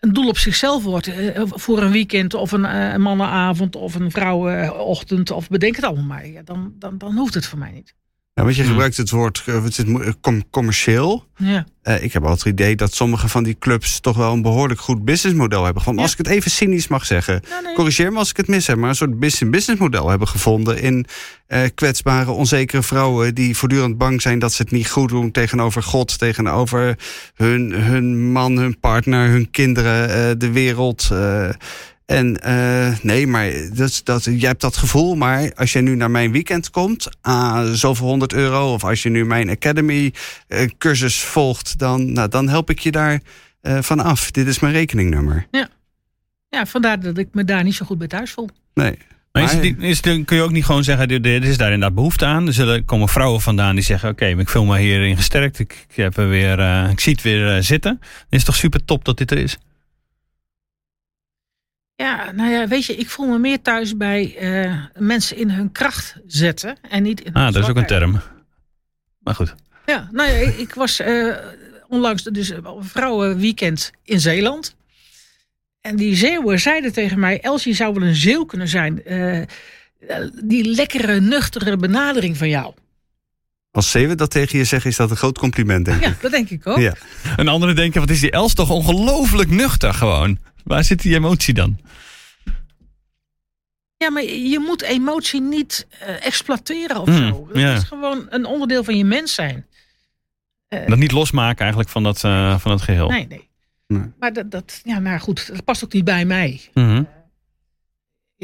een 0.00 0.12
doel 0.12 0.28
op 0.28 0.38
zichzelf 0.38 0.82
wordt. 0.82 1.10
voor 1.36 1.82
een 1.82 1.90
weekend 1.90 2.34
of 2.34 2.52
een, 2.52 2.64
een 2.64 3.00
mannenavond 3.00 3.76
of 3.76 3.94
een 3.94 4.10
vrouwenochtend. 4.10 5.30
Of 5.30 5.48
bedenk 5.48 5.76
het 5.76 5.84
allemaal 5.84 6.04
maar. 6.04 6.26
Ja, 6.26 6.42
dan, 6.42 6.74
dan, 6.78 6.98
dan 6.98 7.16
hoeft 7.16 7.34
het 7.34 7.46
voor 7.46 7.58
mij 7.58 7.70
niet. 7.72 7.94
Ja, 8.34 8.42
want 8.42 8.54
je 8.56 8.62
Hmm. 8.62 8.70
gebruikt 8.70 8.96
het 8.96 9.10
woord 9.10 9.42
eh, 9.46 9.62
het 9.64 9.78
is 9.78 9.84
eh, 9.84 10.08
com- 10.20 10.50
commercieel. 10.50 11.24
Ja. 11.36 11.66
Eh, 11.82 12.02
ik 12.02 12.12
heb 12.12 12.22
altijd 12.22 12.44
het 12.44 12.52
idee 12.60 12.76
dat 12.76 12.94
sommige 12.94 13.28
van 13.28 13.42
die 13.44 13.56
clubs 13.58 14.00
toch 14.00 14.16
wel 14.16 14.32
een 14.32 14.42
behoorlijk 14.42 14.80
goed 14.80 15.04
businessmodel 15.04 15.64
hebben. 15.64 15.82
Gewoon, 15.82 15.96
Ja. 15.96 16.02
Als 16.02 16.12
ik 16.12 16.18
het 16.18 16.26
even 16.26 16.50
cynisch 16.50 16.88
mag 16.88 17.06
zeggen. 17.06 17.42
Nou, 17.50 17.62
nee. 17.62 17.74
Corrigeer 17.74 18.12
me 18.12 18.18
als 18.18 18.30
ik 18.30 18.36
het 18.36 18.48
mis 18.48 18.66
heb, 18.66 18.76
maar 18.76 18.88
een 18.88 18.94
soort 18.94 19.18
business 19.18 19.50
businessmodel 19.50 20.08
hebben 20.08 20.28
gevonden 20.28 20.80
in 20.80 21.06
kwetsbare, 21.74 22.30
onzekere 22.30 22.82
vrouwen 22.82 23.34
die 23.34 23.56
voortdurend 23.56 23.98
bang 23.98 24.22
zijn 24.22 24.38
dat 24.38 24.52
ze 24.52 24.62
het 24.62 24.70
niet 24.70 24.90
goed 24.90 25.08
doen 25.08 25.30
tegenover 25.30 25.82
God, 25.82 26.18
tegenover 26.18 26.98
hun, 27.34 27.72
hun 27.72 28.32
man, 28.32 28.56
hun 28.56 28.80
partner, 28.80 29.28
hun 29.28 29.50
kinderen, 29.50 30.38
de 30.38 30.50
wereld. 30.50 31.08
En 32.06 32.40
eh, 32.40 32.96
nee, 33.02 33.26
maar 33.26 33.50
dat, 33.72 33.88
is- 33.88 34.04
dat, 34.04 34.24
jij 34.24 34.48
hebt 34.48 34.60
dat 34.60 34.76
gevoel, 34.76 35.14
maar 35.14 35.52
als 35.54 35.72
je 35.72 35.80
nu 35.80 35.94
naar 35.94 36.10
mijn 36.10 36.32
weekend 36.32 36.70
komt, 36.70 37.08
ah, 37.20 37.70
zoveel 37.72 38.06
honderd 38.06 38.32
euro, 38.32 38.72
of 38.72 38.84
als 38.84 39.02
je 39.02 39.08
nu 39.10 39.24
mijn 39.24 39.50
Academy 39.50 40.12
eh, 40.48 40.68
cursus 40.78 41.20
volgt, 41.22 41.78
dan, 41.78 42.12
nou, 42.12 42.28
dan 42.28 42.48
help 42.48 42.70
ik 42.70 42.78
je 42.78 42.90
daar 42.90 43.20
eh, 43.60 43.78
van 43.82 44.00
af. 44.00 44.30
Dit 44.30 44.46
is 44.46 44.58
mijn 44.60 44.72
rekeningnummer. 44.72 45.46
Ja, 46.48 46.66
vandaar 46.66 47.00
dat 47.00 47.18
ik 47.18 47.28
me 47.32 47.44
daar 47.44 47.64
niet 47.64 47.74
zo 47.74 47.86
goed 47.86 47.98
bij 47.98 48.06
thuis 48.08 48.30
voel. 48.32 48.48
Nee. 48.74 48.98
Maar 49.32 49.42
is, 49.42 49.52
Maar- 49.52 49.62
het 49.64 49.78
niet- 49.78 49.82
is, 49.88 50.00
het- 50.02 50.24
kun 50.24 50.36
je 50.36 50.42
ook 50.42 50.50
niet 50.50 50.64
gewoon 50.64 50.84
zeggen, 50.84 51.08
dit, 51.08 51.22
dit 51.22 51.44
is 51.44 51.56
daar 51.56 51.72
inderdaad 51.72 51.94
behoefte 51.94 52.24
aan. 52.24 52.46
Er 52.46 52.52
zullen 52.52 52.84
komen 52.84 53.08
vrouwen 53.08 53.40
vandaan 53.40 53.74
die 53.74 53.84
zeggen, 53.84 54.08
oké, 54.10 54.26
ik 54.26 54.48
voel 54.48 54.64
me 54.64 54.78
hierin 54.78 55.16
gesterkt. 55.16 55.58
Ik, 55.58 55.86
ik, 55.88 55.96
heb 55.96 56.16
er 56.16 56.28
weer, 56.28 56.58
eh, 56.58 56.90
ik 56.90 57.00
zie 57.00 57.12
het 57.12 57.22
weer 57.22 57.62
zitten. 57.62 57.98
Het 58.00 58.26
is 58.28 58.44
toch 58.44 58.56
super 58.56 58.84
top 58.84 59.04
dat 59.04 59.18
dit 59.18 59.30
er 59.30 59.38
is? 59.38 59.58
Ja, 61.96 62.32
nou 62.32 62.50
ja, 62.50 62.68
weet 62.68 62.84
je, 62.84 62.96
ik 62.96 63.10
voel 63.10 63.26
me 63.26 63.38
meer 63.38 63.62
thuis 63.62 63.96
bij 63.96 64.36
eh, 64.36 64.84
mensen 64.98 65.36
in 65.36 65.50
hun 65.50 65.72
kracht 65.72 66.16
zetten 66.26 66.76
en 66.90 67.02
niet 67.02 67.20
in 67.20 67.32
hun 67.32 67.42
Ah, 67.42 67.52
dat 67.52 67.62
is 67.62 67.68
ook 67.68 67.76
een 67.76 67.86
term. 67.86 68.20
Maar 69.18 69.34
goed. 69.34 69.54
Ja, 69.86 70.08
nou 70.12 70.30
ja, 70.30 70.34
ik, 70.34 70.56
ik 70.56 70.74
was 70.74 71.00
eh, 71.00 71.36
onlangs 71.88 72.22
dus 72.22 72.48
een 72.48 72.64
vrouwenweekend 72.80 73.92
in 74.02 74.20
Zeeland. 74.20 74.76
En 75.80 75.96
die 75.96 76.16
Zeeuwen 76.16 76.60
zeiden 76.60 76.92
tegen 76.92 77.18
mij, 77.18 77.40
Els, 77.40 77.64
je 77.64 77.72
zou 77.72 77.94
wel 77.94 78.08
een 78.08 78.14
Zeeuw 78.14 78.44
kunnen 78.44 78.68
zijn. 78.68 79.04
Eh, 79.04 79.40
eh, 79.40 79.46
die 80.44 80.64
lekkere, 80.64 81.20
nuchtere 81.20 81.76
benadering 81.76 82.36
van 82.36 82.48
jou. 82.48 82.74
Als 83.74 83.90
Zeeuwen 83.90 84.16
dat 84.16 84.30
tegen 84.30 84.58
je 84.58 84.64
zeggen, 84.64 84.90
is 84.90 84.96
dat 84.96 85.10
een 85.10 85.16
groot 85.16 85.38
compliment, 85.38 85.84
denk 85.84 85.96
ik. 85.96 86.04
Ja, 86.04 86.14
dat 86.20 86.30
denk 86.30 86.50
ik 86.50 86.66
ook. 86.66 86.78
Ja. 86.78 86.94
Een 87.36 87.48
andere 87.48 87.72
denken, 87.72 88.00
wat 88.00 88.10
is 88.10 88.20
die 88.20 88.30
Els 88.30 88.54
toch 88.54 88.70
ongelooflijk 88.70 89.50
nuchter 89.50 89.94
gewoon. 89.94 90.38
Waar 90.64 90.84
zit 90.84 91.02
die 91.02 91.14
emotie 91.14 91.54
dan? 91.54 91.78
Ja, 93.96 94.10
maar 94.10 94.22
je 94.24 94.58
moet 94.66 94.82
emotie 94.82 95.40
niet 95.40 95.86
eh, 95.98 96.26
exploiteren 96.26 97.00
of 97.00 97.08
Hmm, 97.08 97.28
zo. 97.28 97.46
Het 97.48 97.58
ja. 97.58 97.74
is 97.74 97.82
gewoon 97.82 98.26
een 98.30 98.44
onderdeel 98.44 98.84
van 98.84 98.96
je 98.96 99.04
mens 99.04 99.34
zijn. 99.34 99.66
Dat 100.68 100.98
niet 100.98 101.12
losmaken 101.12 101.60
eigenlijk 101.60 101.90
van 101.90 102.02
dat, 102.02 102.24
eh, 102.24 102.58
van 102.58 102.70
dat 102.70 102.82
geheel. 102.82 103.08
Nee, 103.08 103.26
nee. 103.26 103.48
Nee. 103.86 104.12
Maar 104.18 104.32
dat, 104.32 104.50
dat, 104.50 104.80
ja, 104.84 104.98
nou 104.98 105.18
goed, 105.18 105.46
dat 105.46 105.64
past 105.64 105.84
ook 105.84 105.92
niet 105.92 106.04
bij 106.04 106.24
mij. 106.24 106.60
Mhm. 106.74 107.02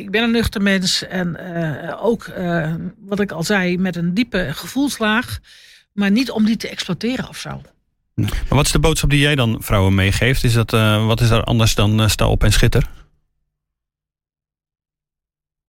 Ik 0.01 0.11
ben 0.11 0.23
een 0.23 0.31
nuchter 0.31 0.63
mens 0.63 1.07
en 1.07 1.37
eh, 1.37 2.05
ook, 2.05 2.25
eh, 2.25 2.75
wat 2.99 3.21
ik 3.21 3.31
al 3.31 3.43
zei, 3.43 3.79
met 3.79 3.97
een 3.97 4.15
diepe 4.15 4.49
gevoelslaag. 4.53 5.39
Maar 5.93 6.11
niet 6.11 6.31
om 6.31 6.45
die 6.45 6.57
te 6.57 6.69
exploiteren 6.69 7.29
of 7.29 7.39
zo. 7.39 7.63
Maar 8.15 8.45
wat 8.49 8.67
is 8.67 8.73
de 8.73 8.79
boodschap 8.79 9.11
die 9.11 9.21
jij 9.21 9.35
dan 9.35 9.63
vrouwen 9.63 9.95
meegeeft? 9.95 10.45
Is 10.45 10.53
dat, 10.53 10.73
eh, 10.73 11.07
wat 11.07 11.21
is 11.21 11.29
daar 11.29 11.45
anders 11.45 11.75
dan 11.75 12.11
sta 12.11 12.29
op 12.29 12.45
en 12.45 12.53
schitter? 12.53 12.87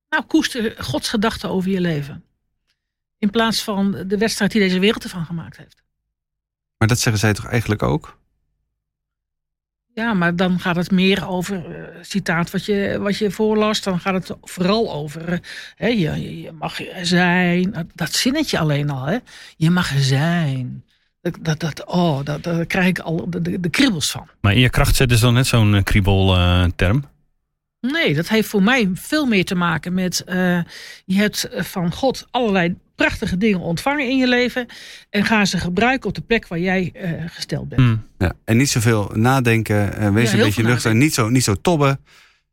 Nou, 0.10 0.24
koester 0.24 0.76
Gods 0.78 1.10
gedachten 1.10 1.50
over 1.50 1.70
je 1.70 1.82
leven. 1.82 2.24
In 3.18 3.30
plaats 3.30 3.64
van 3.64 3.92
de 4.08 4.18
wedstrijd 4.18 4.52
die 4.52 4.62
deze 4.62 4.80
wereld 4.80 5.04
ervan 5.04 5.26
gemaakt 5.26 5.58
heeft. 5.58 5.84
Maar 6.78 6.88
dat 6.88 7.00
zeggen 7.00 7.22
zij 7.22 7.34
toch 7.34 7.46
eigenlijk 7.46 7.84
ook? 7.84 8.21
Ja, 9.94 10.14
maar 10.14 10.36
dan 10.36 10.60
gaat 10.60 10.76
het 10.76 10.92
meer 10.92 11.28
over, 11.28 11.56
eh, 11.76 11.84
citaat 12.02 12.52
wat 12.52 12.66
je, 12.66 12.98
wat 13.00 13.18
je 13.18 13.32
voorlas, 13.32 13.82
dan 13.82 14.00
gaat 14.00 14.14
het 14.14 14.38
vooral 14.42 14.92
over, 14.94 15.32
eh, 15.34 15.40
hè, 15.76 15.88
je, 15.88 16.42
je- 16.42 16.52
mag 16.52 16.80
zijn. 17.02 17.72
Dat, 17.72 17.86
dat 17.96 18.14
zinnetje 18.14 18.60
alleen 18.60 18.90
al, 18.90 19.06
hè. 19.06 19.18
Je 19.58 19.70
mag 19.70 19.92
zijn. 19.98 20.84
Dat, 21.22 21.38
dat, 21.42 21.60
dat, 21.60 21.86
oh, 21.86 22.24
dat, 22.24 22.44
daar 22.44 22.66
krijg 22.66 22.88
ik 22.88 23.00
al 23.00 23.30
de, 23.30 23.42
de, 23.42 23.60
de 23.60 23.70
kriebels 23.70 24.12
van. 24.12 24.28
Maar 24.42 24.54
in 24.54 24.60
je 24.60 24.70
kracht 24.70 24.96
zetten 24.96 25.16
is 25.16 25.22
dan 25.24 25.34
net 25.34 25.48
zo'n 25.48 25.76
eh, 25.76 25.84
kriebelterm. 25.84 27.10
Nee, 27.80 28.14
dat 28.16 28.28
heeft 28.28 28.48
voor 28.48 28.64
mij 28.64 28.90
veel 28.94 29.26
meer 29.26 29.46
te 29.46 29.56
maken 29.56 29.94
met, 29.94 30.24
je 31.06 31.16
hebt 31.16 31.48
van 31.52 31.92
God 31.94 32.28
allerlei 32.32 32.76
prachtige 33.02 33.38
dingen 33.38 33.60
ontvangen 33.60 34.10
in 34.10 34.18
je 34.18 34.28
leven. 34.28 34.66
En 35.10 35.26
ga 35.26 35.46
ze 35.46 35.58
gebruiken 35.58 36.10
op 36.10 36.16
de 36.16 36.22
plek 36.22 36.48
waar 36.48 36.60
jij 36.60 36.92
eh, 36.94 37.12
gesteld 37.28 37.70
bent. 37.70 37.82
Hm. 37.82 37.96
Ja. 38.18 38.34
En 38.46 38.58
niet 38.58 38.70
zoveel 38.70 39.12
nadenken. 39.14 39.94
eh, 39.98 40.10
wees 40.14 40.32
Ja, 40.32 40.38
een 40.38 40.44
beetje 40.44 40.64
nuchter. 40.64 40.96
Niet 40.96 41.14
zo, 41.14 41.30
niet 41.30 41.44
zo 41.44 41.56
tobben. 41.62 42.00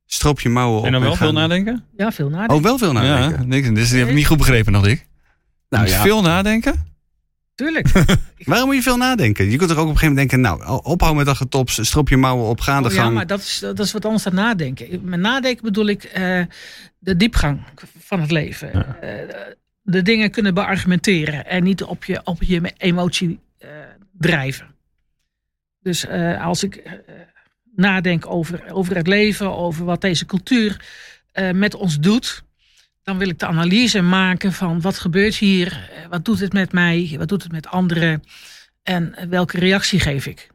Stroop 0.07 0.41
je 0.41 0.49
mouwen 0.49 0.79
op. 0.79 0.85
En 0.87 0.93
dan 0.93 1.01
wel 1.01 1.11
en 1.11 1.17
veel 1.17 1.27
gaan- 1.27 1.35
nadenken? 1.35 1.85
Ja, 1.97 2.13
veel 2.13 2.29
nadenken. 2.29 2.57
Oh, 2.57 2.63
wel 2.63 2.79
veel 2.79 2.93
nadenken. 2.93 3.41
Ja, 3.41 3.47
niks. 3.47 3.69
Dus 3.71 3.89
die 3.91 3.99
heb 3.99 4.09
ik 4.09 4.15
niet 4.15 4.27
goed 4.27 4.39
begrepen 4.39 4.73
nog, 4.73 4.85
Dick. 4.85 5.07
Nou 5.69 5.87
ja, 5.87 6.01
Veel 6.03 6.23
nadenken? 6.23 6.87
Tuurlijk. 7.55 7.89
waarom 8.45 8.67
moet 8.67 8.77
je 8.77 8.83
veel 8.83 8.97
nadenken? 8.97 9.51
Je 9.51 9.57
kunt 9.57 9.69
toch 9.71 9.79
ook 9.79 9.85
op 9.87 9.91
een 9.93 9.99
gegeven 9.99 10.15
moment 10.15 10.31
denken... 10.31 10.41
nou, 10.67 10.83
ophouden 10.83 11.17
met 11.17 11.27
dat 11.27 11.37
getops. 11.37 11.87
Stroop 11.87 12.09
je 12.09 12.17
mouwen 12.17 12.47
op. 12.49 12.61
Ga 12.61 12.73
aan 12.73 12.83
de 12.83 12.89
Oh 12.89 12.95
ja, 12.95 13.03
gang. 13.03 13.15
maar 13.15 13.27
dat 13.27 13.41
is, 13.41 13.59
dat 13.59 13.79
is 13.79 13.93
wat 13.93 14.05
anders 14.05 14.25
dan 14.25 14.35
nadenken. 14.35 15.01
Met 15.03 15.21
nadenken 15.21 15.65
bedoel 15.65 15.87
ik 15.87 16.05
eh, 16.05 16.43
de 16.99 17.17
diepgang 17.17 17.61
van 17.99 18.21
het 18.21 18.31
leven. 18.31 18.73
Eh, 19.03 19.11
de 19.91 20.03
dingen 20.03 20.31
kunnen 20.31 20.55
beargumenteren 20.55 21.47
en 21.47 21.65
niet 21.65 21.83
op 21.83 22.05
je, 22.05 22.21
op 22.25 22.43
je 22.43 22.73
emotie 22.77 23.41
eh, 23.59 23.71
drijven. 24.13 24.75
Dus 25.81 26.07
eh, 26.07 26.45
als 26.45 26.63
ik 26.63 26.77
eh, 26.77 26.93
nadenk 27.75 28.27
over, 28.27 28.73
over 28.73 28.97
het 28.97 29.07
leven, 29.07 29.57
over 29.57 29.85
wat 29.85 30.01
deze 30.01 30.27
cultuur 30.27 30.97
met 31.55 31.75
ons 31.75 31.99
doet, 31.99 32.43
dan 33.03 33.19
wil 33.19 33.29
ik 33.29 33.39
de 33.39 33.47
analyse 33.47 34.01
maken 34.01 34.53
van 34.53 34.81
wat 34.81 34.99
gebeurt 34.99 35.35
hier, 35.35 35.91
wat 36.11 36.25
doet 36.25 36.41
het 36.41 36.53
met 36.53 36.73
mij, 36.73 37.15
wat 37.19 37.29
doet 37.29 37.43
het 37.43 37.53
met 37.53 37.67
anderen 37.67 38.23
en 38.83 39.29
welke 39.29 39.59
reactie 39.59 40.01
geef 40.01 40.27
ik. 40.27 40.51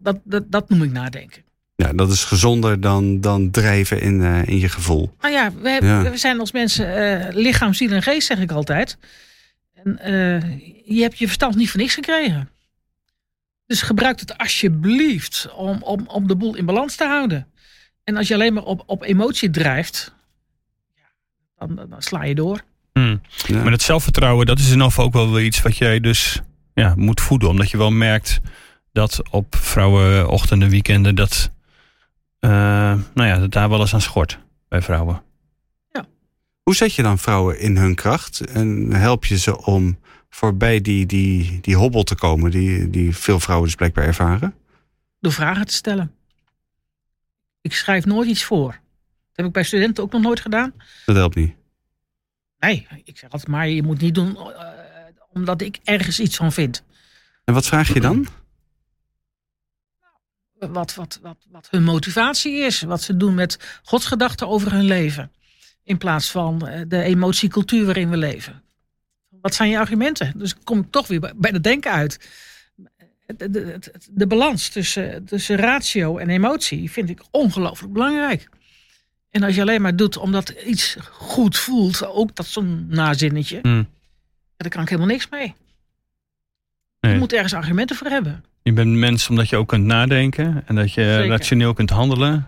Dat, 0.00 0.20
dat, 0.24 0.44
dat 0.50 0.68
noem 0.68 0.82
ik 0.82 0.92
nadenken. 0.92 1.42
Ja, 1.82 1.92
dat 1.92 2.10
is 2.12 2.24
gezonder 2.24 2.80
dan, 2.80 3.20
dan 3.20 3.50
drijven 3.50 4.00
in, 4.00 4.22
eh, 4.22 4.46
in 4.46 4.58
je 4.58 4.68
gevoel. 4.68 5.14
Nou 5.20 5.34
ja, 5.34 5.52
we, 5.62 5.68
hebben- 5.68 5.90
Ja. 5.90 6.10
we 6.10 6.16
zijn 6.16 6.40
als 6.40 6.52
mensen 6.52 6.94
eh, 6.96 7.34
lichaam, 7.34 7.74
ziel 7.74 7.90
en 7.90 8.02
geest, 8.02 8.26
zeg 8.26 8.38
ik 8.38 8.50
altijd. 8.52 8.98
En 9.74 9.98
eh, 9.98 10.40
je 10.96 11.02
hebt 11.02 11.18
je 11.18 11.24
verstand 11.26 11.54
niet 11.56 11.70
voor 11.70 11.80
niks 11.80 11.94
gekregen. 11.94 12.48
Dus 13.66 13.82
gebruik 13.82 14.20
het 14.20 14.38
alsjeblieft 14.38 15.48
om, 15.56 15.82
om, 15.82 16.04
om 16.06 16.26
de 16.26 16.36
boel 16.36 16.56
in 16.56 16.64
balans 16.64 16.94
te 16.96 17.04
houden. 17.04 17.46
En 18.04 18.16
als 18.16 18.28
je 18.28 18.34
alleen 18.34 18.52
maar 18.52 18.62
op, 18.62 18.82
op 18.86 19.02
emotie 19.02 19.50
drijft, 19.50 20.14
ja, 20.96 21.66
dan, 21.66 21.88
dan 21.88 22.02
sla 22.02 22.24
je 22.24 22.34
door. 22.34 22.60
Hm. 22.92 23.16
Ja. 23.46 23.62
Maar 23.62 23.70
dat 23.70 23.82
zelfvertrouwen, 23.82 24.46
dat 24.46 24.58
is 24.58 24.66
in 24.66 24.72
ieder 24.72 24.86
geval 24.86 25.04
ook 25.04 25.12
wel 25.12 25.32
weer 25.32 25.44
iets 25.44 25.62
wat 25.62 25.76
jij 25.76 26.00
dus 26.00 26.40
ja, 26.74 26.92
moet 26.96 27.20
voeden. 27.20 27.48
Omdat 27.48 27.70
je 27.70 27.76
wel 27.76 27.90
merkt 27.90 28.40
dat 28.92 29.22
op 29.30 29.56
vrouwenochtenden, 29.56 30.68
weekenden, 30.68 31.14
dat, 31.14 31.50
nou 32.48 33.28
ja, 33.28 33.38
dat 33.38 33.50
daar 33.50 33.68
wel 33.68 33.80
eens 33.80 33.94
aan 33.94 34.00
schort 34.00 34.38
bij 34.68 34.82
vrouwen. 34.82 35.22
Hoe 36.62 36.74
zet 36.74 36.94
je 36.94 37.02
dan 37.02 37.18
vrouwen 37.18 37.58
in 37.58 37.76
hun 37.76 37.94
kracht? 37.94 38.40
En 38.40 38.92
help 38.92 39.24
je 39.24 39.38
ze 39.38 39.64
om 39.64 39.98
voorbij 40.30 40.80
die, 40.80 41.06
die, 41.06 41.58
die 41.60 41.76
hobbel 41.76 42.02
te 42.02 42.14
komen 42.14 42.50
die, 42.50 42.90
die 42.90 43.16
veel 43.16 43.40
vrouwen 43.40 43.66
dus 43.66 43.76
blijkbaar 43.76 44.04
ervaren? 44.04 44.54
Door 45.20 45.32
vragen 45.32 45.66
te 45.66 45.74
stellen. 45.74 46.14
Ik 47.60 47.74
schrijf 47.74 48.04
nooit 48.04 48.28
iets 48.28 48.44
voor. 48.44 48.70
Dat 48.70 48.80
heb 49.32 49.46
ik 49.46 49.52
bij 49.52 49.62
studenten 49.62 50.04
ook 50.04 50.12
nog 50.12 50.22
nooit 50.22 50.40
gedaan. 50.40 50.74
Dat 51.06 51.16
helpt 51.16 51.34
niet. 51.34 51.54
Nee, 52.58 52.86
ik 53.04 53.18
zeg 53.18 53.30
altijd 53.30 53.50
maar, 53.50 53.68
je 53.68 53.82
moet 53.82 54.00
niet 54.00 54.14
doen 54.14 54.36
eh, 54.36 54.68
omdat 55.32 55.60
ik 55.60 55.78
ergens 55.84 56.20
iets 56.20 56.36
van 56.36 56.52
vind. 56.52 56.84
En 57.44 57.54
wat 57.54 57.66
vraag 57.66 57.92
je 57.92 58.00
dan? 58.00 58.26
Wat, 60.70 60.94
wat, 60.94 61.18
wat, 61.22 61.36
wat 61.50 61.68
hun 61.70 61.82
motivatie 61.82 62.58
is. 62.58 62.82
Wat 62.82 63.02
ze 63.02 63.16
doen 63.16 63.34
met 63.34 63.80
godsgedachten 63.82 64.48
over 64.48 64.72
hun 64.72 64.84
leven. 64.84 65.32
In 65.84 65.98
plaats 65.98 66.30
van 66.30 66.66
eh, 66.68 66.80
de 66.88 67.02
emotiecultuur 67.02 67.84
waarin 67.84 68.10
we 68.10 68.16
leven. 68.16 68.62
Wat 69.28 69.54
zijn 69.54 69.70
je 69.70 69.78
argumenten? 69.78 70.32
Dus 70.38 70.58
kom 70.64 70.78
ik 70.78 70.90
toch 70.90 71.06
weer 71.06 71.20
bij- 71.20 71.50
het 71.50 71.62
denken 71.62 71.90
uit. 71.92 72.28
De, 73.36 73.50
de, 73.50 73.78
de, 74.10 74.26
balans 74.26 74.68
tussen, 74.68 75.24
tussen 75.24 75.56
ratio 75.56 76.18
en 76.18 76.28
emotie 76.28 76.90
vind 76.90 77.08
ik 77.08 77.22
ongelooflijk 77.30 77.92
belangrijk. 77.92 78.48
En 79.30 79.42
als 79.42 79.54
je 79.54 79.60
alleen 79.60 79.82
maar 79.82 79.96
doet 79.96 80.16
omdat 80.16 80.48
iets 80.48 80.96
goed 81.10 81.56
voelt, 81.56 82.06
ook 82.06 82.36
dat 82.36 82.46
zo'n 82.46 82.86
nazinnetje, 82.88 83.60
ja, 83.62 83.84
daar 84.56 84.70
kan 84.70 84.82
ik 84.82 84.88
helemaal 84.88 85.10
niks 85.10 85.28
mee. 85.28 85.54
Nee. 87.00 87.12
Je 87.12 87.18
moet 87.18 87.32
ergens 87.32 87.54
argumenten 87.54 87.96
voor 87.96 88.06
hebben. 88.06 88.44
Je 88.62 88.72
bent 88.72 88.90
mens 88.90 89.28
omdat 89.28 89.48
je 89.48 89.56
ook 89.56 89.68
kunt 89.68 89.84
nadenken 89.84 90.62
en 90.66 90.74
dat 90.74 90.92
je 90.92 91.02
Zeker. 91.02 91.26
rationeel 91.26 91.72
kunt 91.72 91.90
handelen. 91.90 92.46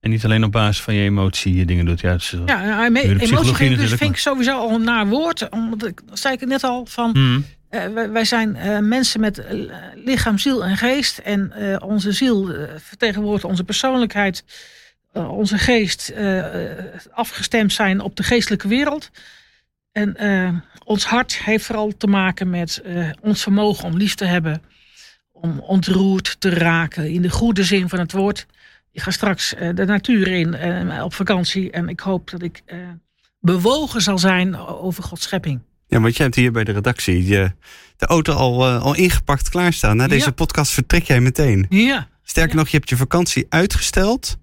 En 0.00 0.10
niet 0.10 0.24
alleen 0.24 0.44
op 0.44 0.52
basis 0.52 0.82
van 0.82 0.94
je 0.94 1.02
emotie 1.02 1.54
je 1.54 1.64
dingen 1.64 1.84
doet. 1.84 2.00
Ja, 2.00 2.10
het 2.10 2.20
is, 2.20 2.34
Ja, 2.46 2.86
emotie 2.86 3.54
vind, 3.54 3.72
ik 3.72 3.78
dus, 3.78 3.92
vind 3.92 4.10
ik 4.10 4.16
sowieso 4.16 4.58
al 4.58 4.70
een 4.70 4.84
naar 4.84 5.06
woord. 5.06 5.48
Omdat 5.48 5.88
ik, 5.88 6.00
dat 6.06 6.18
zei 6.18 6.34
ik 6.34 6.46
net 6.46 6.64
al, 6.64 6.86
van 6.86 7.10
Hm. 7.10 7.40
eh, 7.68 7.92
wij, 7.92 8.10
wij 8.10 8.24
zijn 8.24 8.56
eh, 8.56 8.78
mensen 8.78 9.20
met 9.20 9.38
eh, 9.38 9.58
lichaam, 10.04 10.38
ziel 10.38 10.64
en 10.64 10.76
geest. 10.76 11.18
En 11.18 11.52
onze 11.82 12.12
ziel 12.12 12.54
vertegenwoordigt 12.76 13.44
onze 13.44 13.64
persoonlijkheid. 13.64 14.44
onze 15.12 15.58
geest 15.58 16.14
afgestemd 17.10 17.72
zijn 17.72 18.00
op 18.00 18.16
de 18.16 18.22
geestelijke 18.22 18.68
wereld. 18.68 19.10
En 19.92 20.16
ons 20.84 21.04
hart 21.04 21.38
heeft 21.38 21.64
vooral 21.64 21.96
te 21.96 22.06
maken 22.06 22.50
met 22.50 22.82
ons 23.20 23.42
vermogen 23.42 23.84
om 23.84 23.96
lief 23.96 24.14
te 24.14 24.24
hebben. 24.24 24.62
Om 25.40 25.58
ontroerd 25.60 26.36
te 26.38 26.50
raken 26.50 27.10
in 27.10 27.22
de 27.22 27.30
goede 27.30 27.64
zin 27.64 27.88
van 27.88 27.98
het 27.98 28.12
woord. 28.12 28.46
Ik 28.92 29.02
ga 29.02 29.10
straks 29.10 29.54
eh, 29.54 29.74
de 29.74 29.84
natuur 29.84 30.28
in 30.28 30.54
eh, 30.54 31.04
op 31.04 31.14
vakantie. 31.14 31.70
En 31.70 31.88
ik 31.88 32.00
hoop 32.00 32.30
dat 32.30 32.42
ik 32.42 32.62
eh, 32.66 32.78
bewogen 33.40 34.00
zal 34.02 34.18
zijn 34.18 34.56
over 34.56 35.02
Gods 35.02 35.22
schepping. 35.22 35.60
Ja, 35.86 36.00
want 36.00 36.16
jij 36.16 36.24
hebt 36.24 36.38
hier 36.38 36.52
bij 36.52 36.64
de 36.64 36.72
redactie 36.72 37.26
je, 37.26 37.52
de 37.96 38.06
auto 38.06 38.32
al, 38.32 38.66
al 38.68 38.94
ingepakt 38.94 39.48
klaarstaan. 39.48 39.96
Na 39.96 40.06
deze 40.08 40.24
Ja. 40.26 40.30
podcast 40.32 40.72
vertrek 40.72 41.02
jij 41.02 41.20
meteen. 41.20 41.66
Ja, 41.68 42.08
Sterker 42.22 42.52
Ja. 42.54 42.58
nog, 42.58 42.68
je 42.68 42.76
hebt 42.76 42.88
je 42.88 42.96
vakantie 42.96 43.46
uitgesteld 43.48 44.38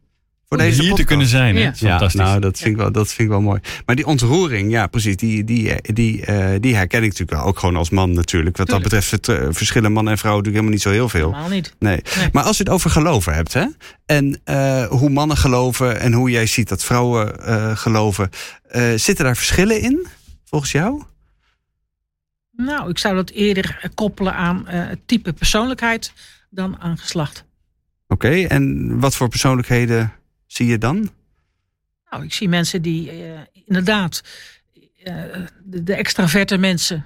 voor 0.47 0.57
Om 0.57 0.63
deze 0.63 0.73
hier 0.81 0.83
te 0.83 0.87
podcast. 0.89 1.07
kunnen 1.07 1.27
zijn. 1.27 1.55
hè? 1.55 1.61
Ja. 1.61 1.73
Fantastisch. 1.73 2.21
nou, 2.21 2.39
dat 2.39 2.57
vind, 2.57 2.69
ik 2.71 2.77
wel, 2.77 2.91
dat 2.91 3.07
vind 3.07 3.19
ik 3.19 3.27
wel 3.27 3.41
mooi. 3.41 3.59
Maar 3.85 3.95
die 3.95 4.05
ontroering, 4.05 4.71
ja, 4.71 4.87
precies, 4.87 5.15
die, 5.15 5.43
die, 5.43 5.81
die, 5.81 6.25
eh, 6.25 6.55
die 6.59 6.75
herken 6.75 7.03
ik 7.03 7.09
natuurlijk 7.09 7.37
wel. 7.39 7.47
Ook 7.47 7.59
gewoon 7.59 7.75
als 7.75 7.89
man 7.89 8.13
natuurlijk. 8.13 8.57
Wat 8.57 8.67
dat 8.67 8.81
betreft 8.81 9.29
eh, 9.29 9.47
verschillen 9.49 9.91
man 9.91 10.09
en 10.09 10.17
vrouw 10.17 10.35
natuurlijk 10.37 10.55
helemaal 10.55 10.73
niet 10.73 10.81
zo 10.81 10.89
heel 10.91 11.09
veel. 11.09 11.29
helemaal 11.31 11.49
niet. 11.49 11.73
Nee. 11.79 12.01
Nee. 12.17 12.29
Maar 12.31 12.43
als 12.43 12.57
je 12.57 12.63
het 12.63 12.71
over 12.71 12.89
geloven 12.89 13.33
hebt, 13.33 13.53
hè? 13.53 13.65
En 14.05 14.41
eh, 14.43 14.85
hoe 14.87 15.09
mannen 15.09 15.37
geloven 15.37 15.99
en 15.99 16.13
hoe 16.13 16.29
jij 16.29 16.45
ziet 16.45 16.69
dat 16.69 16.83
vrouwen 16.83 17.45
eh, 17.45 17.77
geloven. 17.77 18.29
eh, 18.69 18.91
zitten 18.95 19.25
daar 19.25 19.35
verschillen 19.37 19.81
in, 19.81 20.07
volgens 20.45 20.71
jou? 20.71 21.03
Nou, 22.51 22.89
ik 22.89 22.97
zou 22.97 23.15
dat 23.15 23.29
eerder 23.29 23.77
eh, 23.81 23.89
koppelen 23.95 24.33
aan 24.33 24.67
eh, 24.67 24.87
het 24.87 24.99
type 25.05 25.33
persoonlijkheid 25.33 26.13
dan 26.49 26.79
aan 26.79 26.97
geslacht. 26.97 27.45
Oké, 28.07 28.29
en 28.43 28.99
wat 28.99 29.15
voor 29.15 29.27
persoonlijkheden 29.29 30.11
zie 30.47 30.67
je 30.67 30.77
dan? 30.77 31.09
Nou, 32.09 32.23
ik 32.23 32.33
zie 32.33 32.49
mensen 32.49 32.81
die 32.81 33.11
eh, 33.11 33.39
inderdaad, 33.65 34.23
eh, 35.03 35.13
de, 35.63 35.83
de 35.83 35.93
extraverte 35.93 36.57
mensen, 36.57 37.05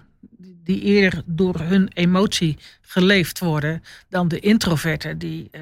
die 0.63 0.81
eerder 0.81 1.23
door 1.25 1.59
hun 1.59 1.89
emotie 1.93 2.57
geleefd 2.81 3.39
worden 3.39 3.83
dan 4.09 4.27
de 4.27 4.39
introverten 4.39 5.17
die, 5.17 5.47
eh, 5.51 5.61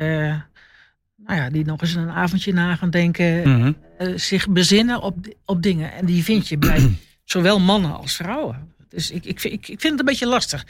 nou 1.15 1.39
ja, 1.39 1.49
die 1.49 1.65
nog 1.65 1.81
eens 1.81 1.93
een 1.95 2.09
avondje 2.09 2.53
na 2.53 2.75
gaan 2.75 2.89
denken, 2.89 3.49
Mhm. 3.49 3.73
zich 4.17 4.49
bezinnen 4.49 5.01
op, 5.01 5.15
op 5.45 5.61
dingen. 5.61 5.91
En 5.93 6.05
die 6.05 6.23
vind 6.23 6.47
je 6.47 6.57
bij 6.57 6.89
zowel 7.23 7.59
mannen 7.59 7.97
als 7.97 8.15
vrouwen. 8.15 8.73
Dus 8.89 9.11
ik, 9.11 9.25
ik, 9.25 9.43
ik, 9.43 9.51
ik 9.51 9.79
vind 9.79 9.83
het 9.83 9.99
een 9.99 10.05
beetje 10.05 10.27
lastig. 10.27 10.65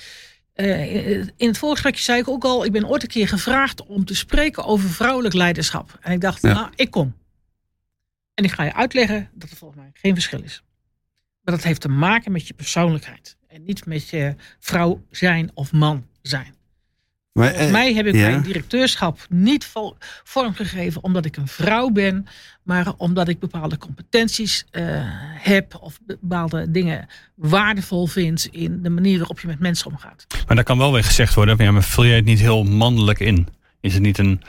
Eh, 0.59 1.17
in 1.17 1.47
het 1.47 1.57
voorgesprekje 1.57 2.03
zei 2.03 2.19
ik 2.19 2.27
ook 2.27 2.43
al, 2.43 2.65
ik 2.65 2.71
ben 2.71 2.87
ooit 2.87 3.01
een 3.01 3.07
keer 3.09 3.27
gevraagd 3.27 3.85
om 3.85 4.05
te 4.05 4.15
spreken 4.15 4.65
over 4.65 4.89
vrouwelijk 4.89 5.33
leiderschap. 5.33 5.97
En 6.01 6.11
ik 6.11 6.21
dacht, 6.21 6.41
Ja. 6.41 6.53
nou, 6.53 6.69
ik 6.75 6.91
kom. 6.91 7.15
En 8.33 8.43
ik 8.43 8.51
ga 8.51 8.63
je 8.63 8.73
uitleggen 8.73 9.29
dat 9.33 9.49
er 9.49 9.57
volgens 9.57 9.79
mij 9.79 9.89
geen 9.93 10.13
verschil 10.13 10.43
is. 10.43 10.63
Maar 11.41 11.55
dat 11.55 11.63
heeft 11.63 11.81
te 11.81 11.87
maken 11.89 12.31
met 12.31 12.47
je 12.47 12.53
persoonlijkheid. 12.53 13.37
En 13.47 13.63
niet 13.63 13.85
met 13.85 14.09
je 14.09 14.35
vrouw 14.59 15.03
zijn 15.09 15.51
of 15.53 15.71
man 15.71 16.07
zijn. 16.21 16.55
Maar, 17.33 17.47
Volgens 17.47 17.65
eh, 17.67 17.71
mij 17.73 17.93
heb 17.93 18.05
ik 18.05 18.15
ja. 18.15 18.29
mijn 18.29 18.41
directeurschap 18.41 19.19
niet 19.29 19.65
vo- 19.65 19.97
vormgegeven 20.23 21.03
omdat 21.03 21.25
ik 21.25 21.37
een 21.37 21.47
vrouw 21.47 21.89
ben, 21.89 22.25
maar 22.63 22.93
omdat 22.97 23.27
ik 23.27 23.39
bepaalde 23.39 23.77
competenties 23.77 24.65
eh, 24.71 24.83
heb 25.39 25.75
of 25.81 25.99
bepaalde 26.05 26.71
dingen 26.71 27.07
waardevol 27.35 28.05
vind 28.07 28.47
in 28.51 28.83
de 28.83 28.89
manier 28.89 29.17
waarop 29.17 29.39
je 29.39 29.47
met 29.47 29.59
mensen 29.59 29.91
omgaat. 29.91 30.25
Maar 30.47 30.55
daar 30.55 30.65
kan 30.65 30.77
wel 30.77 30.93
weer 30.93 31.03
gezegd 31.03 31.33
worden, 31.33 31.55
ja, 31.63 31.71
maar 31.71 31.83
vul 31.83 32.05
jij 32.05 32.15
het 32.15 32.25
niet 32.25 32.39
heel 32.39 32.63
mannelijk 32.63 33.19
in? 33.19 33.47
Is 33.81 33.93
het 33.93 34.01
niet 34.03 34.17
een, 34.17 34.41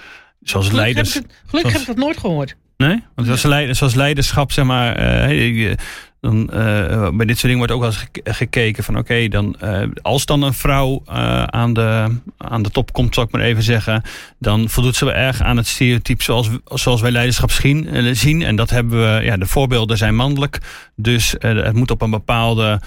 zoals 0.43 0.69
Gelukkig 0.69 0.95
leiders... 0.95 1.15
Heb 1.15 1.25
ik, 1.25 1.31
het- 1.31 1.39
gelukkig 1.47 1.71
zoals- 1.73 1.87
heb 1.87 1.97
ik 1.97 2.01
dat 2.01 2.05
nooit 2.11 2.19
gehoord. 2.21 2.57
Nee? 2.77 3.03
Want 3.15 3.27
zoals, 3.27 3.43
leid- 3.43 3.77
zoals 3.77 3.95
leiderschap, 3.95 4.53
zeg 4.53 4.65
maar, 4.65 4.97
eh, 4.97 5.77
dan, 6.21 6.51
eh, 6.51 7.09
bij 7.11 7.27
dit 7.27 7.39
soort 7.39 7.53
dingen 7.53 7.57
wordt 7.57 7.73
ook 7.73 7.81
wel 7.81 7.89
eens 7.89 7.99
gek- 7.99 8.21
gekeken 8.25 8.85
van 8.85 8.99
oké, 8.99 9.29
dan 9.29 9.61
eh, 9.61 9.83
als 10.03 10.27
dan 10.27 10.43
een 10.43 10.55
vrouw 10.55 11.03
eh, 11.07 11.43
aan, 11.45 11.73
de, 11.73 12.17
aan 12.37 12.63
de 12.63 12.71
top 12.71 12.93
komt, 12.93 13.15
zal 13.15 13.25
ik 13.25 13.31
maar 13.31 13.41
even 13.41 13.63
zeggen, 13.63 14.03
dan 14.39 14.69
voldoet 14.69 14.97
ze 14.97 15.05
wel 15.05 15.15
erg 15.15 15.41
aan 15.41 15.57
het 15.57 15.67
stereotype 15.67 16.23
zoals, 16.23 16.51
zoals 16.65 17.01
wij 17.01 17.11
leiderschap 17.11 17.51
zien, 17.51 18.17
zien. 18.17 18.43
En 18.43 18.57
dat 18.57 18.71
hebben 18.71 19.01
we, 19.01 19.25
ja, 19.25 19.37
de 19.37 19.47
voorbeelden 19.47 19.97
zijn 19.97 20.15
mannelijk, 20.15 20.59
dus 20.97 21.35
het 21.39 21.75
moet 21.75 21.91
op 21.91 22.03
een 22.03 22.11
bepaalde 22.11 22.81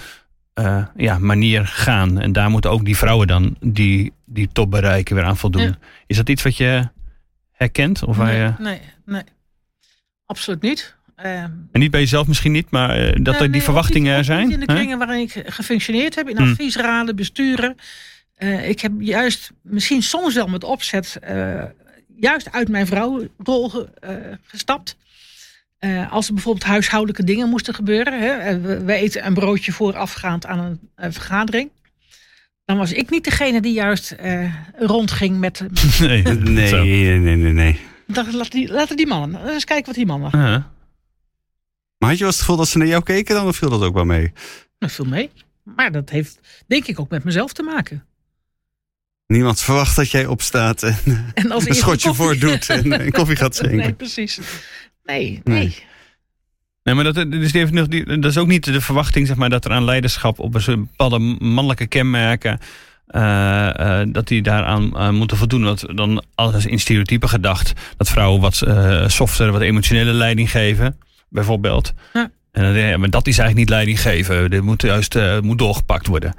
ja, 0.96 1.18
manier 1.18 1.66
gaan. 1.66 2.20
En 2.20 2.32
daar 2.32 2.50
moeten 2.50 2.70
ook 2.70 2.84
die 2.84 2.96
vrouwen 2.96 3.26
dan 3.26 3.56
die, 3.60 4.12
die 4.24 4.48
top 4.52 4.70
bereiken 4.70 5.14
weer 5.14 5.24
aan 5.24 5.36
voldoen. 5.36 5.62
Ja. 5.62 5.78
Is 6.06 6.16
dat 6.16 6.28
iets 6.28 6.42
wat 6.42 6.56
je 6.56 6.88
herkent? 7.52 8.04
Of 8.04 8.16
waar 8.16 8.34
je... 8.34 8.52
nee, 8.58 8.80
nee, 9.04 9.22
absoluut 10.26 10.62
niet. 10.62 10.93
Ehm, 11.16 11.50
En 11.72 11.80
niet 11.80 11.90
bij 11.90 12.00
jezelf 12.00 12.26
misschien 12.26 12.52
niet, 12.52 12.70
maar 12.70 12.90
eh, 12.96 13.12
dat 13.22 13.34
er 13.34 13.40
die 13.40 13.50
nee, 13.50 13.62
verwachtingen 13.62 14.18
ook 14.18 14.24
er 14.24 14.30
niet- 14.30 14.30
ook 14.30 14.36
zijn. 14.50 14.60
in 14.60 14.60
de 14.60 14.74
kringen 14.74 14.98
waarin 14.98 15.20
ik 15.20 15.42
gefunctioneerd 15.46 16.14
heb, 16.14 16.28
in 16.28 16.36
Hmm. 16.36 16.50
adviesraden, 16.50 17.16
besturen. 17.16 17.76
Eh, 18.34 18.68
ik 18.68 18.80
heb 18.80 18.92
juist, 18.98 19.50
misschien 19.62 20.02
soms 20.02 20.34
wel 20.34 20.46
met 20.46 20.64
opzet, 20.64 21.18
eh, 21.20 21.62
juist 22.16 22.52
uit 22.52 22.68
mijn 22.68 22.86
vrouwenrol 22.86 23.68
ge- 23.68 23.88
eh, 24.00 24.14
gestapt. 24.46 24.96
Eh, 25.78 26.12
als 26.12 26.26
er 26.28 26.34
bijvoorbeeld 26.34 26.64
huishoudelijke 26.64 27.24
dingen 27.24 27.48
moesten 27.48 27.74
gebeuren. 27.74 28.20
Hè, 28.20 28.60
we, 28.60 28.84
we 28.84 28.92
eten 28.94 29.26
een 29.26 29.34
broodje 29.34 29.72
voorafgaand 29.72 30.46
aan 30.46 30.78
een, 30.96 31.12
vergadering. 31.12 31.70
Dan 32.64 32.76
was 32.76 32.92
ik 32.92 33.10
niet 33.10 33.24
degene 33.24 33.60
die 33.60 33.72
juist 33.72 34.10
eh, 34.10 34.54
rondging 34.78 35.38
met. 35.38 35.60
Nee, 36.00 36.22
Nee, 36.22 37.18
nee, 37.18 37.36
nee, 37.36 37.52
nee, 37.52 37.80
dacht, 38.06 38.32
laten, 38.32 38.50
die, 38.50 38.72
laten 38.72 38.96
die 38.96 39.06
mannen. 39.06 39.48
Eens 39.52 39.64
kijken 39.64 39.86
wat 39.86 39.94
die 39.94 40.06
mannen. 40.06 40.30
Ja. 40.32 40.72
Maar 42.04 42.12
had 42.12 42.18
je 42.18 42.24
wel 42.24 42.32
eens 42.32 42.36
het 42.36 42.44
gevoel 42.50 42.56
dat 42.56 42.68
ze 42.68 42.78
naar 42.78 42.86
jou 42.86 43.02
keken 43.02 43.34
dan? 43.34 43.46
Of 43.46 43.56
viel 43.56 43.70
dat 43.70 43.82
ook 43.82 43.94
wel 43.94 44.04
mee? 44.04 44.32
Dat 44.78 44.92
viel 44.92 45.04
mee. 45.04 45.30
Maar 45.62 45.92
dat 45.92 46.10
heeft 46.10 46.38
denk 46.66 46.86
ik 46.86 47.00
ook 47.00 47.10
met 47.10 47.24
mezelf 47.24 47.52
te 47.52 47.62
maken. 47.62 48.04
Niemand 49.26 49.60
verwacht 49.60 49.96
dat 49.96 50.10
jij 50.10 50.26
opstaat 50.26 50.82
en 50.82 50.96
eh, 51.04 51.18
En 51.44 51.50
als 51.52 51.68
een 51.68 51.74
schotje 51.74 52.08
koffie- 52.08 52.24
voor 52.24 52.38
doet 52.38 52.68
en 52.68 53.00
een 53.04 53.12
koffie 53.12 53.36
gaat 53.36 53.58
Nee, 53.62 53.70
schenken. 53.70 53.96
precies. 53.96 54.38
Nee, 55.04 55.40
Nee. 55.44 55.58
nee. 55.58 55.82
Nee, 56.82 56.94
maar 56.94 57.04
dat, 57.04 57.14
dus 57.14 57.52
die 57.52 57.60
heeft 57.60 57.72
nog 57.72 57.86
die, 57.88 58.04
dat 58.20 58.30
is 58.30 58.38
ook 58.38 58.46
niet 58.46 58.64
de 58.64 58.80
verwachting 58.80 59.26
zeg 59.26 59.36
maar, 59.36 59.50
dat 59.50 59.64
er 59.64 59.70
aan 59.70 59.84
leiderschap 59.84 60.38
op 60.38 60.54
een 60.54 60.88
bepaalde 60.90 61.18
mannelijke 61.38 61.86
kenmerken. 61.86 62.58
eh, 63.06 64.00
eh, 64.00 64.08
dat 64.12 64.28
die 64.28 64.42
daaraan 64.42 64.96
aan 64.96 65.14
moeten 65.14 65.36
voldoen. 65.36 65.64
Want 65.64 65.96
dan 65.96 66.24
als 66.34 66.66
in 66.66 66.80
stereotypen 66.80 67.28
gedacht 67.28 67.72
dat 67.96 68.08
vrouwen 68.10 68.40
wat 68.40 68.62
eh 68.62 69.08
softer, 69.08 69.52
wat 69.52 69.60
emotionele 69.60 70.12
leiding 70.12 70.50
geven, 70.50 70.98
bijvoorbeeld. 71.34 71.92
Ja. 72.12 72.30
En 72.50 72.62
dan 72.62 72.72
denk 72.72 72.84
je, 72.84 72.90
ja, 72.90 72.96
maar 72.96 73.10
dat 73.10 73.26
is 73.26 73.38
eigenlijk 73.38 73.58
niet 73.58 73.76
leiding 73.76 74.00
geven. 74.00 74.50
Dit 74.50 74.62
moet 74.62 74.82
juist 74.82 75.14
eh, 75.14 75.40
moet 75.40 75.58
doorgepakt 75.58 76.06
worden. 76.06 76.34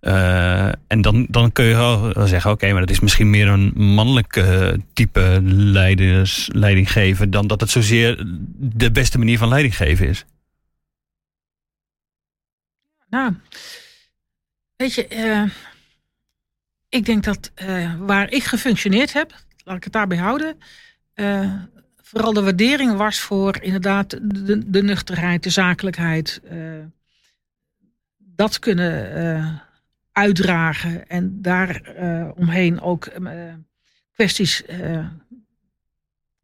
Eh, 0.00 0.66
en 0.66 1.00
dan, 1.00 1.26
dan 1.28 1.52
kun 1.52 1.64
je 1.64 1.74
wel 1.74 2.26
zeggen, 2.26 2.50
oké, 2.50 2.72
maar 2.72 2.80
dat 2.80 2.90
is 2.90 3.00
misschien 3.00 3.30
meer 3.30 3.48
een 3.48 3.72
mannelijk 3.74 4.36
eh, 4.36 4.72
type 4.92 5.40
leiders, 5.42 6.48
leiding 6.52 6.92
geven 6.92 7.30
dan 7.30 7.46
dat 7.46 7.60
het 7.60 7.70
zozeer 7.70 8.24
de 8.56 8.90
beste 8.90 9.18
manier 9.18 9.38
van 9.38 9.48
leiding 9.48 9.76
geven 9.76 10.08
is. 10.08 10.24
Nou, 13.08 13.34
weet 14.76 14.94
je, 14.94 15.48
ik 16.88 17.04
denk 17.04 17.24
dat 17.24 17.52
waar 17.98 18.30
ik 18.30 18.44
gefunctioneerd 18.44 19.12
heb, 19.12 19.34
laat 19.64 19.76
ik 19.76 19.84
het 19.84 19.92
daarbij 19.92 20.18
houden, 20.18 20.58
vooral 22.10 22.32
de 22.32 22.42
waardering 22.42 22.96
was 22.96 23.20
voor 23.20 23.62
inderdaad 23.62 24.10
de, 24.10 24.70
de 24.70 24.82
nuchterheid, 24.82 25.42
de 25.42 25.50
zakelijkheid, 25.50 26.40
eh, 26.44 26.58
dat 28.16 28.58
kunnen 28.58 29.14
eh, 29.14 29.54
uitdragen 30.12 31.08
en 31.08 31.42
daar 31.42 31.82
eh, 31.82 32.28
omheen 32.34 32.80
ook 32.80 33.08
kwesties 34.12 34.62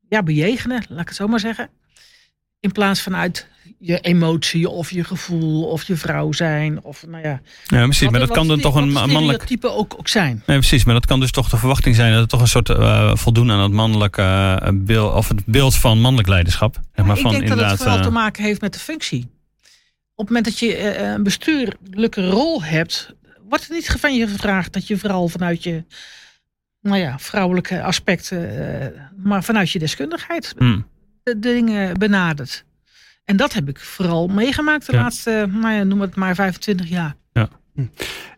ja, 0.08 0.22
bejegenen, 0.22 0.84
laat 0.88 1.00
ik 1.00 1.08
het 1.08 1.16
zo 1.16 1.26
maar 1.26 1.40
zeggen. 1.40 1.70
In 2.60 2.72
plaats 2.72 3.02
vanuit 3.02 3.48
je 3.78 4.00
emotie 4.00 4.68
of 4.68 4.90
je 4.90 5.04
gevoel 5.04 5.64
of 5.64 5.82
je 5.82 5.96
vrouw 5.96 6.32
zijn. 6.32 6.82
Of, 6.82 7.06
nou 7.06 7.22
ja, 7.22 7.40
Ja, 7.64 7.82
precies. 7.82 8.00
wat- 8.00 8.10
Maar 8.10 8.20
dat 8.20 8.30
kan 8.30 8.48
dan 8.48 8.60
toch 8.60 8.74
een 8.74 8.92
mannelijk. 8.92 9.22
stereotypen 9.22 9.74
ook, 9.74 9.94
ook 9.98 10.08
zijn. 10.08 10.42
Nee, 10.46 10.58
precies. 10.58 10.84
Maar 10.84 10.94
dat 10.94 11.06
kan 11.06 11.20
dus 11.20 11.30
toch 11.30 11.48
de 11.48 11.56
verwachting 11.56 11.94
zijn 11.94 12.10
dat 12.12 12.20
het 12.20 12.28
toch 12.28 12.40
een 12.40 12.48
soort 12.48 12.68
eh, 12.68 13.16
voldoen 13.16 13.50
aan 13.50 13.60
het 13.60 13.72
mannelijke 13.72 14.22
eh, 14.62 14.70
beeld, 14.74 15.14
of 15.14 15.28
het 15.28 15.46
beeld 15.46 15.76
van 15.76 16.00
mannelijk 16.00 16.28
leiderschap. 16.28 16.80
Maar 16.94 17.16
ik 17.16 17.22
van 17.22 17.30
denk 17.30 17.48
dat 17.48 17.70
het 17.70 17.78
vooral 17.78 17.96
eh, 17.96 18.02
te 18.02 18.10
maken 18.10 18.44
heeft 18.44 18.60
met 18.60 18.72
de 18.72 18.78
functie. 18.78 19.20
Op 20.14 20.26
het 20.26 20.26
moment 20.26 20.44
dat 20.44 20.58
je 20.58 20.98
een 20.98 21.22
bestuurlijke 21.22 22.28
rol 22.28 22.62
hebt, 22.62 23.14
wordt 23.48 23.68
er 23.68 23.74
niet 23.74 23.94
van 23.98 24.14
je 24.14 24.26
gevraagd 24.26 24.72
dat 24.72 24.86
je 24.86 24.98
vooral 24.98 25.28
vanuit 25.28 25.62
je 25.62 25.84
nou 26.80 26.98
ja, 26.98 27.18
vrouwelijke 27.18 27.82
aspecten, 27.82 29.10
maar 29.16 29.44
vanuit 29.44 29.70
je 29.70 29.78
deskundigheid 29.78 30.54
hmm. 30.58 30.86
de 31.22 31.38
dingen 31.38 31.98
benadert. 31.98 32.64
En 33.26 33.36
dat 33.36 33.52
heb 33.52 33.68
ik 33.68 33.80
vooral 33.80 34.26
meegemaakt 34.26 34.86
de 34.86 34.92
Ja. 34.92 35.02
laatste, 35.02 35.48
nou 35.52 35.74
ja, 35.74 35.82
noem 35.82 36.00
het 36.00 36.14
maar 36.16 36.34
25 36.34 36.88
jaar. 36.88 37.16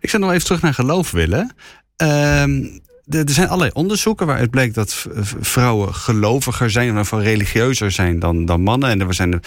Ik 0.00 0.10
zou 0.10 0.22
nog 0.22 0.32
even 0.32 0.44
terug 0.44 0.62
naar 0.62 0.74
geloof 0.74 1.10
willen. 1.10 1.54
Ehm, 1.96 2.62
er 3.08 3.30
zijn 3.30 3.46
allerlei 3.48 3.70
onderzoeken 3.74 4.26
waaruit 4.26 4.50
bleek 4.50 4.74
dat 4.74 5.06
vrouwen 5.40 5.94
geloviger 5.94 6.70
zijn, 6.70 6.96
geval 6.96 7.22
religieuzer 7.22 7.90
zijn 7.90 8.18
dan, 8.18 8.44
dan 8.44 8.60
mannen. 8.62 8.90
En 8.90 9.00
er 9.00 9.14
zijn 9.14 9.32
er 9.32 9.40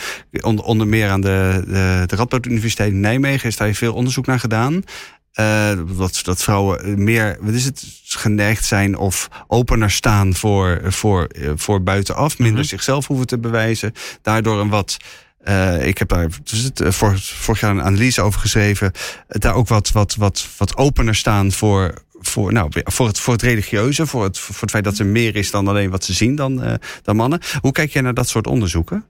onder, 0.43 0.65
onder 0.65 0.87
meer 0.87 1.09
aan 1.09 1.21
de, 1.21 1.63
de, 1.65 2.03
de 2.05 2.15
Radboud 2.15 2.45
Universiteit 2.45 2.91
in 2.91 2.99
Nijmegen 2.99 3.47
is 3.49 3.57
daar 3.57 3.73
veel 3.73 3.93
onderzoek 3.93 4.25
naar 4.25 4.39
gedaan. 4.39 4.83
Eh, 5.31 5.71
dat, 5.97 6.19
dat 6.23 6.41
vrouwen 6.43 7.03
meer, 7.03 7.37
wat 7.39 7.53
is 7.53 7.65
het, 7.65 7.85
geneigd 8.05 8.65
zijn 8.65 8.97
of 8.97 9.27
opener 9.47 9.91
staan 9.91 10.33
voor, 10.35 10.81
voor, 10.83 11.23
eh, 11.25 11.51
voor 11.55 11.83
buitenaf, 11.83 12.37
minder 12.39 12.59
Mhm. 12.59 12.67
zichzelf 12.69 13.07
hoeven 13.07 13.27
te 13.27 13.37
bewijzen. 13.39 13.93
Daardoor 14.21 14.59
een 14.59 14.69
wat. 14.69 14.97
Eh, 15.43 15.87
ik 15.87 15.97
heb 15.97 16.07
daar 16.07 16.27
eh, 16.75 16.91
vor- 16.91 17.19
vorig 17.19 17.59
jaar 17.59 17.71
een 17.71 17.81
analyse 17.81 18.21
over 18.21 18.39
geschreven. 18.39 18.91
eh, 18.91 19.39
daar 19.39 19.53
ook 19.53 19.67
wat, 19.67 19.91
wat, 19.91 20.15
wat, 20.15 20.47
wat 20.57 20.77
opener 20.77 21.15
staan 21.15 21.51
voor, 21.51 22.03
voor, 22.19 22.53
nou, 22.53 22.69
voor, 22.83 23.07
het, 23.07 23.19
voor 23.19 23.33
het 23.33 23.41
religieuze. 23.41 24.05
Voor 24.05 24.23
het, 24.23 24.37
voor 24.39 24.61
het 24.61 24.69
feit 24.71 24.83
dat 24.83 24.97
er 24.97 25.05
meer 25.05 25.35
is 25.35 25.51
dan 25.51 25.67
alleen 25.67 25.89
wat 25.89 26.03
ze 26.03 26.13
zien 26.13 26.35
dan, 26.35 26.79
dan 27.01 27.15
mannen. 27.15 27.39
Hoe 27.61 27.71
kijk 27.71 27.91
jij 27.91 28.01
naar 28.01 28.13
dat 28.13 28.29
soort 28.29 28.47
onderzoeken? 28.47 29.05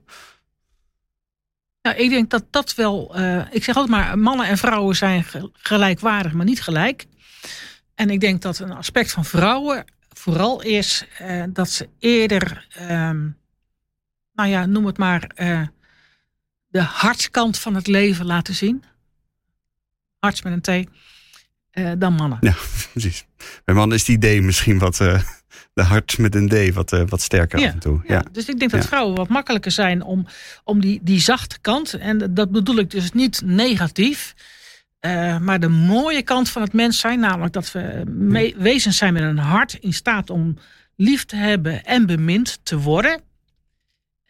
Nou, 1.82 1.96
ik 1.96 2.10
denk 2.10 2.30
dat 2.30 2.44
dat 2.50 2.74
wel. 2.74 3.16
ik 3.50 3.64
zeg 3.64 3.76
altijd 3.76 3.88
maar: 3.98 4.18
mannen 4.18 4.46
en 4.46 4.58
vrouwen 4.58 4.96
zijn 4.96 5.24
ge- 5.24 5.50
gelijkwaardig, 5.52 6.32
maar 6.32 6.44
niet 6.46 6.62
gelijk. 6.62 7.06
En 7.94 8.10
ik 8.10 8.20
denk 8.20 8.42
dat 8.42 8.58
een 8.58 8.72
aspect 8.72 9.12
van 9.12 9.24
vrouwen 9.24 9.84
vooral 10.16 10.62
is 10.62 11.06
dat 11.48 11.70
ze 11.70 11.88
eerder, 11.98 12.66
ehm, 12.70 13.28
nou 14.32 14.48
ja, 14.48 14.66
noem 14.66 14.86
het 14.86 14.98
maar, 14.98 15.30
de 16.72 16.80
hartkant 16.82 17.58
van 17.58 17.74
het 17.74 17.86
leven 17.86 18.26
laten 18.26 18.54
zien. 18.54 18.82
Harts 20.18 20.42
met 20.42 20.68
een 20.68 20.84
T. 20.84 20.88
eh, 21.70 21.90
dan 21.98 22.12
mannen. 22.14 22.38
Ja, 22.40 22.54
precies. 22.92 23.24
Bij 23.64 23.74
mannen 23.74 23.96
is 23.96 24.04
die 24.04 24.18
D 24.18 24.42
misschien 24.42 24.78
wat. 24.78 25.00
eh, 25.00 25.22
de 25.74 25.82
hart 25.82 26.18
met 26.18 26.34
een 26.34 26.48
D 26.48 26.74
wat, 26.74 26.92
eh, 26.92 27.02
wat 27.08 27.20
sterker 27.22 27.58
Ja, 27.58 27.66
af 27.66 27.72
en 27.72 27.78
toe. 27.78 28.00
Ja, 28.06 28.14
Ja. 28.14 28.24
Dus 28.32 28.48
ik 28.48 28.58
denk 28.58 28.70
dat 28.70 28.82
Ja. 28.82 28.88
vrouwen 28.88 29.16
wat 29.16 29.28
makkelijker 29.28 29.70
zijn 29.70 30.02
om, 30.02 30.26
om 30.64 30.80
die, 30.80 31.00
die 31.02 31.20
zachte 31.20 31.60
kant, 31.60 31.94
en 31.94 32.34
dat 32.34 32.50
bedoel 32.50 32.76
ik 32.76 32.90
dus 32.90 33.12
niet 33.12 33.42
negatief, 33.44 34.34
maar 35.40 35.60
de 35.60 35.68
mooie 35.68 36.22
kant 36.22 36.48
van 36.48 36.62
het 36.62 36.72
mens 36.72 36.98
zijn, 36.98 37.20
namelijk 37.20 37.52
dat 37.52 37.72
we 37.72 38.52
wezens 38.56 38.96
zijn 38.96 39.12
met 39.12 39.22
een 39.22 39.38
hart 39.38 39.74
in 39.74 39.92
staat 39.94 40.30
om 40.30 40.58
lief 40.96 41.24
te 41.24 41.36
hebben 41.36 41.84
en 41.84 42.06
bemind 42.06 42.58
te 42.62 42.78
worden, 42.78 43.20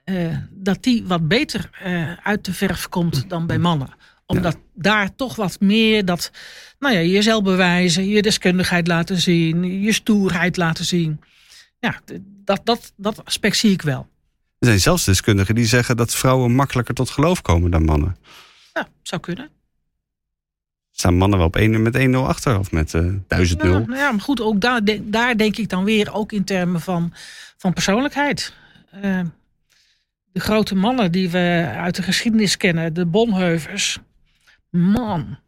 eh, 0.04 0.36
dat 0.50 0.82
die 0.82 1.04
wat 1.06 1.28
beter 1.28 1.70
eh, 1.82 2.12
uit 2.22 2.44
de 2.44 2.52
verf 2.52 2.88
komt 2.88 3.28
dan 3.28 3.46
bij 3.46 3.58
mannen. 3.58 3.88
Omdat 4.26 4.56
daar 4.74 5.14
toch 5.14 5.36
wat 5.36 5.60
meer 5.60 6.04
dat, 6.04 6.30
nou 6.78 6.94
ja, 6.94 7.00
jezelf 7.00 7.42
bewijzen, 7.42 8.08
je 8.08 8.22
deskundigheid 8.22 8.86
laten 8.86 9.20
zien, 9.20 9.80
je 9.82 9.92
stoerheid 9.92 10.56
laten 10.56 10.84
zien. 10.84 11.20
Ja, 11.80 12.00
dat, 12.44 12.60
dat, 12.64 12.92
dat 12.96 13.24
aspect 13.24 13.56
zie 13.56 13.70
ik 13.72 13.82
wel. 13.82 14.08
Er 14.58 14.66
zijn 14.68 14.80
zelfs 14.80 15.04
deskundigen 15.04 15.54
die 15.54 15.66
zeggen 15.66 15.96
dat 15.96 16.14
vrouwen 16.14 16.54
makkelijker 16.54 16.94
tot 16.94 17.10
geloof 17.10 17.42
komen 17.42 17.70
dan 17.70 17.84
mannen. 17.84 18.16
Ja, 18.72 18.88
zou 19.02 19.20
kunnen. 19.20 19.50
Staan 20.90 21.14
mannen 21.16 21.38
wel 21.38 21.46
op 21.46 21.56
1 21.56 21.82
met 21.82 21.98
1-0 21.98 22.10
achter 22.14 22.58
of 22.58 22.72
met 22.72 22.94
eh 22.94 23.06
1000 23.28 23.62
Nou, 23.62 23.70
0? 23.74 23.86
nou 23.86 23.98
ja, 23.98 24.10
maar 24.12 24.20
goed, 24.20 24.40
ook 24.40 24.60
daar, 24.60 24.80
daar 25.02 25.36
denk 25.36 25.56
ik 25.56 25.68
dan 25.68 25.84
weer 25.84 26.14
ook 26.14 26.32
in 26.32 26.44
termen 26.44 26.80
van, 26.80 27.12
van 27.56 27.72
persoonlijkheid. 27.72 28.54
Eh, 28.90 29.20
de 30.32 30.40
grote 30.40 30.74
mannen 30.74 31.12
die 31.12 31.30
we 31.30 31.72
uit 31.76 31.94
de 31.96 32.02
geschiedenis 32.02 32.56
kennen, 32.56 32.94
de 32.94 33.06
Bonheuvers. 33.06 33.98
Man, 34.70 35.38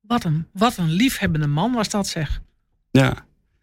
wat 0.00 0.24
een, 0.24 0.46
wat 0.52 0.76
een 0.76 0.90
liefhebbende 0.90 1.46
man 1.46 1.72
was 1.72 1.88
dat 1.88 2.06
zeg. 2.08 2.40
Ja. 2.90 3.14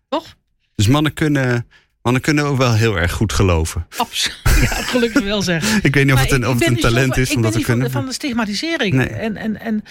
Toch? 0.09 0.35
Dus 0.75 0.87
mannen 0.87 1.13
kunnen, 1.13 1.67
mannen 2.01 2.21
kunnen 2.21 2.45
ook 2.45 2.57
wel 2.57 2.73
heel 2.73 2.95
erg 2.97 3.11
goed 3.11 3.33
geloven. 3.33 3.87
Absoluut. 3.97 4.43
Ja, 4.61 4.67
gelukkig 4.75 5.23
wel 5.23 5.41
zeg. 5.41 5.73
Ik 5.83 5.93
weet 5.93 6.05
niet 6.05 6.13
of 6.13 6.19
het 6.21 6.31
een, 6.31 6.41
ik- 6.41 6.47
of 6.47 6.53
ik 6.55 6.59
het 6.59 6.69
een 6.69 6.79
talent 6.79 7.13
van- 7.13 7.21
is 7.21 7.29
ik 7.29 7.35
om 7.35 7.41
dat 7.41 7.51
te 7.53 7.61
kunnen. 7.61 7.91
van 7.91 8.05
de 8.05 8.13
stigmatisering. 8.13 8.93
Nee. 8.93 9.07
En, 9.07 9.37
en, 9.37 9.59
en 9.59 9.83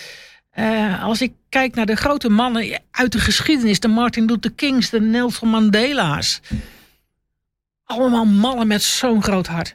eh, 0.51 1.03
als 1.03 1.21
ik 1.23 1.33
kijk 1.49 1.75
naar 1.75 1.87
de 1.87 1.95
grote 1.97 2.29
mannen 2.29 2.81
uit 2.91 3.13
de 3.13 3.19
geschiedenis, 3.19 3.81
de 3.81 3.89
Martin 3.89 4.25
Luther 4.25 4.53
Kings, 4.53 4.91
de 4.91 5.01
Nelson 5.01 5.49
Mandela's. 5.49 6.41
Allemaal 7.85 8.25
mannen 8.25 8.67
met 8.67 8.83
zo'n 8.83 9.23
groot 9.23 9.47
hart. 9.47 9.75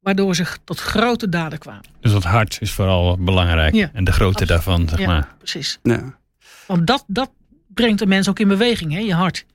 Waardoor 0.00 0.34
ze 0.34 0.44
tot 0.64 0.78
grote 0.80 1.28
daden 1.28 1.58
kwamen. 1.58 1.84
Dus 2.00 2.12
dat 2.12 2.24
hart 2.24 2.56
is 2.60 2.72
vooral 2.72 3.16
belangrijk. 3.18 3.74
Ja. 3.74 3.90
En 3.92 4.04
de 4.04 4.12
grootte 4.12 4.42
Absoluut. 4.42 4.48
daarvan, 4.64 4.88
zeg 4.88 4.98
Ja, 4.98 5.06
maar. 5.06 5.34
precies. 5.38 5.78
Ja. 5.82 6.18
Want 6.66 6.86
dat, 6.86 7.04
dat 7.06 7.30
brengt 7.68 7.98
de 7.98 8.06
mens 8.06 8.28
ook 8.28 8.38
in 8.38 8.48
beweging, 8.48 8.92
hè? 8.92 8.98
je 8.98 9.14
hart. 9.14 9.46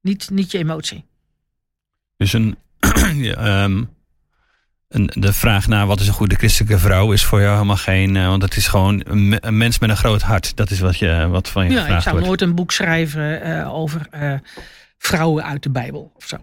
Niet, 0.00 0.30
niet 0.30 0.50
je 0.50 0.58
emotie. 0.58 1.04
Dus 2.16 2.32
een, 2.32 2.56
ja, 3.14 3.34
ehm, 3.34 3.84
een, 4.88 5.10
de 5.14 5.32
vraag 5.32 5.66
naar 5.68 5.86
wat 5.86 6.00
is 6.00 6.06
een 6.08 6.14
goede 6.14 6.34
christelijke 6.34 6.78
vrouw 6.78 7.12
is 7.12 7.24
voor 7.24 7.40
jou 7.40 7.52
helemaal 7.52 7.76
geen... 7.76 8.16
eh, 8.16 8.26
want 8.26 8.42
het 8.42 8.56
is 8.56 8.66
gewoon 8.68 9.02
een, 9.06 9.28
me- 9.28 9.38
een 9.40 9.56
mens 9.56 9.78
met 9.78 9.90
een 9.90 9.96
groot 9.96 10.22
hart. 10.22 10.56
Dat 10.56 10.70
is 10.70 10.80
wat, 10.80 10.98
je, 10.98 11.26
wat 11.30 11.48
van 11.48 11.64
je 11.64 11.70
Ja, 11.70 11.76
ik 11.76 11.82
gevraagd 11.82 12.02
zou 12.02 12.14
wordt. 12.14 12.28
nooit 12.28 12.40
een 12.42 12.54
boek 12.54 12.72
schrijven 12.72 13.42
eh, 13.42 13.74
over 13.74 14.06
eh, 14.10 14.34
vrouwen 14.98 15.44
uit 15.44 15.62
de 15.62 15.70
Bijbel 15.70 16.12
of 16.16 16.24
zo. 16.26 16.36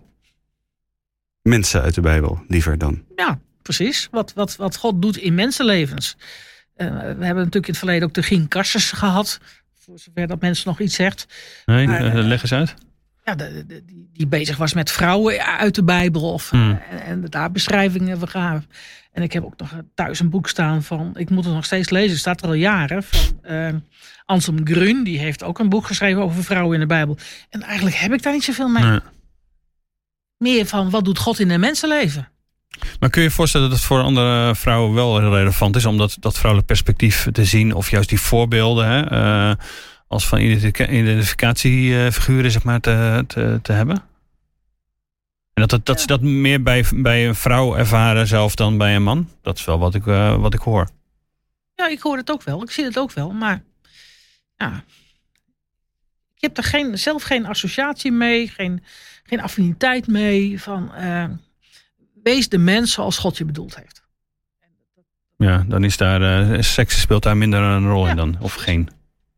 Mensen 1.41 1.81
uit 1.81 1.95
de 1.95 2.01
Bijbel, 2.01 2.43
liever 2.47 2.77
dan. 2.77 3.03
Ja, 3.15 3.39
precies. 3.61 4.07
Wat, 4.11 4.33
wat, 4.33 4.55
wat 4.55 4.75
God 4.75 5.01
doet 5.01 5.17
in 5.17 5.33
mensenlevens. 5.35 6.17
Eh, 6.75 6.87
we 6.89 6.95
hebben 7.03 7.19
natuurlijk 7.35 7.53
in 7.53 7.61
het 7.69 7.77
verleden 7.77 8.07
ook 8.07 8.13
de 8.13 8.23
Gien 8.23 8.47
Kassers 8.47 8.91
gehad. 8.91 9.39
Voor 9.79 9.99
zover 9.99 10.27
dat 10.27 10.41
mensen 10.41 10.67
nog 10.67 10.79
iets 10.79 10.95
zegt. 10.95 11.27
Nee, 11.65 11.87
Maar, 11.87 11.99
eh, 12.05 12.17
eh, 12.19 12.25
leg 12.25 12.41
eens 12.41 12.53
uit. 12.53 12.73
Ja, 13.25 13.35
de, 13.35 13.63
de- 13.67 13.83
die, 13.85 14.09
die 14.13 14.27
bezig 14.27 14.57
was 14.57 14.73
met 14.73 14.91
vrouwen 14.91 15.45
uit 15.45 15.75
de 15.75 15.83
Bijbel. 15.83 16.33
Of, 16.33 16.49
Hmm. 16.49 16.71
eh, 16.89 16.93
en, 16.93 17.01
en 17.05 17.25
daar 17.29 17.51
beschrijvingen 17.51 18.19
van 18.19 18.27
gaven. 18.27 18.69
En 19.11 19.23
ik 19.23 19.33
heb 19.33 19.43
ook 19.43 19.57
nog 19.57 19.73
thuis 19.95 20.19
een 20.19 20.29
boek 20.29 20.49
staan 20.49 20.83
van... 20.83 21.11
Ik 21.17 21.29
moet 21.29 21.45
het 21.45 21.53
nog 21.53 21.65
steeds 21.65 21.89
lezen, 21.89 22.09
het 22.09 22.19
staat 22.19 22.41
er 22.41 22.47
al 22.47 22.53
jaren. 22.53 23.03
Van 23.03 23.19
eh, 23.41 23.67
Anselm 24.25 24.59
Grün, 24.67 25.03
die 25.03 25.19
heeft 25.19 25.43
ook 25.43 25.59
een 25.59 25.69
boek 25.69 25.85
geschreven 25.85 26.21
over 26.21 26.43
vrouwen 26.43 26.73
in 26.73 26.79
de 26.79 26.85
Bijbel. 26.85 27.17
En 27.49 27.61
eigenlijk 27.61 27.95
heb 27.95 28.13
ik 28.13 28.23
daar 28.23 28.33
niet 28.33 28.43
zoveel 28.43 28.67
mee. 28.69 28.83
Nee. 28.83 28.99
Meer 30.41 30.65
van, 30.65 30.89
wat 30.89 31.05
doet 31.05 31.19
God 31.19 31.39
in 31.39 31.49
een 31.49 31.59
mensenleven? 31.59 32.29
Maar 32.99 33.09
kun 33.09 33.21
je 33.21 33.27
je 33.27 33.33
voorstellen 33.33 33.69
dat 33.69 33.77
het 33.77 33.87
voor 33.87 34.01
andere 34.01 34.55
vrouwen 34.55 34.93
wel 34.93 35.19
relevant 35.19 35.75
is 35.75 35.85
om 35.85 35.97
dat, 35.97 36.17
dat 36.19 36.33
vrouwelijk 36.33 36.67
perspectief 36.67 37.27
te 37.31 37.45
zien? 37.45 37.73
Of 37.73 37.89
juist 37.89 38.09
die 38.09 38.19
voorbeelden 38.19 38.87
hè, 38.87 39.09
eh, 39.09 39.55
als 40.07 40.27
van 40.27 40.39
identificatiefiguren 40.39 42.51
zeg 42.51 42.63
maar, 42.63 42.79
te, 42.79 43.23
te, 43.27 43.59
te 43.61 43.71
hebben? 43.71 43.95
En 45.53 45.67
dat, 45.67 45.69
dat, 45.69 45.85
dat 45.85 45.95
Ja. 45.95 46.01
ze 46.01 46.07
dat 46.07 46.21
meer 46.21 46.63
bij, 46.63 46.85
bij 46.95 47.27
een 47.27 47.35
vrouw 47.35 47.75
ervaren 47.75 48.27
zelf 48.27 48.55
dan 48.55 48.77
bij 48.77 48.95
een 48.95 49.03
man? 49.03 49.29
Dat 49.41 49.57
is 49.57 49.65
wel 49.65 49.79
wat 49.79 49.95
ik, 49.95 50.07
eh, 50.07 50.35
wat 50.35 50.53
ik 50.53 50.59
hoor. 50.59 50.89
Ja, 51.75 51.87
ik 51.87 52.01
hoor 52.01 52.17
het 52.17 52.31
ook 52.31 52.43
wel. 52.43 52.63
Ik 52.63 52.71
zie 52.71 52.83
het 52.83 52.99
ook 52.99 53.11
wel. 53.11 53.31
Maar 53.31 53.63
ja, 54.57 54.83
ik 56.35 56.41
heb 56.41 56.57
er 56.57 56.63
geen, 56.63 56.97
zelf 56.97 57.23
geen 57.23 57.45
associatie 57.45 58.11
mee, 58.11 58.47
geen, 58.47 58.83
geen 59.31 59.41
affiniteit 59.41 60.07
mee. 60.07 60.61
Van, 60.61 60.93
eh, 60.93 61.25
wees 62.23 62.49
de 62.49 62.57
mens 62.57 62.91
zoals 62.91 63.17
God 63.17 63.37
je 63.37 63.45
bedoeld 63.45 63.75
heeft. 63.75 64.03
Ja, 65.37 65.63
dan 65.67 65.83
is 65.83 65.97
daar, 65.97 66.49
uh, 66.51 66.61
seks 66.61 66.99
speelt 67.01 67.23
daar 67.23 67.37
minder 67.37 67.59
een 67.61 67.87
rol 67.87 68.03
Ja. 68.05 68.09
in 68.09 68.15
dan, 68.15 68.37
of 68.39 68.53
geen. 68.53 68.89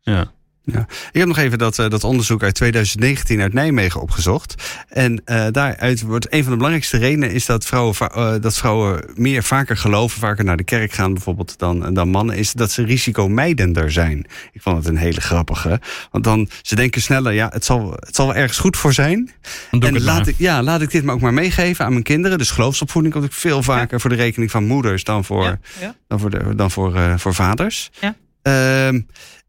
Ja. 0.01 0.32
Ik 0.65 1.19
heb 1.19 1.28
nog 1.28 1.38
even 1.38 1.58
dat, 1.58 1.80
eh, 1.80 1.89
dat 1.89 2.04
onderzoek 2.04 2.43
uit 2.43 2.56
2019 2.56 3.41
uit 3.41 3.54
Nijmegen 3.54 4.02
opgezocht. 4.02 4.56
En 4.89 5.21
eh, 5.26 5.45
daaruit 5.52 6.02
wordt 6.02 6.34
een 6.34 6.41
van 6.41 6.52
de 6.52 6.58
belangrijkste 6.58 6.97
redenen 6.97 7.32
is 7.32 7.45
dat 7.45 7.65
vrouwen, 7.65 7.95
eh, 7.95 8.34
dat 8.41 8.58
vrouwen 8.58 9.12
meer 9.15 9.43
vaker 9.43 9.78
geloven, 9.78 10.19
vaker 10.19 10.43
naar 10.43 10.58
de 10.58 10.63
kerk 10.63 10.91
gaan 10.91 11.13
bijvoorbeeld 11.13 11.60
dan, 11.60 11.93
dan 11.93 12.10
mannen, 12.10 12.38
is 12.38 12.52
dat 12.54 12.71
ze 12.71 12.84
risicomijdender 12.84 13.91
zijn. 13.91 14.26
Ik 14.52 14.62
vond 14.62 14.78
het 14.78 14.88
een 14.88 14.97
hele 14.97 15.21
grappige. 15.21 15.82
Want 16.12 16.23
dan, 16.23 16.49
ze 16.62 16.76
denken 16.76 17.02
sneller, 17.02 17.34
ja, 17.34 17.49
het 17.54 17.65
zal, 17.65 17.91
het 17.91 18.15
zal 18.15 18.26
wel 18.26 18.36
ergens 18.36 18.60
goed 18.60 18.78
voor 18.78 18.93
zijn. 18.93 19.32
Dan 19.71 19.80
doe 19.80 19.82
en 19.82 19.88
ik 19.88 19.93
het 19.93 20.04
laat 20.04 20.17
maar. 20.19 20.28
ik, 20.28 20.36
ja, 20.38 20.63
laat 20.63 20.82
ik 20.82 20.91
dit 20.91 21.04
maar 21.04 21.15
ook 21.15 21.21
maar 21.21 21.34
meegeven 21.34 21.86
aan 21.86 21.91
mijn 21.91 22.04
kinderen. 22.04 22.38
Dus 22.38 22.52
geloofsopvoeding 22.52 23.13
komt 23.13 23.26
ook 23.26 23.34
veel 23.34 23.63
vaker 23.63 23.99
voor 23.99 24.10
de 24.10 24.15
rekening 24.15 24.52
van 24.52 24.65
moeders 24.65 25.04
dan 25.04 25.26
voor, 25.26 25.43
Ja, 25.43 25.60
ja. 25.80 25.95
dan 26.08 26.19
voor, 26.19 26.30
de, 26.30 26.56
dan 26.56 26.71
voor, 26.71 27.19
voor 27.19 27.34
vaders. 27.34 27.91
Ja. 27.99 28.15
Ehm, 28.41 29.02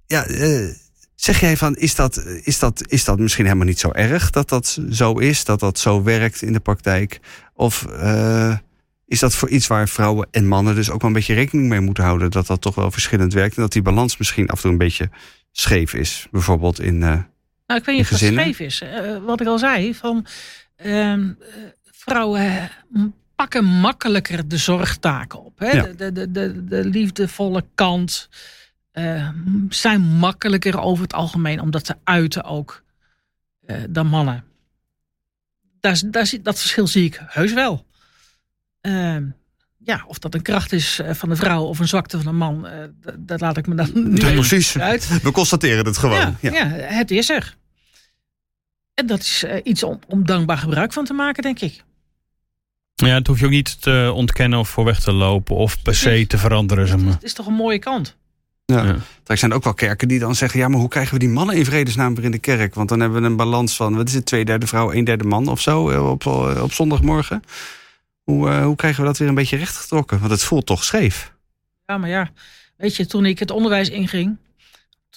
ja, 0.06 0.26
zeg 1.14 1.40
jij 1.40 1.56
van, 1.56 1.76
is 1.76 1.94
dat, 1.94 2.24
is, 2.42 2.58
dat, 2.58 2.82
is 2.88 3.04
dat 3.04 3.18
misschien 3.18 3.44
helemaal 3.44 3.66
niet 3.66 3.78
zo 3.78 3.90
erg 3.92 4.30
dat 4.30 4.48
dat 4.48 4.78
zo 4.90 5.18
is? 5.18 5.44
Dat 5.44 5.60
dat 5.60 5.78
zo 5.78 6.02
werkt 6.02 6.42
in 6.42 6.52
de 6.52 6.60
praktijk? 6.60 7.20
Of 7.54 7.86
eh, 7.86 8.56
is 9.06 9.18
dat 9.18 9.34
voor 9.34 9.48
iets 9.48 9.66
waar 9.66 9.88
vrouwen 9.88 10.28
en 10.30 10.46
mannen 10.46 10.74
dus 10.74 10.90
ook 10.90 11.00
wel 11.00 11.10
een 11.10 11.16
beetje 11.16 11.34
rekening 11.34 11.68
mee 11.68 11.80
moeten 11.80 12.04
houden? 12.04 12.30
Dat 12.30 12.46
dat 12.46 12.60
toch 12.60 12.74
wel 12.74 12.90
verschillend 12.90 13.32
werkt 13.32 13.56
en 13.56 13.62
dat 13.62 13.72
die 13.72 13.82
balans 13.82 14.16
misschien 14.16 14.48
af 14.48 14.56
en 14.56 14.62
toe 14.62 14.70
een 14.70 14.78
beetje 14.78 15.10
scheef 15.52 15.94
is? 15.94 16.26
Bijvoorbeeld 16.30 16.80
in... 16.80 17.02
eh, 17.02 17.08
Nou, 17.66 17.80
ik 17.80 17.84
weet 17.86 17.94
niet 17.96 18.00
of 18.00 18.08
gezinnen? 18.08 18.42
scheef 18.42 18.60
is. 18.60 18.80
Eh, 18.80 19.16
wat 19.24 19.40
ik 19.40 19.46
al 19.46 19.58
zei, 19.58 19.94
van 19.94 20.26
ehm, 20.76 21.28
eh, 21.40 21.46
vrouwen 21.92 22.40
eh, 22.40 22.62
m- 22.92 23.06
pakken 23.36 23.64
makkelijker 23.64 24.48
de 24.48 24.56
zorgtaken 24.56 25.44
op. 25.44 25.58
Hè? 25.58 25.70
Ja. 25.70 25.82
De, 25.96 26.12
de, 26.12 26.30
de, 26.30 26.64
de 26.64 26.84
liefdevolle 26.84 27.64
kant 27.74 28.28
eh, 28.94 29.28
m- 29.44 29.66
zijn 29.70 30.00
makkelijker 30.00 30.80
over 30.80 31.02
het 31.02 31.12
algemeen, 31.14 31.60
omdat 31.60 31.86
ze 31.86 31.96
uiten 32.04 32.44
ook 32.44 32.82
eh, 33.66 33.76
dan 33.90 34.06
mannen. 34.06 34.44
Daar, 35.80 36.00
daar, 36.06 36.26
zie- 36.26 36.42
dat 36.42 36.58
verschil 36.60 36.86
zie 36.86 37.04
ik 37.04 37.20
heus 37.26 37.52
wel. 37.52 37.86
Ehm, 38.80 39.24
ja, 39.78 40.04
of 40.06 40.18
dat 40.18 40.34
een 40.34 40.42
kracht 40.42 40.72
is 40.72 40.98
eh, 40.98 41.14
van 41.14 41.28
de 41.28 41.36
vrouw 41.36 41.62
of 41.64 41.78
een 41.78 41.88
zwakte 41.88 42.16
van 42.18 42.26
een 42.26 42.36
man, 42.36 42.66
eh, 42.66 42.84
dat, 43.18 43.40
laat 43.40 43.56
ik 43.56 43.66
me 43.66 43.74
dan 43.74 44.10
Ja, 44.14 44.32
precies. 44.32 44.78
uit. 44.78 45.22
We 45.22 45.30
constateren 45.32 45.84
het 45.84 45.98
gewoon. 45.98 46.18
Ja, 46.18 46.34
Ja. 46.40 46.50
ja. 46.52 46.66
het 46.74 47.10
is 47.10 47.30
er. 47.30 47.56
En 48.94 49.06
dat 49.06 49.20
is 49.20 49.44
iets 49.62 49.82
om, 49.82 49.98
om 50.08 50.26
dankbaar 50.26 50.58
gebruik 50.58 50.92
van 50.92 51.04
te 51.04 51.12
maken, 51.12 51.42
denk 51.42 51.60
ik. 51.60 51.84
Ja, 52.94 53.14
het 53.14 53.26
hoef 53.26 53.38
je 53.38 53.44
ook 53.44 53.50
niet 53.50 53.82
te 53.82 54.10
ontkennen 54.14 54.58
of 54.58 54.68
voor 54.68 54.84
weg 54.84 55.00
te 55.00 55.12
lopen 55.12 55.56
of 55.56 55.82
per 55.82 55.94
se 55.94 56.26
te 56.26 56.38
veranderen. 56.38 56.88
Zeg 56.88 56.98
maar. 56.98 57.12
Het 57.12 57.22
is 57.22 57.32
toch 57.32 57.46
een 57.46 57.52
mooie 57.54 57.78
kant. 57.78 58.16
Ja. 58.64 58.84
Ja. 58.84 58.96
Er 59.26 59.36
zijn 59.36 59.52
ook 59.52 59.64
wel 59.64 59.74
kerken 59.74 60.08
die 60.08 60.18
dan 60.18 60.34
zeggen: 60.34 60.60
ja, 60.60 60.68
maar 60.68 60.80
hoe 60.80 60.88
krijgen 60.88 61.12
we 61.12 61.18
die 61.18 61.28
mannen 61.28 61.56
in 61.56 61.64
vredesnaam 61.64 62.14
weer 62.14 62.24
in 62.24 62.30
de 62.30 62.38
kerk? 62.38 62.74
Want 62.74 62.88
dan 62.88 63.00
hebben 63.00 63.20
we 63.20 63.26
een 63.28 63.36
balans 63.36 63.76
van, 63.76 63.96
wat 63.96 64.08
is 64.08 64.14
het, 64.14 64.26
twee 64.26 64.44
derde 64.44 64.66
vrouw, 64.66 64.92
een 64.92 65.04
derde 65.04 65.24
man 65.24 65.48
of 65.48 65.60
zo 65.60 65.90
eh, 65.90 66.10
op, 66.10 66.26
eh, 66.26 66.62
op 66.62 66.72
zondagmorgen. 66.72 67.42
Hoe, 68.22 68.50
eh, 68.50 68.64
hoe 68.64 68.76
krijgen 68.76 69.00
we 69.00 69.06
dat 69.06 69.18
weer 69.18 69.28
een 69.28 69.34
beetje 69.34 69.56
rechtgetrokken? 69.56 70.18
Want 70.18 70.30
het 70.30 70.42
voelt 70.42 70.66
toch 70.66 70.84
scheef. 70.84 71.32
Ja, 71.86 71.98
maar 71.98 72.08
ja, 72.08 72.30
weet 72.76 72.96
je, 72.96 73.06
toen 73.06 73.26
ik 73.26 73.38
het 73.38 73.50
onderwijs 73.50 73.90
inging, 73.90 74.36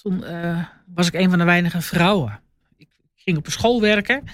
toen 0.02 0.24
eh, 0.24 0.64
was 0.94 1.06
ik 1.06 1.14
een 1.14 1.30
van 1.30 1.38
de 1.38 1.44
weinige 1.44 1.80
vrouwen. 1.80 2.40
Ik 2.76 2.88
ging 3.16 3.38
op 3.38 3.46
een 3.46 3.52
school 3.52 3.80
werken 3.80 4.24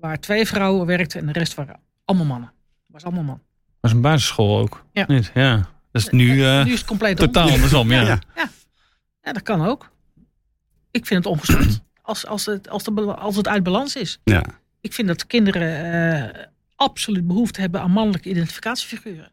waar 0.00 0.20
twee 0.20 0.46
vrouwen 0.46 0.86
werkten 0.86 1.20
en 1.20 1.26
de 1.26 1.38
rest 1.38 1.54
waren 1.54 1.80
allemaal 2.04 2.26
mannen. 2.26 2.52
was 2.86 3.04
allemaal 3.04 3.22
man. 3.22 3.40
Dat 3.80 3.90
is 3.90 3.96
een 3.96 4.02
basisschool 4.02 4.58
ook. 4.58 4.84
Ja. 4.92 5.04
Niet? 5.08 5.30
ja. 5.34 5.68
Dat 5.92 6.02
is 6.02 6.08
nu 6.08 6.44
eh, 6.44 6.64
nu 6.64 6.72
is 6.72 6.78
het 6.78 6.88
compleet 6.88 7.16
totaal 7.16 7.46
om. 7.46 7.52
andersom. 7.52 7.90
Ja. 7.90 8.02
Ja. 8.02 8.20
Ja, 9.22 9.32
dat 9.32 9.42
kan 9.42 9.64
ook. 9.66 9.90
Ik 10.90 11.06
vind 11.06 11.24
het 11.24 11.32
ongezond 11.32 11.82
als, 12.02 12.26
als, 12.26 12.46
het, 12.46 12.68
als, 12.68 12.84
de, 12.84 13.14
als 13.14 13.36
het 13.36 13.48
uit 13.48 13.62
balans 13.62 13.96
is. 13.96 14.20
Ja. 14.24 14.44
Ik 14.80 14.92
vind 14.92 15.08
dat 15.08 15.26
kinderen 15.26 15.92
eh, 16.34 16.44
absoluut 16.76 17.26
behoefte 17.26 17.60
hebben 17.60 17.80
aan 17.80 17.90
mannelijke 17.90 18.28
identificatiefiguren. 18.30 19.32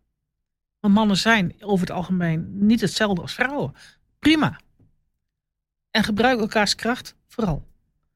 Want 0.80 0.94
mannen 0.94 1.18
zijn 1.18 1.54
over 1.60 1.88
het 1.88 1.96
algemeen 1.96 2.48
niet 2.66 2.82
hetzelfde 2.82 3.22
als 3.22 3.34
vrouwen. 3.34 3.74
Prima. 4.20 4.60
En 5.92 6.04
gebruik 6.04 6.40
elkaars 6.40 6.76
kracht 6.76 7.16
vooral. 7.28 7.66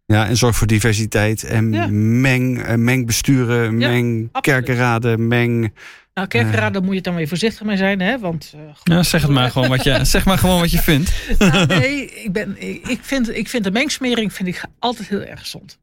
Ja, 0.06 0.28
en 0.28 0.38
zorg 0.38 0.56
voor 0.56 0.68
diversiteit 0.68 1.44
en 1.44 1.72
Ja. 1.72 1.88
meng, 1.92 2.62
eh, 2.62 2.76
meng 2.76 3.06
besturen, 3.06 3.80
Ja, 3.80 3.90
meng 3.90 4.30
absoluut. 4.32 4.42
kerkenraden, 4.66 5.28
meng. 5.28 5.74
Nou, 6.14 6.28
kerkenraad, 6.28 6.74
daar 6.74 6.84
moet 6.84 6.96
je 6.96 7.02
dan 7.02 7.16
weer 7.16 7.28
voorzichtig 7.28 7.64
mee 7.66 7.78
zijn, 7.78 8.00
hè? 8.00 8.20
Want. 8.20 8.54
eh, 8.56 8.62
Ja, 8.84 9.04
zeg 9.04 9.22
het 9.22 9.32
maar 9.32 9.52
gewoon 9.52 9.70
wat 9.70 9.84
je, 9.84 10.06
zeg 10.16 10.26
maar 10.26 10.38
gewoon 10.38 10.60
wat 10.60 10.72
je 10.72 10.78
vindt. 10.82 11.12
Nou, 11.40 11.66
nee, 11.66 12.06
ik, 12.12 12.32
ben, 12.34 12.62
ik, 12.90 13.00
vind, 13.02 13.36
ik 13.36 13.48
vind 13.48 13.64
de 13.64 13.72
mengsmering 13.72 14.34
vind 14.34 14.48
ik 14.50 14.64
altijd 14.80 15.08
heel 15.08 15.22
erg 15.22 15.40
gezond. 15.40 15.80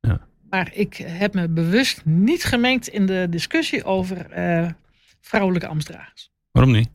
Ja. 0.00 0.20
Maar 0.50 0.70
ik 0.74 0.94
heb 0.96 1.34
me 1.34 1.48
bewust 1.48 2.04
niet 2.04 2.44
gemengd 2.44 2.88
in 2.88 3.06
de 3.06 3.26
discussie 3.30 3.84
over 3.84 4.30
eh, 4.30 4.68
vrouwelijke 5.20 5.66
ambtsdragers. 5.66 6.30
Waarom 6.50 6.72
niet? 6.72 6.88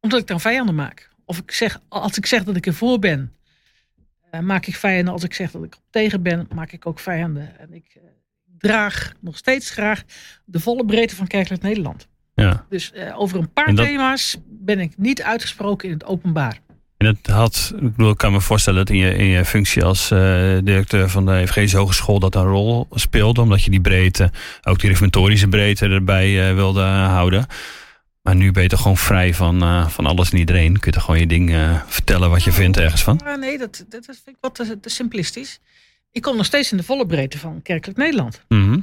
Omdat 0.00 0.20
ik 0.20 0.26
dan 0.26 0.40
vijanden 0.40 0.74
maak. 0.74 1.10
Of 1.24 1.38
ik 1.38 1.50
zeg, 1.50 1.80
als 1.88 2.16
ik 2.16 2.26
zeg 2.26 2.44
dat 2.44 2.56
ik 2.56 2.66
ervoor 2.66 2.98
ben, 2.98 3.32
eh, 4.30 4.40
maak 4.40 4.66
ik 4.66 4.76
vijanden. 4.76 5.12
Als 5.12 5.24
ik 5.24 5.34
zeg 5.34 5.50
dat 5.50 5.64
ik 5.64 5.74
er 5.74 5.80
tegen 5.90 6.22
ben, 6.22 6.48
maak 6.54 6.72
ik 6.72 6.86
ook 6.86 6.98
vijanden. 6.98 7.58
En 7.58 7.72
ik 7.72 7.96
draag 8.58 9.12
nog 9.20 9.36
steeds 9.36 9.70
graag 9.70 10.02
de 10.44 10.60
volle 10.60 10.84
breedte 10.84 11.16
van 11.16 11.26
kerkelijk 11.26 11.62
Nederland. 11.62 12.06
Ja. 12.34 12.66
Dus 12.68 12.92
eh, 12.92 13.20
over 13.20 13.38
een 13.38 13.52
paar 13.52 13.74
dat- 13.74 13.84
thema's 13.86 14.36
ben 14.48 14.80
ik 14.80 14.92
niet 14.96 15.22
uitgesproken 15.22 15.88
in 15.88 15.94
het 15.94 16.04
openbaar. 16.04 16.58
En 16.96 17.06
dat 17.22 17.34
had, 17.34 17.72
ik 17.76 17.96
bedoel, 17.96 18.10
ik 18.10 18.16
kan 18.16 18.32
me 18.32 18.40
voorstellen 18.40 18.78
dat 18.86 18.94
in 18.94 19.00
je, 19.00 19.14
in 19.14 19.24
je 19.24 19.44
functie 19.44 19.84
als 19.84 20.10
eh, 20.10 20.18
directeur 20.62 21.08
van 21.10 21.26
de 21.26 21.32
Evangelische 21.36 21.76
Hogeschool 21.76 22.18
dat 22.18 22.34
een 22.34 22.42
rol 22.44 22.86
speelde. 22.90 23.40
Omdat 23.40 23.62
je 23.62 23.70
die 23.70 23.80
breedte, 23.80 24.30
ook 24.62 24.78
die 24.78 24.88
reformatorische 24.88 25.48
breedte 25.48 25.86
erbij 25.88 26.48
eh, 26.48 26.54
wilde 26.54 26.80
houden. 26.82 27.46
Maar 28.22 28.34
nu 28.36 28.50
ben 28.52 28.62
je 28.62 28.68
toch 28.68 28.80
gewoon 28.80 28.96
vrij 28.96 29.34
van, 29.34 29.90
van 29.90 30.06
alles 30.06 30.30
en 30.30 30.38
iedereen. 30.38 30.72
Kun 30.78 30.90
je 30.90 30.96
toch 30.96 31.04
gewoon 31.04 31.20
je 31.20 31.26
ding 31.26 31.56
vertellen 31.86 32.30
wat 32.30 32.44
je 32.44 32.52
vindt 32.52 32.76
ergens 32.76 33.02
van. 33.02 33.20
Nee, 33.40 33.58
dat, 33.58 33.84
dat, 33.88 34.04
dat 34.04 34.16
vind 34.24 34.36
ik 34.36 34.36
wat 34.40 34.54
te, 34.54 34.80
te 34.80 34.88
simplistisch. 34.88 35.60
Ik 36.14 36.22
kom 36.22 36.36
nog 36.36 36.46
steeds 36.46 36.70
in 36.70 36.76
de 36.76 36.82
volle 36.82 37.06
breedte 37.06 37.38
van 37.38 37.62
kerkelijk 37.62 37.98
Nederland. 37.98 38.40
Mhm. 38.48 38.80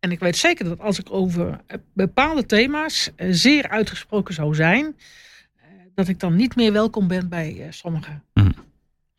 En 0.00 0.10
ik 0.10 0.18
weet 0.18 0.36
zeker 0.36 0.64
dat 0.64 0.80
als 0.80 0.98
ik 0.98 1.06
over 1.10 1.60
eh, 1.66 1.78
bepaalde 1.92 2.46
thema's 2.46 3.10
eh, 3.16 3.28
zeer 3.30 3.68
uitgesproken 3.68 4.34
zou 4.34 4.54
zijn, 4.54 4.96
eh, 5.56 5.62
dat 5.94 6.08
ik 6.08 6.20
dan 6.20 6.36
niet 6.36 6.56
meer 6.56 6.72
welkom 6.72 7.08
ben 7.08 7.28
bij 7.28 7.66
sommige 7.70 8.20
Mhm. 8.34 8.50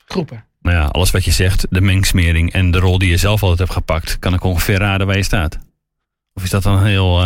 groepen. 0.05 0.45
Nou 0.61 0.75
ja, 0.77 0.85
alles 0.85 1.11
wat 1.11 1.23
je 1.25 1.31
zegt, 1.31 1.65
de 1.69 1.81
mengsmering 1.81 2.51
en 2.51 2.71
de 2.71 2.79
rol 2.79 2.97
die 2.97 3.09
je 3.09 3.17
zelf 3.17 3.41
altijd 3.41 3.59
hebt 3.59 3.71
gepakt, 3.71 4.19
kan 4.19 4.33
ik 4.33 4.43
ongeveer 4.43 4.77
raden 4.77 5.07
waar 5.07 5.17
je 5.17 5.23
staat. 5.23 5.57
Of 6.33 6.43
is 6.43 6.49
dat 6.49 6.63
dan 6.63 6.85
heel, 6.85 7.17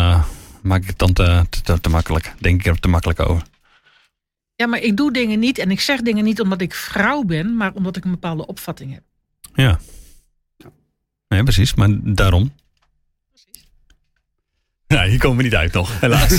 maak 0.62 0.82
ik 0.82 0.88
het 0.88 0.98
dan 0.98 1.12
te, 1.12 1.46
te, 1.50 1.60
te, 1.62 1.80
te 1.80 1.88
makkelijk? 1.88 2.32
Denk 2.38 2.60
ik 2.60 2.66
er 2.66 2.80
te 2.80 2.88
makkelijk 2.88 3.20
over? 3.20 3.42
Ja, 4.54 4.66
maar 4.66 4.80
ik 4.80 4.96
doe 4.96 5.12
dingen 5.12 5.38
niet 5.38 5.58
en 5.58 5.70
ik 5.70 5.80
zeg 5.80 6.00
dingen 6.00 6.24
niet 6.24 6.40
omdat 6.40 6.60
ik 6.60 6.74
vrouw 6.74 7.22
ben, 7.22 7.56
maar 7.56 7.72
omdat 7.74 7.96
ik 7.96 8.04
een 8.04 8.10
bepaalde 8.10 8.46
opvatting 8.46 8.92
heb. 8.92 9.02
Ja. 9.54 9.78
Nee, 11.34 11.42
precies, 11.42 11.74
maar 11.74 11.88
daarom. 12.02 12.50
Ja, 14.90 15.04
hier 15.10 15.18
komen 15.18 15.36
we 15.36 15.42
niet 15.42 15.54
uit 15.54 15.72
nog, 15.72 16.00
helaas. 16.00 16.38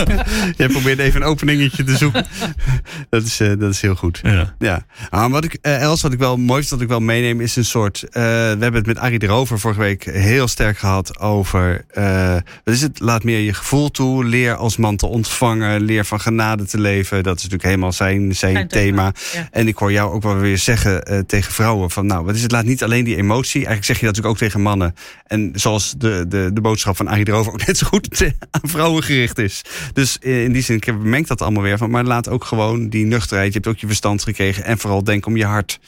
Jij 0.56 0.68
probeert 0.68 0.98
even 0.98 1.20
een 1.22 1.26
openingetje 1.26 1.84
te 1.84 1.96
zoeken. 1.96 2.26
dat, 3.10 3.22
is, 3.24 3.40
eh, 3.40 3.48
dat 3.58 3.70
is 3.72 3.80
heel 3.80 3.94
goed. 3.94 4.20
ja. 4.22 4.54
Ja, 4.58 4.84
ah, 5.10 5.30
wat 5.30 5.44
ik, 5.44 5.58
eh, 5.60 5.80
Els, 5.82 6.02
wat 6.02 6.12
ik 6.12 6.18
wel 6.18 6.36
mooi 6.36 6.58
vind, 6.60 6.70
wat 6.70 6.80
ik 6.80 6.88
wel 6.88 7.00
meeneem, 7.00 7.40
is 7.40 7.56
een 7.56 7.64
soort. 7.64 8.02
eh, 8.02 8.12
we 8.12 8.28
hebben 8.58 8.74
het 8.74 8.86
met 8.86 8.98
Arie 8.98 9.18
de 9.18 9.26
Rover 9.26 9.58
vorige 9.58 9.80
week 9.80 10.04
heel 10.04 10.48
sterk 10.48 10.78
gehad 10.78 11.18
over. 11.20 11.84
eh, 11.88 12.32
wat 12.64 12.74
is 12.74 12.82
het? 12.82 13.00
Laat 13.00 13.24
meer 13.24 13.38
je 13.38 13.54
gevoel 13.54 13.90
toe. 13.90 14.24
Leer 14.24 14.54
als 14.54 14.76
man 14.76 14.96
te 14.96 15.06
ontvangen. 15.06 15.80
Leer 15.82 16.04
van 16.04 16.20
genade 16.20 16.64
te 16.64 16.80
leven. 16.80 17.22
Dat 17.22 17.36
is 17.36 17.42
natuurlijk 17.42 17.68
helemaal 17.68 17.92
zijn, 17.92 18.34
zijn 18.36 18.68
thema. 18.68 19.12
thema, 19.12 19.12
ja. 19.42 19.48
En 19.50 19.68
ik 19.68 19.76
hoor 19.76 19.92
jou 19.92 20.12
ook 20.12 20.22
wel 20.22 20.36
weer 20.36 20.58
zeggen 20.58 21.02
eh, 21.04 21.18
tegen 21.18 21.52
vrouwen: 21.52 21.90
van 21.90 22.06
nou, 22.06 22.24
wat 22.24 22.34
is 22.34 22.42
het? 22.42 22.52
Laat 22.52 22.64
niet 22.64 22.82
alleen 22.82 23.04
die 23.04 23.16
emotie. 23.16 23.54
Eigenlijk 23.66 23.84
zeg 23.84 23.98
je 23.98 24.04
dat 24.06 24.14
natuurlijk 24.14 24.34
ook 24.42 24.48
tegen 24.48 24.60
mannen. 24.62 24.94
En 25.26 25.50
zoals 25.54 25.94
de, 25.98 26.24
de, 26.28 26.50
de 26.52 26.60
boodschap 26.60 26.96
van 26.96 27.08
Arie 27.08 27.24
de 27.24 27.30
Rover 27.30 27.52
ook 27.52 27.66
net 27.66 27.78
zo 27.78 27.86
goed 27.92 28.32
aan 28.50 28.68
vrouwen 28.68 29.02
gericht 29.02 29.38
is. 29.38 29.62
Dus 29.92 30.18
eh, 30.18 30.44
in 30.44 30.52
die 30.52 30.62
zin, 30.62 30.76
ik 30.76 30.94
mengt 30.94 31.28
dat 31.28 31.40
allemaal 31.40 31.62
weer 31.62 31.78
van. 31.78 31.90
Maar 31.90 32.04
laat 32.04 32.28
ook 32.28 32.44
gewoon 32.44 32.88
die 32.88 33.04
nuchterheid. 33.04 33.46
Je 33.46 33.52
hebt 33.52 33.66
ook 33.66 33.78
je 33.78 33.86
verstand 33.86 34.22
gekregen. 34.22 34.64
En 34.64 34.78
vooral 34.78 35.04
denk 35.04 35.26
om 35.26 35.36
je 35.36 35.44
hart. 35.44 35.80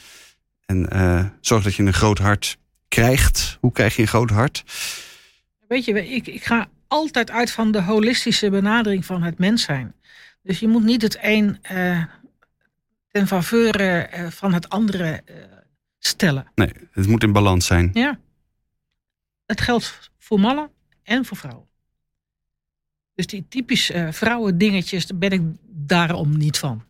En 0.65 0.89
eh, 0.89 1.25
zorg 1.41 1.63
dat 1.63 1.75
je 1.75 1.83
een 1.83 1.93
groot 1.93 2.17
hart 2.17 2.57
krijgt. 2.87 3.57
Hoe 3.59 3.71
krijg 3.71 3.95
je 3.95 4.01
een 4.01 4.07
groot 4.07 4.29
hart? 4.29 4.63
Weet 5.67 5.85
je, 5.85 6.09
ik, 6.09 6.27
ik 6.27 6.43
ga 6.43 6.67
altijd 6.87 7.31
uit 7.31 7.51
van 7.51 7.71
de 7.71 7.81
holistische 7.81 8.49
benadering 8.49 9.05
van 9.05 9.23
het 9.23 9.39
mens 9.39 9.63
zijn. 9.63 9.95
Dus 10.41 10.59
je 10.59 10.67
moet 10.67 10.83
niet 10.83 11.01
het 11.01 11.17
een 11.21 11.57
eh, 11.61 12.03
ten 13.11 13.27
faveur 13.27 14.09
van 14.29 14.53
het 14.53 14.69
andere 14.69 15.23
stellen. 15.99 16.47
Nee, 16.55 16.71
het 16.91 17.07
moet 17.07 17.23
in 17.23 17.31
balans 17.31 17.65
zijn. 17.65 17.89
Ja. 17.93 18.19
Het 19.45 19.61
geldt 19.61 20.11
voor 20.17 20.39
mannen 20.39 20.69
en 21.03 21.25
voor 21.25 21.37
vrouwen. 21.37 21.67
Dus 23.15 23.27
die 23.27 23.45
typisch 23.49 23.91
eh 23.91 24.11
vrouwen 24.11 24.57
dingetjes, 24.57 25.07
daar 25.07 25.17
ben 25.17 25.31
ik 25.31 25.41
daarom 25.69 26.37
niet 26.37 26.57
van. 26.57 26.83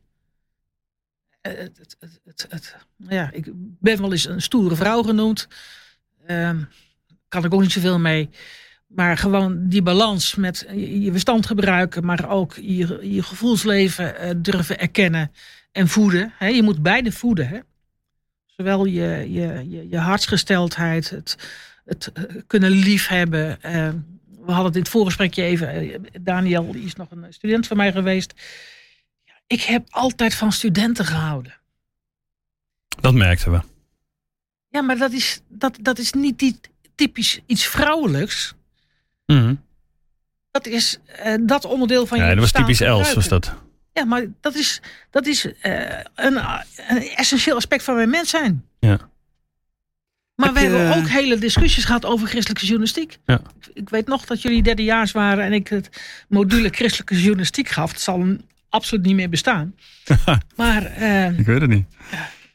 Eh, 1.41 1.51
Het, 1.57 1.95
het, 2.23 2.45
het, 2.49 2.75
ja, 2.97 3.31
ik 3.31 3.45
ben 3.55 4.01
wel 4.01 4.11
eens 4.11 4.27
een 4.27 4.41
stoere 4.41 4.75
vrouw 4.75 5.03
genoemd. 5.03 5.47
Ehm, 6.25 6.63
kan 7.27 7.45
ik 7.45 7.53
ook 7.53 7.61
niet 7.61 7.71
zoveel 7.71 7.99
mee. 7.99 8.29
Maar 8.87 9.17
gewoon 9.17 9.67
die 9.69 9.81
balans 9.81 10.35
met 10.35 10.65
je 10.75 11.11
verstand 11.11 11.45
gebruiken, 11.45 12.05
maar 12.05 12.29
ook 12.29 12.53
je, 12.53 12.99
je 13.13 13.23
gevoelsleven 13.23 14.17
eh, 14.17 14.35
durven 14.37 14.79
erkennen 14.79 15.31
en 15.71 15.87
voeden. 15.87 16.33
Je 16.39 16.63
moet 16.63 16.81
beide 16.81 17.11
voeden. 17.11 17.47
Hè? 17.47 17.59
Zowel 18.45 18.85
je, 18.85 19.27
je, 19.31 19.69
je, 19.69 19.89
je 19.89 19.97
hartsgesteldheid, 19.97 21.09
het, 21.09 21.37
het 21.85 22.11
kunnen 22.47 22.69
liefhebben. 22.71 23.61
eh, 23.61 23.89
we 24.45 24.51
hadden 24.51 24.71
dit 24.71 24.89
voorgesprekje 24.89 25.43
even. 25.43 25.67
eh, 25.69 25.99
Daniel 26.21 26.71
die 26.71 26.85
is 26.85 26.95
nog 26.95 27.11
een 27.11 27.33
student 27.33 27.67
van 27.67 27.77
mij 27.77 27.91
geweest. 27.91 28.33
Ik 29.47 29.61
heb 29.61 29.87
altijd 29.89 30.35
van 30.35 30.51
studenten 30.51 31.05
gehouden. 31.05 31.53
Dat 33.01 33.13
merkten 33.13 33.51
we. 33.51 33.59
Ja, 34.69 34.81
maar 34.81 34.97
dat 34.97 35.11
is, 35.11 35.41
dat, 35.47 35.77
dat 35.81 35.97
is 35.97 36.11
niet 36.13 36.39
die, 36.39 36.59
typisch 36.95 37.39
iets 37.45 37.65
vrouwelijks. 37.65 38.53
Mhm. 39.25 39.55
Dat 40.51 40.65
is 40.65 40.97
eh, 41.05 41.35
dat 41.41 41.65
onderdeel 41.65 42.05
van 42.05 42.17
je 42.17 42.23
Ja, 42.23 42.29
dat 42.29 42.39
was 42.39 42.51
typisch 42.51 42.81
Els, 42.81 43.13
was 43.13 43.27
dat. 43.27 43.53
Ja, 43.93 44.05
maar 44.05 44.25
dat 44.41 44.55
is, 44.55 44.81
dat 45.09 45.25
is 45.25 45.45
eh, 45.59 45.99
een, 46.15 46.39
een 46.87 47.01
essentieel 47.15 47.55
aspect 47.55 47.83
van 47.83 47.95
mijn 47.95 48.09
mens 48.09 48.29
zijn. 48.29 48.65
Ja. 48.79 49.09
Maar 50.35 50.53
we 50.53 50.59
hebben 50.59 50.97
ook 50.97 51.07
hele 51.07 51.37
discussies 51.37 51.85
gehad 51.85 52.05
over 52.05 52.27
christelijke 52.27 52.65
journalistiek. 52.65 53.17
Ja. 53.25 53.41
Ik, 53.73 53.89
weet 53.89 54.07
nog 54.07 54.25
dat 54.25 54.41
jullie 54.41 54.63
derdejaars 54.63 55.11
waren 55.11 55.43
en 55.43 55.53
ik 55.53 55.67
het 55.67 55.89
module 56.27 56.69
christelijke 56.69 57.21
journalistiek 57.21 57.69
gaf. 57.69 57.91
Het 57.91 58.01
zal 58.01 58.25
absoluut 58.69 59.05
niet 59.05 59.15
meer 59.15 59.29
bestaan. 59.29 59.75
maar, 60.55 60.85
eh, 60.85 61.39
Ik 61.39 61.45
weet 61.45 61.61
het 61.61 61.69
niet. 61.69 61.85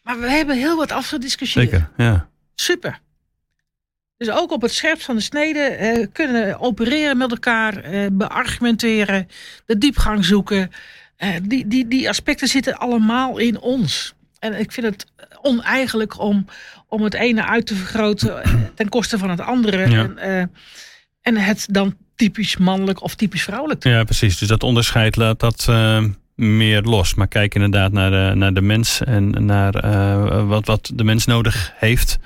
maar 0.02 0.20
we 0.20 0.30
hebben 0.30 0.56
heel 0.56 0.76
wat 0.76 0.92
afgediscussieerd. 0.92 1.70
Zeker, 1.70 1.90
ja. 1.96 2.28
Super. 2.54 3.00
Dus 4.20 4.30
ook 4.30 4.50
op 4.50 4.62
het 4.62 4.72
scherpst 4.72 5.04
van 5.04 5.16
de 5.16 5.22
snede 5.22 5.60
eh, 5.60 6.06
kunnen 6.12 6.58
opereren 6.58 7.16
met 7.16 7.30
elkaar, 7.30 7.76
eh, 7.76 8.06
beargumenteren, 8.12 9.28
de 9.66 9.78
diepgang 9.78 10.24
zoeken. 10.24 10.70
Eh, 11.16 11.34
die, 11.42 11.66
die, 11.66 11.88
die 11.88 12.08
aspecten 12.08 12.48
zitten 12.48 12.78
allemaal 12.78 13.38
in 13.38 13.60
ons. 13.60 14.14
En 14.38 14.58
ik 14.58 14.72
vind 14.72 14.86
het 14.86 15.06
oneigenlijk 15.42 16.18
om, 16.18 16.46
om 16.90 17.02
het 17.02 17.14
ene 17.14 17.44
uit 17.46 17.66
te 17.66 17.74
vergroten 17.74 18.42
eh, 18.42 18.52
ten 18.74 18.88
koste 18.88 19.18
van 19.18 19.30
het 19.30 19.40
andere. 19.40 19.90
Ja. 19.90 19.98
En, 20.02 20.18
eh, 20.18 20.44
en 21.20 21.36
het 21.36 21.66
dan 21.70 21.96
typisch 22.14 22.56
mannelijk 22.56 23.02
of 23.02 23.14
typisch 23.14 23.42
vrouwelijk 23.42 23.80
te 23.80 23.88
Ja, 23.88 24.04
precies. 24.04 24.38
Dus 24.38 24.48
dat 24.48 24.62
onderscheid 24.62 25.16
laat 25.16 25.40
dat 25.40 25.66
eh, 25.68 26.04
meer 26.34 26.82
los. 26.82 27.14
Maar 27.14 27.28
kijk 27.28 27.54
inderdaad 27.54 27.92
naar 27.92 28.10
de, 28.10 28.32
naar 28.36 28.54
de 28.54 28.60
mens 28.62 29.00
en 29.02 29.44
naar 29.44 29.74
eh, 29.74 30.46
wat, 30.48 30.66
wat 30.66 30.90
de 30.94 31.04
mens 31.04 31.26
nodig 31.26 31.72
heeft. 31.76 32.18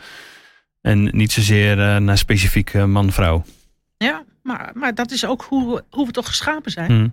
En 0.81 1.09
niet 1.17 1.33
zozeer 1.33 2.01
naar 2.03 2.19
specifiek 2.19 2.73
man-vrouw. 2.87 3.45
Ja, 3.97 4.25
maar, 4.43 4.71
maar 4.75 4.95
dat 4.95 5.11
is 5.11 5.27
ook 5.27 5.43
hoe, 5.49 5.75
we- 5.75 5.85
hoe 5.91 6.07
we 6.07 6.13
toch 6.13 6.27
geschapen 6.27 6.71
zijn. 6.71 6.91
Hm. 6.93 7.09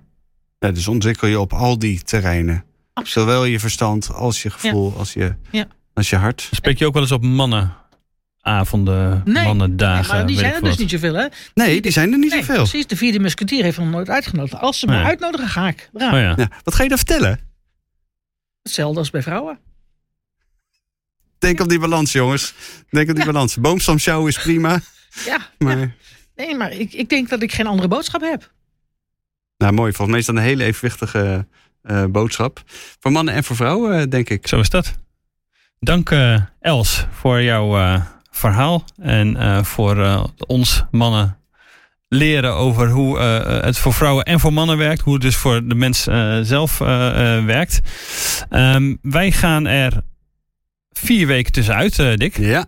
Ja, 0.59 0.71
dus 0.71 0.87
ontwikkel 0.87 1.27
je 1.27 1.39
op 1.39 1.53
al 1.53 1.79
die 1.79 2.01
terreinen. 2.03 2.63
Absoluut. 2.93 3.27
Zowel 3.29 3.45
je 3.45 3.59
verstand 3.59 4.13
als 4.13 4.41
je 4.43 4.49
gevoel, 4.49 4.93
als, 4.97 5.13
je, 5.13 5.35
Ja. 5.51 5.65
Als 5.93 6.09
je 6.09 6.15
hart. 6.15 6.49
Spreek 6.51 6.77
je 6.79 6.85
ook 6.85 6.93
wel 6.93 7.01
eens 7.01 7.11
op 7.11 7.23
mannenavonden, 7.23 9.21
Nee, 9.25 9.43
mannendagen? 9.43 10.15
maar 10.15 10.25
die 10.25 10.37
zijn 10.37 10.53
er 10.53 10.59
dus 10.61 10.69
wat. 10.69 10.79
niet 10.79 10.89
zoveel, 10.89 11.13
hè? 11.13 11.27
Nee, 11.53 11.81
die 11.81 11.91
zijn 11.91 12.11
er 12.11 12.17
niet 12.17 12.29
Nee, 12.29 12.39
zoveel. 12.39 12.55
precies. 12.55 12.87
De 12.87 12.95
vierde 12.97 13.19
musketier 13.19 13.63
heeft 13.63 13.75
hem 13.77 13.85
nog 13.85 13.93
nooit 13.95 14.09
uitgenodigd. 14.09 14.61
Als 14.61 14.79
ze 14.79 14.85
me 14.85 14.91
Nee. 14.95 15.03
uitnodigen, 15.03 15.47
ga 15.47 15.67
ik. 15.67 15.89
Ja, 15.93 16.07
Oh 16.13 16.19
ja. 16.19 16.33
Ja, 16.37 16.49
wat 16.63 16.75
ga 16.75 16.83
je 16.83 16.89
dan 16.89 16.97
vertellen? 16.97 17.39
Hetzelfde 18.61 18.99
als 18.99 19.09
bij 19.09 19.21
vrouwen. 19.21 19.59
Denk 21.39 21.59
op 21.59 21.69
die 21.69 21.79
balans, 21.79 22.11
jongens. 22.11 22.53
Denk 22.89 23.09
op 23.09 23.15
die 23.15 23.25
balans. 23.25 23.55
Boomstamshow 23.57 24.27
is 24.27 24.37
prima. 24.37 24.79
Ja, 25.25 25.37
Maar, 25.57 25.77
ja. 25.79 25.91
nee, 26.35 26.55
maar 26.55 26.71
ik, 26.71 26.93
ik 26.93 27.09
denk 27.09 27.29
dat 27.29 27.41
ik 27.41 27.51
geen 27.51 27.67
andere 27.67 27.87
boodschap 27.87 28.21
heb. 28.21 28.51
Nou, 29.57 29.73
mooi. 29.73 29.91
Volgens 29.93 30.09
mij 30.09 30.19
is 30.19 30.25
dat 30.25 30.35
een 30.35 30.41
hele 30.41 30.63
evenwichtige 30.63 31.47
eh, 31.81 32.05
boodschap. 32.05 32.63
Voor 32.99 33.11
mannen 33.11 33.33
en 33.33 33.43
voor 33.43 33.55
vrouwen, 33.55 33.99
eh, 33.99 34.07
denk 34.09 34.29
ik. 34.29 34.47
Zo 34.47 34.59
is 34.59 34.69
dat. 34.69 34.93
Dank 35.83 36.11
eh, 36.11 36.41
Els 36.59 37.05
voor 37.11 37.41
jouw 37.41 37.77
eh, 37.77 38.01
verhaal. 38.31 38.83
En 38.97 39.35
eh, 39.35 39.63
voor 39.63 40.29
ons 40.47 40.83
mannen 40.91 41.37
leren 42.07 42.55
over 42.55 42.89
hoe 42.89 43.19
het 43.63 43.77
voor 43.77 43.93
vrouwen 43.93 44.25
en 44.25 44.39
voor 44.39 44.53
mannen 44.53 44.77
werkt. 44.77 45.01
Hoe 45.01 45.13
het 45.13 45.21
dus 45.21 45.35
voor 45.35 45.67
de 45.67 45.75
mens 45.75 46.03
zelf 46.41 46.77
werkt. 46.77 47.79
Ehm, 48.49 48.95
wij 49.01 49.31
gaan 49.31 49.65
er 49.65 50.01
vier 50.91 51.27
weken 51.27 51.51
tussenuit, 51.51 51.95
Dick. 51.95 52.37
Ja. 52.37 52.65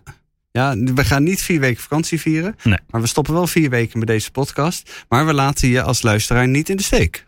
Ja, 0.50 0.76
we 0.76 1.04
gaan 1.04 1.22
niet 1.22 1.42
vier 1.42 1.60
weken 1.60 1.82
vakantie 1.82 2.20
vieren. 2.20 2.56
Nee. 2.62 2.78
Maar 2.90 3.00
we 3.00 3.06
stoppen 3.06 3.34
wel 3.34 3.46
vier 3.46 3.70
weken 3.70 3.98
met 3.98 4.08
deze 4.08 4.30
podcast. 4.30 5.04
Maar 5.08 5.26
we 5.26 5.34
laten 5.34 5.68
je 5.68 5.82
als 5.82 6.02
luisteraar 6.02 6.48
niet 6.48 6.68
in 6.68 6.76
de 6.76 6.82
steek. 6.82 7.26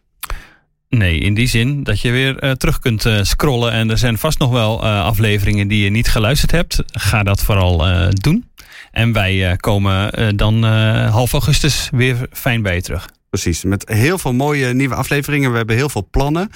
Nee, 0.89 1.19
in 1.19 1.35
die 1.35 1.47
zin 1.47 1.83
dat 1.83 2.01
je 2.01 2.11
weer 2.11 2.39
eh, 2.39 2.51
terug 2.51 2.79
kunt 2.79 3.05
eh, 3.05 3.23
scrollen. 3.23 3.73
En 3.73 3.91
er 3.91 3.99
zijn 3.99 4.19
vast 4.19 4.39
nog 4.39 4.51
wel 4.51 4.85
eh, 4.85 5.05
afleveringen 5.05 5.69
die 5.69 5.85
je 5.85 5.91
niet 5.91 6.09
geluisterd 6.09 6.51
hebt. 6.51 6.83
Ga 6.87 7.23
dat 7.23 7.43
vooral 7.43 7.85
doen. 8.11 8.51
En 8.91 9.13
wij 9.13 9.57
komen 9.57 10.37
dan 10.37 10.63
half 11.09 11.33
augustus 11.33 11.89
weer 11.93 12.17
fijn 12.33 12.63
bij 12.63 12.75
je 12.75 12.83
terug. 12.83 13.09
Precies, 13.31 13.65
met 13.65 13.89
heel 13.89 14.19
veel 14.19 14.33
mooie 14.33 14.75
nieuwe 14.75 14.95
afleveringen. 14.95 15.51
We 15.51 15.57
hebben 15.57 15.77
heel 15.77 15.89
veel 15.89 16.09
plannen. 16.11 16.51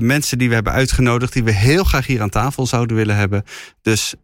Mensen 0.00 0.38
die 0.38 0.48
we 0.48 0.54
hebben 0.54 0.72
uitgenodigd, 0.72 1.32
die 1.32 1.44
we 1.44 1.52
heel 1.52 1.84
graag 1.84 2.06
hier 2.06 2.22
aan 2.22 2.30
tafel 2.30 2.66
zouden 2.66 2.96
willen 2.96 3.16
hebben. 3.16 3.44
Dus 3.82 4.14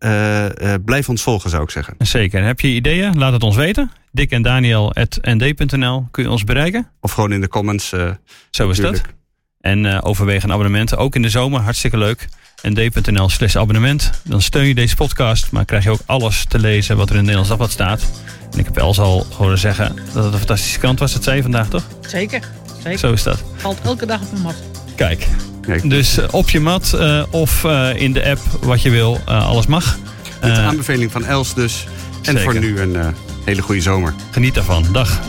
blijf 0.85 1.09
ons 1.09 1.23
volgen, 1.23 1.51
zou 1.51 1.63
ik 1.63 1.71
zeggen. 1.71 1.95
Zeker. 1.99 2.41
En 2.41 2.47
heb 2.47 2.61
je 2.61 2.69
ideeën? 2.69 3.19
Laat 3.19 3.33
het 3.33 3.43
ons 3.43 3.57
weten. 3.57 3.91
Dick 4.13 4.31
en 4.31 4.43
Daniel.nd.nl 4.43 6.07
kun 6.11 6.23
je 6.23 6.31
ons 6.31 6.45
bereiken. 6.45 6.91
Of 7.01 7.13
gewoon 7.13 7.33
in 7.33 7.41
de 7.41 7.49
comments. 7.49 7.95
Zo 8.51 8.71
is 8.71 8.77
dat. 8.77 9.03
En 9.63 9.87
eh 9.87 9.99
overweeg 10.03 10.43
een 10.43 10.53
abonnement. 10.53 10.97
Ook 10.97 11.15
in 11.15 11.23
de 11.23 11.29
zomer. 11.29 11.61
Hartstikke 11.61 11.99
leuk. 11.99 12.29
nd.nl 12.63 13.29
slash 13.29 13.57
abonnement. 13.57 14.11
Dan 14.25 14.43
steun 14.43 14.67
je 14.67 14.75
deze 14.75 14.95
podcast. 14.97 15.51
Maar 15.51 15.65
krijg 15.65 15.85
je 15.85 15.91
ook 15.91 16.01
alles 16.07 16.45
te 16.49 16.59
lezen 16.59 16.97
wat 16.97 17.05
er 17.11 17.17
in 17.17 17.25
het 17.27 17.31
Nederlands 17.31 17.49
Dagblad 17.49 17.71
staat. 17.71 18.03
En 18.53 18.59
ik 18.59 18.65
heb 18.65 18.77
Els 18.77 18.99
al 18.99 19.27
horen 19.37 19.59
zeggen 19.59 19.97
dat 20.13 20.25
het 20.25 20.33
een 20.33 20.39
fantastische 20.39 20.79
krant 20.79 20.99
was. 20.99 21.13
Dat 21.13 21.23
zei 21.25 21.37
je 21.37 21.43
vandaag 21.43 21.69
toch? 21.69 21.83
Zeker. 22.07 22.41
Zeker. 22.83 22.99
Zo 22.99 23.13
is 23.13 23.23
dat. 23.23 23.43
Valt 23.57 23.79
elke 23.83 24.07
dag 24.07 24.21
op 24.21 24.31
mijn 24.31 24.43
mat. 24.43 24.55
Kijk. 24.97 25.27
Kijk, 25.61 25.91
Dus 25.91 26.19
eh, 26.19 26.25
op 26.31 26.51
je 26.51 26.61
mat 26.61 26.93
eh, 26.93 27.23
of 27.31 27.65
eh, 27.65 27.89
in 27.97 28.13
de 28.13 28.25
app 28.31 28.41
wat 28.61 28.83
je 28.83 28.91
wil. 28.91 29.21
eh, 29.27 29.47
alles 29.47 29.67
mag. 29.67 29.99
met 30.41 30.55
de 30.55 30.61
aanbeveling 30.61 31.13
van 31.13 31.25
Els 31.25 31.55
dus. 31.55 31.87
En 32.23 32.25
zeker. 32.25 32.43
voor 32.43 32.61
nu 32.61 32.81
een 32.81 32.97
eh, 32.97 33.07
hele 33.45 33.63
goede 33.63 33.81
zomer. 33.81 34.15
geniet 34.31 34.55
daarvan. 34.55 34.87
Dag. 34.93 35.21